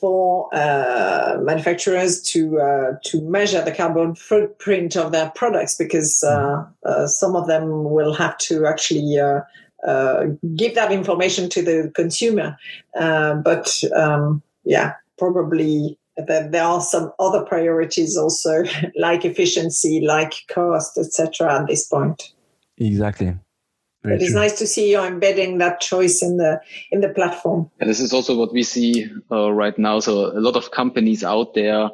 for 0.00 0.48
uh, 0.54 1.38
manufacturers 1.42 2.22
to 2.22 2.58
uh, 2.58 2.92
to 3.04 3.20
measure 3.22 3.62
the 3.62 3.72
carbon 3.72 4.14
footprint 4.14 4.96
of 4.96 5.12
their 5.12 5.30
products 5.34 5.76
because 5.76 6.22
uh, 6.22 6.64
uh 6.86 7.06
some 7.06 7.36
of 7.36 7.46
them 7.46 7.84
will 7.84 8.14
have 8.14 8.36
to 8.38 8.66
actually 8.66 9.18
uh, 9.18 9.40
uh, 9.86 10.26
give 10.56 10.74
that 10.74 10.92
information 10.92 11.48
to 11.50 11.62
the 11.62 11.90
consumer. 11.94 12.56
but 12.94 13.82
um, 13.94 14.42
yeah, 14.64 14.94
probably 15.18 15.98
that 16.26 16.52
there 16.52 16.64
are 16.64 16.80
some 16.80 17.12
other 17.18 17.44
priorities 17.44 18.16
also, 18.16 18.64
like 18.96 19.24
efficiency, 19.24 20.00
like 20.04 20.34
cost, 20.48 20.98
etc. 20.98 21.60
At 21.60 21.66
this 21.66 21.86
point, 21.86 22.32
exactly. 22.78 23.36
Very 24.02 24.16
it 24.16 24.22
is 24.22 24.34
nice 24.34 24.58
to 24.58 24.66
see 24.66 24.90
you 24.90 25.00
embedding 25.02 25.58
that 25.58 25.80
choice 25.80 26.22
in 26.22 26.38
the 26.38 26.60
in 26.90 27.02
the 27.02 27.10
platform. 27.10 27.70
And 27.80 27.90
this 27.90 28.00
is 28.00 28.14
also 28.14 28.34
what 28.34 28.52
we 28.52 28.62
see 28.62 29.10
uh, 29.30 29.52
right 29.52 29.78
now. 29.78 30.00
So 30.00 30.26
a 30.26 30.40
lot 30.40 30.56
of 30.56 30.70
companies 30.70 31.22
out 31.22 31.52
there 31.54 31.90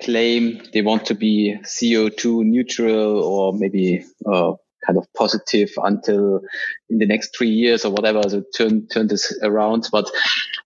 claim 0.00 0.62
they 0.72 0.80
want 0.80 1.04
to 1.06 1.14
be 1.14 1.56
CO2 1.64 2.44
neutral 2.44 3.22
or 3.22 3.52
maybe 3.52 4.04
uh, 4.26 4.52
kind 4.86 4.98
of 4.98 5.06
positive 5.14 5.70
until 5.82 6.40
in 6.88 6.98
the 6.98 7.06
next 7.06 7.36
three 7.36 7.50
years 7.50 7.84
or 7.84 7.92
whatever. 7.92 8.22
So 8.28 8.42
turn 8.56 8.86
turn 8.88 9.08
this 9.08 9.38
around. 9.42 9.88
But 9.92 10.10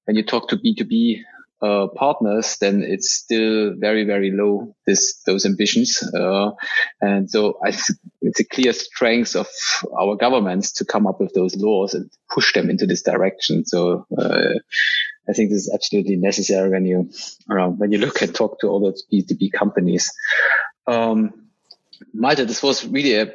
when 0.04 0.16
you 0.16 0.22
talk 0.22 0.48
to 0.48 0.56
B2B 0.56 1.22
uh, 1.62 1.86
partners, 1.88 2.56
then 2.60 2.82
it's 2.82 3.10
still 3.10 3.74
very, 3.76 4.04
very 4.04 4.30
low, 4.30 4.74
this, 4.86 5.20
those 5.26 5.46
ambitions. 5.46 6.02
Uh, 6.14 6.50
and 7.00 7.30
so 7.30 7.58
I 7.64 7.70
th- 7.70 7.98
it's 8.20 8.40
a 8.40 8.44
clear 8.44 8.72
strength 8.72 9.36
of 9.36 9.46
our 9.98 10.16
governments 10.16 10.72
to 10.74 10.84
come 10.84 11.06
up 11.06 11.20
with 11.20 11.32
those 11.34 11.56
laws 11.56 11.94
and 11.94 12.10
push 12.30 12.52
them 12.52 12.70
into 12.70 12.86
this 12.86 13.02
direction. 13.02 13.64
So, 13.64 14.06
uh, 14.18 14.54
I 15.28 15.32
think 15.32 15.50
this 15.50 15.66
is 15.66 15.72
absolutely 15.74 16.16
necessary 16.16 16.70
when 16.70 16.86
you, 16.86 17.10
when 17.48 17.90
you 17.90 17.98
look 17.98 18.22
and 18.22 18.32
talk 18.32 18.60
to 18.60 18.68
all 18.68 18.80
those 18.80 19.04
B2B 19.12 19.52
companies. 19.52 20.12
Um, 20.86 21.48
Malte, 22.12 22.44
this 22.44 22.62
was 22.62 22.86
really 22.86 23.14
a 23.14 23.32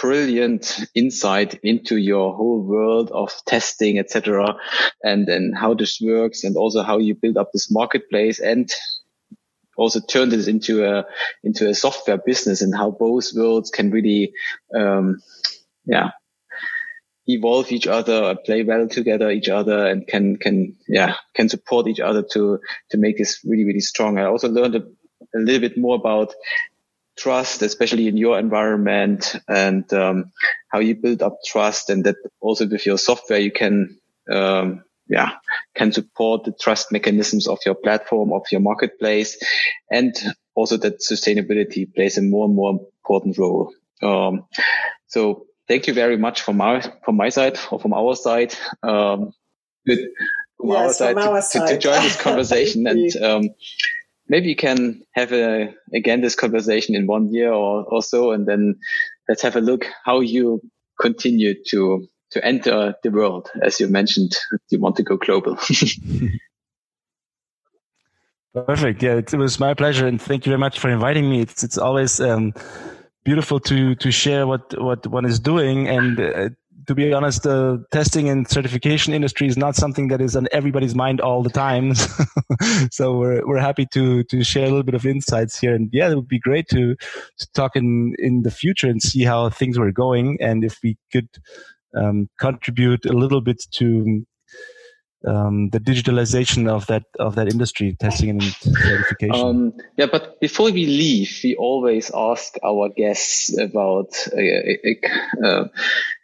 brilliant 0.00 0.80
insight 0.94 1.60
into 1.62 1.96
your 1.96 2.34
whole 2.34 2.60
world 2.60 3.10
of 3.10 3.32
testing, 3.46 3.98
etc., 3.98 4.56
and 5.02 5.26
then 5.26 5.52
how 5.54 5.74
this 5.74 6.00
works, 6.00 6.44
and 6.44 6.56
also 6.56 6.82
how 6.82 6.98
you 6.98 7.14
build 7.14 7.36
up 7.36 7.50
this 7.52 7.70
marketplace 7.70 8.40
and 8.40 8.70
also 9.76 10.00
turn 10.00 10.28
this 10.28 10.48
into 10.48 10.84
a 10.84 11.04
into 11.44 11.68
a 11.68 11.74
software 11.74 12.18
business 12.18 12.62
and 12.62 12.76
how 12.76 12.90
both 12.90 13.30
worlds 13.34 13.70
can 13.70 13.90
really 13.90 14.32
um, 14.74 15.20
yeah 15.86 16.10
evolve 17.28 17.70
each 17.70 17.86
other, 17.86 18.36
play 18.44 18.64
well 18.64 18.88
together 18.88 19.30
each 19.30 19.48
other, 19.48 19.86
and 19.86 20.06
can 20.06 20.36
can 20.36 20.76
yeah 20.88 21.14
can 21.34 21.48
support 21.48 21.86
each 21.86 22.00
other 22.00 22.22
to 22.22 22.58
to 22.90 22.98
make 22.98 23.18
this 23.18 23.40
really 23.44 23.64
really 23.64 23.80
strong. 23.80 24.18
I 24.18 24.24
also 24.24 24.48
learned 24.48 24.74
a, 24.74 24.82
a 25.34 25.38
little 25.38 25.60
bit 25.60 25.78
more 25.78 25.94
about 25.96 26.34
trust, 27.18 27.62
especially 27.62 28.08
in 28.08 28.16
your 28.16 28.38
environment, 28.38 29.36
and 29.48 29.90
um, 29.92 30.32
how 30.68 30.78
you 30.78 30.94
build 30.94 31.22
up 31.22 31.38
trust, 31.46 31.90
and 31.90 32.04
that 32.04 32.16
also 32.40 32.66
with 32.66 32.86
your 32.86 32.98
software 32.98 33.38
you 33.38 33.52
can 33.52 33.98
um, 34.30 34.84
yeah 35.08 35.32
can 35.74 35.92
support 35.92 36.44
the 36.44 36.52
trust 36.52 36.92
mechanisms 36.92 37.46
of 37.46 37.58
your 37.64 37.74
platform 37.74 38.32
of 38.32 38.42
your 38.52 38.60
marketplace, 38.60 39.38
and 39.90 40.14
also 40.54 40.76
that 40.76 41.00
sustainability 41.00 41.92
plays 41.94 42.18
a 42.18 42.22
more 42.22 42.46
and 42.46 42.54
more 42.54 42.70
important 42.70 43.38
role. 43.38 43.72
Um, 44.02 44.46
so 45.06 45.46
thank 45.66 45.86
you 45.86 45.94
very 45.94 46.16
much 46.16 46.42
from 46.42 46.60
our 46.60 46.82
from 47.04 47.16
my 47.16 47.28
side 47.28 47.58
or 47.70 47.80
from 47.80 47.92
our 47.92 48.14
side. 48.16 48.54
Um, 48.82 49.32
good 49.86 50.08
from 50.58 50.70
yes, 50.70 50.78
our 50.78 50.92
side, 50.92 51.14
from 51.14 51.28
our 51.28 51.36
to, 51.36 51.42
side. 51.42 51.68
To, 51.68 51.74
to, 51.74 51.78
join 51.78 52.02
this 52.02 52.20
conversation 52.28 52.86
and 52.86 53.16
um, 53.16 53.50
maybe 54.28 54.48
you 54.48 54.56
can 54.56 55.02
have 55.14 55.32
a 55.32 55.74
again 55.94 56.20
this 56.20 56.34
conversation 56.34 56.94
in 56.94 57.06
one 57.06 57.32
year 57.32 57.52
or, 57.52 57.84
or 57.84 58.02
so 58.02 58.32
and 58.32 58.46
then 58.46 58.76
let's 59.28 59.42
have 59.42 59.56
a 59.56 59.60
look 59.60 59.86
how 60.04 60.20
you 60.20 60.60
continue 61.00 61.54
to 61.68 62.06
to 62.30 62.44
enter 62.44 62.94
the 63.02 63.10
world. 63.10 63.48
As 63.62 63.80
you 63.80 63.88
mentioned 63.88 64.36
you 64.70 64.78
want 64.78 64.96
to 64.96 65.02
go 65.02 65.16
global. 65.16 65.56
Perfect. 68.54 69.02
Yeah 69.02 69.16
it, 69.16 69.32
was 69.34 69.58
my 69.60 69.74
pleasure 69.74 70.06
and 70.06 70.20
thank 70.20 70.46
you 70.46 70.50
very 70.50 70.60
much 70.60 70.78
for 70.78 70.90
inviting 70.90 71.28
me. 71.30 71.40
It's 71.40 71.64
it's 71.64 71.78
always 71.78 72.20
um, 72.20 72.52
beautiful 73.24 73.60
to 73.60 73.94
to 73.94 74.10
share 74.10 74.46
what 74.46 74.80
what 74.80 75.06
one 75.06 75.24
is 75.24 75.40
doing 75.40 75.88
and 75.88 76.20
uh, 76.20 76.48
to 76.86 76.94
be 76.94 77.12
honest 77.12 77.42
the 77.42 77.84
testing 77.92 78.28
and 78.28 78.48
certification 78.48 79.12
industry 79.12 79.46
is 79.46 79.56
not 79.56 79.74
something 79.74 80.08
that 80.08 80.20
is 80.20 80.36
on 80.36 80.46
everybody's 80.52 80.94
mind 80.94 81.20
all 81.20 81.42
the 81.42 81.50
time. 81.50 81.92
So 82.90 83.16
we're 83.18 83.46
we're 83.46 83.60
happy 83.60 83.86
to 83.92 84.24
to 84.24 84.42
share 84.42 84.64
a 84.64 84.68
little 84.68 84.82
bit 84.82 84.94
of 84.94 85.06
insights 85.06 85.58
here. 85.58 85.74
And 85.74 85.90
yeah 85.92 86.10
it 86.10 86.14
would 86.16 86.28
be 86.28 86.38
great 86.38 86.66
to 86.70 86.96
to 87.38 87.46
talk 87.54 87.76
in 87.76 88.14
in 88.18 88.42
the 88.42 88.50
future 88.50 88.88
and 88.88 89.02
see 89.02 89.22
how 89.22 89.50
things 89.50 89.78
were 89.78 89.92
going 89.92 90.38
and 90.40 90.64
if 90.64 90.78
we 90.82 90.96
could 91.12 91.28
um, 91.96 92.28
contribute 92.38 93.04
a 93.06 93.12
little 93.12 93.40
bit 93.40 93.62
to 93.72 94.24
um, 95.26 95.70
the 95.70 95.80
digitalization 95.80 96.68
of 96.68 96.86
that 96.86 97.04
of 97.18 97.34
that 97.34 97.48
industry, 97.48 97.96
testing 97.98 98.30
and 98.30 98.42
certification. 98.42 99.34
Um, 99.34 99.72
yeah, 99.96 100.06
but 100.06 100.40
before 100.40 100.70
we 100.70 100.86
leave, 100.86 101.40
we 101.42 101.56
always 101.56 102.10
ask 102.14 102.54
our 102.64 102.88
guests 102.88 103.58
about 103.58 104.14
a, 104.32 104.78
a, 104.84 105.00
a, 105.42 105.70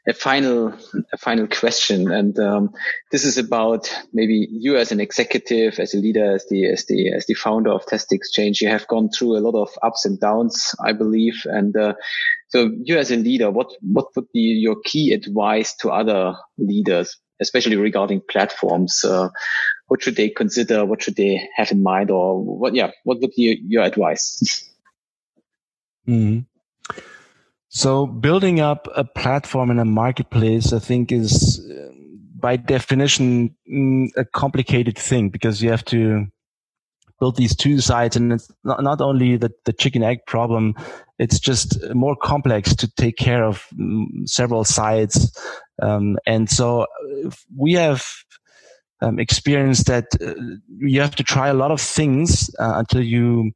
a 0.07 0.13
final 0.15 0.75
a 1.13 1.17
final 1.19 1.49
question, 1.49 2.13
and 2.13 2.39
um, 2.39 2.73
this 3.11 3.25
is 3.25 3.37
about 3.37 3.93
maybe 4.13 4.47
you 4.51 4.77
as 4.77 4.93
an 4.93 5.01
executive, 5.01 5.81
as 5.81 5.93
a 5.95 5.99
leader, 5.99 6.35
as 6.35 6.47
the 6.49 6.71
as 6.71 6.87
the 6.87 7.13
as 7.13 7.27
the 7.27 7.35
founder 7.35 7.71
of 7.71 7.85
testXchange. 7.87 8.61
You 8.61 8.69
have 8.69 8.87
gone 8.87 9.09
through 9.11 9.37
a 9.37 9.41
lot 9.41 9.61
of 9.61 9.71
ups 9.83 10.05
and 10.05 10.21
downs, 10.21 10.75
I 10.85 10.93
believe, 10.93 11.43
and 11.47 11.77
uh, 11.77 11.95
so 12.49 12.71
you 12.85 12.97
as 12.97 13.11
a 13.11 13.17
leader, 13.17 13.51
what 13.51 13.73
what 13.81 14.07
would 14.15 14.31
be 14.33 14.41
your 14.41 14.77
key 14.85 15.13
advice 15.13 15.75
to 15.81 15.91
other 15.91 16.37
leaders? 16.59 17.19
Especially 17.41 17.77
regarding 17.77 18.23
platforms. 18.29 19.05
Uh, 19.05 19.29
what 19.89 20.03
should 20.03 20.17
they 20.17 20.29
consider? 20.29 20.85
What 20.85 21.03
should 21.03 21.17
they 21.17 21.49
have 21.57 21.71
in 21.71 21.83
mind? 21.83 22.11
Or 22.11 22.43
what, 22.43 22.75
yeah, 22.75 22.91
what 23.05 23.21
would 23.21 23.33
be 23.37 23.61
your 23.67 23.83
advice? 23.83 24.69
mm-hmm. 26.09 26.41
So 27.69 28.07
building 28.07 28.61
up 28.61 28.89
a 28.95 29.05
platform 29.05 29.71
in 29.71 29.81
a 29.81 29.85
marketplace, 29.85 30.73
I 30.73 30.79
think 30.79 31.11
is 31.11 31.61
uh, 31.69 31.93
by 32.45 32.57
definition 32.57 33.57
mm, 33.71 34.09
a 34.17 34.25
complicated 34.25 34.97
thing 34.97 35.31
because 35.31 35.63
you 35.63 35.71
have 35.71 35.85
to 35.87 36.27
build 37.19 37.37
these 37.37 37.57
two 37.57 37.81
sides 37.81 38.17
and 38.17 38.33
it's 38.33 38.51
not, 38.65 38.83
not 38.83 39.01
only 39.01 39.37
the, 39.37 39.51
the 39.65 39.73
chicken 39.73 40.03
egg 40.03 40.19
problem 40.27 40.75
it's 41.19 41.39
just 41.39 41.79
more 41.95 42.17
complex 42.17 42.75
to 42.75 42.89
take 42.97 43.17
care 43.17 43.45
of 43.45 43.67
mm, 43.75 44.05
several 44.27 44.65
sides 44.65 45.33
um, 45.83 46.17
and 46.27 46.49
so 46.49 46.87
we 47.57 47.73
have 47.73 48.05
um, 49.01 49.19
experienced 49.19 49.87
that 49.87 50.07
uh, 50.21 50.35
you 50.79 51.01
have 51.01 51.15
to 51.17 51.23
try 51.23 51.49
a 51.49 51.55
lot 51.55 51.71
of 51.71 51.81
things 51.81 52.51
uh, 52.59 52.75
until 52.77 53.03
you 53.03 53.53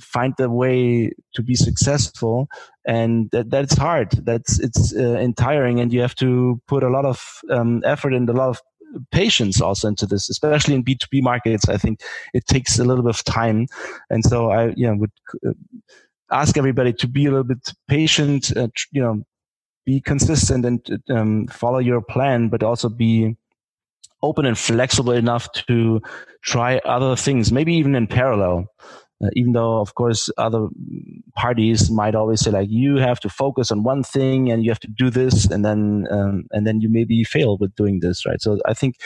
find 0.00 0.34
the 0.38 0.48
way 0.48 1.10
to 1.34 1.42
be 1.42 1.54
successful 1.54 2.46
and 2.86 3.28
that, 3.32 3.50
that's 3.50 3.76
hard 3.76 4.10
that's 4.24 4.58
it's 4.60 4.94
uh, 4.96 5.26
tiring 5.36 5.78
and 5.78 5.92
you 5.92 6.00
have 6.00 6.14
to 6.14 6.60
put 6.68 6.82
a 6.82 6.88
lot 6.88 7.04
of 7.04 7.40
um, 7.50 7.82
effort 7.84 8.14
and 8.14 8.30
a 8.30 8.32
lot 8.32 8.48
of 8.48 8.62
patience 9.10 9.60
also 9.60 9.88
into 9.88 10.06
this, 10.06 10.28
especially 10.28 10.74
in 10.74 10.84
B2B 10.84 11.22
markets. 11.22 11.68
I 11.68 11.76
think 11.76 12.00
it 12.32 12.46
takes 12.46 12.78
a 12.78 12.84
little 12.84 13.02
bit 13.02 13.14
of 13.14 13.24
time. 13.24 13.66
And 14.10 14.24
so 14.24 14.50
I, 14.50 14.72
you 14.76 14.86
know, 14.86 14.96
would 14.96 15.12
uh, 15.46 15.52
ask 16.30 16.56
everybody 16.56 16.92
to 16.94 17.08
be 17.08 17.26
a 17.26 17.30
little 17.30 17.44
bit 17.44 17.72
patient, 17.88 18.56
uh, 18.56 18.68
you 18.92 19.02
know, 19.02 19.22
be 19.84 20.00
consistent 20.00 20.64
and 20.64 21.02
um, 21.10 21.46
follow 21.48 21.78
your 21.78 22.00
plan, 22.00 22.48
but 22.48 22.62
also 22.62 22.88
be 22.88 23.36
open 24.22 24.46
and 24.46 24.58
flexible 24.58 25.12
enough 25.12 25.50
to 25.52 26.00
try 26.42 26.78
other 26.84 27.14
things, 27.16 27.52
maybe 27.52 27.74
even 27.74 27.94
in 27.94 28.06
parallel. 28.06 28.66
Uh, 29.22 29.28
even 29.34 29.52
though, 29.52 29.80
of 29.80 29.94
course, 29.94 30.28
other 30.38 30.66
parties 31.36 31.88
might 31.88 32.16
always 32.16 32.40
say 32.40 32.50
like 32.50 32.68
you 32.68 32.96
have 32.96 33.20
to 33.20 33.28
focus 33.28 33.70
on 33.70 33.84
one 33.84 34.02
thing 34.02 34.50
and 34.50 34.64
you 34.64 34.70
have 34.70 34.80
to 34.80 34.88
do 34.88 35.08
this, 35.08 35.46
and 35.46 35.64
then 35.64 36.04
um, 36.10 36.44
and 36.50 36.66
then 36.66 36.80
you 36.80 36.88
maybe 36.88 37.22
fail 37.22 37.56
with 37.58 37.74
doing 37.76 38.00
this, 38.00 38.26
right? 38.26 38.40
So 38.40 38.58
I 38.66 38.74
think 38.74 38.96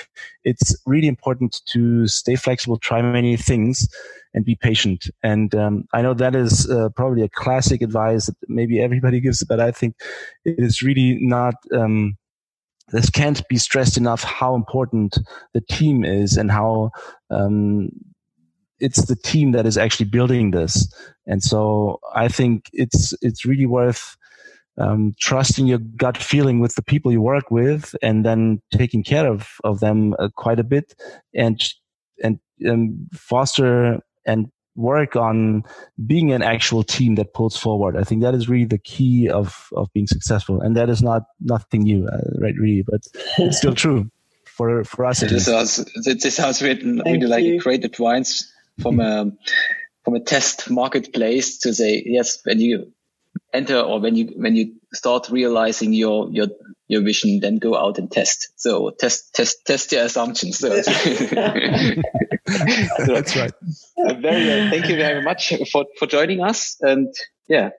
it's 0.44 0.74
really 0.86 1.08
important 1.08 1.60
to 1.66 2.06
stay 2.06 2.36
flexible, 2.36 2.78
try 2.78 3.02
many 3.02 3.36
things, 3.36 3.86
and 4.34 4.44
be 4.44 4.54
patient. 4.54 5.08
And 5.22 5.54
um, 5.54 5.84
I 5.92 6.02
know 6.02 6.14
that 6.14 6.34
is 6.34 6.68
uh, 6.70 6.90
probably 6.90 7.22
a 7.22 7.28
classic 7.28 7.82
advice 7.82 8.26
that 8.26 8.36
maybe 8.48 8.80
everybody 8.80 9.20
gives, 9.26 9.44
but 9.44 9.60
I 9.60 9.70
think 9.70 9.96
it 10.44 10.56
is 10.58 10.82
really 10.82 11.18
not. 11.20 11.54
Um, 11.72 12.16
this 12.90 13.10
can't 13.10 13.46
be 13.48 13.58
stressed 13.58 13.98
enough 13.98 14.22
how 14.24 14.54
important 14.54 15.18
the 15.52 15.60
team 15.60 16.06
is 16.06 16.38
and 16.38 16.50
how 16.50 16.90
um, 17.28 17.90
it's 18.80 19.06
the 19.06 19.16
team 19.16 19.52
that 19.52 19.66
is 19.66 19.76
actually 19.76 20.06
building 20.06 20.52
this. 20.52 20.90
And 21.26 21.42
so 21.42 22.00
I 22.14 22.28
think 22.28 22.70
it's 22.72 23.14
it's 23.20 23.44
really 23.44 23.66
worth 23.66 24.16
um, 24.78 25.14
trusting 25.18 25.66
your 25.66 25.78
gut 25.78 26.16
feeling 26.16 26.60
with 26.60 26.76
the 26.76 26.82
people 26.82 27.12
you 27.12 27.20
work 27.20 27.50
with, 27.50 27.94
and 28.02 28.24
then 28.24 28.62
taking 28.72 29.02
care 29.02 29.30
of 29.30 29.48
of 29.64 29.80
them 29.80 30.14
uh, 30.18 30.28
quite 30.36 30.60
a 30.60 30.64
bit, 30.64 30.94
and 31.34 31.60
and 32.22 32.38
um, 32.68 33.08
foster 33.12 34.00
and 34.28 34.50
work 34.76 35.16
on 35.16 35.64
being 36.06 36.30
an 36.32 36.42
actual 36.42 36.84
team 36.84 37.16
that 37.16 37.34
pulls 37.34 37.56
forward. 37.56 37.96
I 37.96 38.04
think 38.04 38.22
that 38.22 38.34
is 38.34 38.48
really 38.48 38.66
the 38.66 38.78
key 38.78 39.28
of 39.28 39.68
of 39.72 39.92
being 39.92 40.06
successful, 40.06 40.60
and 40.60 40.76
that 40.76 40.88
is 40.88 41.02
not 41.02 41.24
nothing 41.40 41.82
new, 41.82 42.06
uh, 42.06 42.20
right? 42.40 42.54
Really, 42.56 42.82
but 42.82 43.00
it's 43.38 43.58
still 43.58 43.74
true 43.84 44.10
for 44.44 44.84
for 44.84 45.04
us. 45.04 45.20
This 45.20 45.46
sounds 45.46 45.84
this 46.04 46.36
sounds 46.36 46.62
really, 46.62 47.00
really 47.04 47.26
like 47.26 47.44
a 47.44 47.58
great 47.58 47.84
advice 47.84 48.50
from 48.80 49.00
a 49.00 49.32
from 50.04 50.14
a 50.14 50.20
test 50.20 50.70
marketplace 50.70 51.58
to 51.58 51.74
say 51.74 52.02
yes 52.06 52.38
when 52.44 52.60
you 52.60 52.92
enter 53.52 53.80
or 53.80 54.00
when 54.00 54.16
you 54.16 54.32
when 54.36 54.56
you 54.56 54.74
start 54.92 55.28
realizing 55.30 55.92
your 55.92 56.30
your 56.30 56.48
your 56.88 57.02
vision 57.02 57.40
then 57.40 57.58
go 57.58 57.76
out 57.76 57.98
and 57.98 58.10
test. 58.10 58.48
So 58.56 58.90
test 58.90 59.34
test 59.34 59.64
test 59.66 59.92
your 59.92 60.04
assumptions. 60.04 60.58
So, 60.58 60.68
that's 63.06 63.36
right. 63.36 63.52
Very 63.96 64.66
uh, 64.66 64.70
thank 64.70 64.88
you 64.88 64.96
very 64.96 65.22
much 65.22 65.52
for 65.70 65.84
for 65.98 66.06
joining 66.06 66.42
us 66.42 66.76
and 66.80 67.14
yeah 67.48 67.70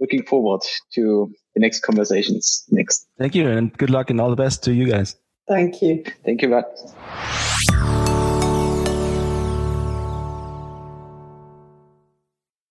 looking 0.00 0.24
forward 0.24 0.60
to 0.94 1.32
the 1.54 1.60
next 1.60 1.80
conversations 1.80 2.64
next. 2.70 3.06
Thank 3.18 3.34
you 3.34 3.48
and 3.48 3.76
good 3.76 3.90
luck 3.90 4.10
and 4.10 4.20
all 4.20 4.30
the 4.30 4.36
best 4.36 4.62
to 4.64 4.72
you 4.72 4.86
guys. 4.88 5.16
Thank 5.46 5.82
you. 5.82 6.04
Thank 6.24 6.42
you 6.42 6.48
very 6.48 6.64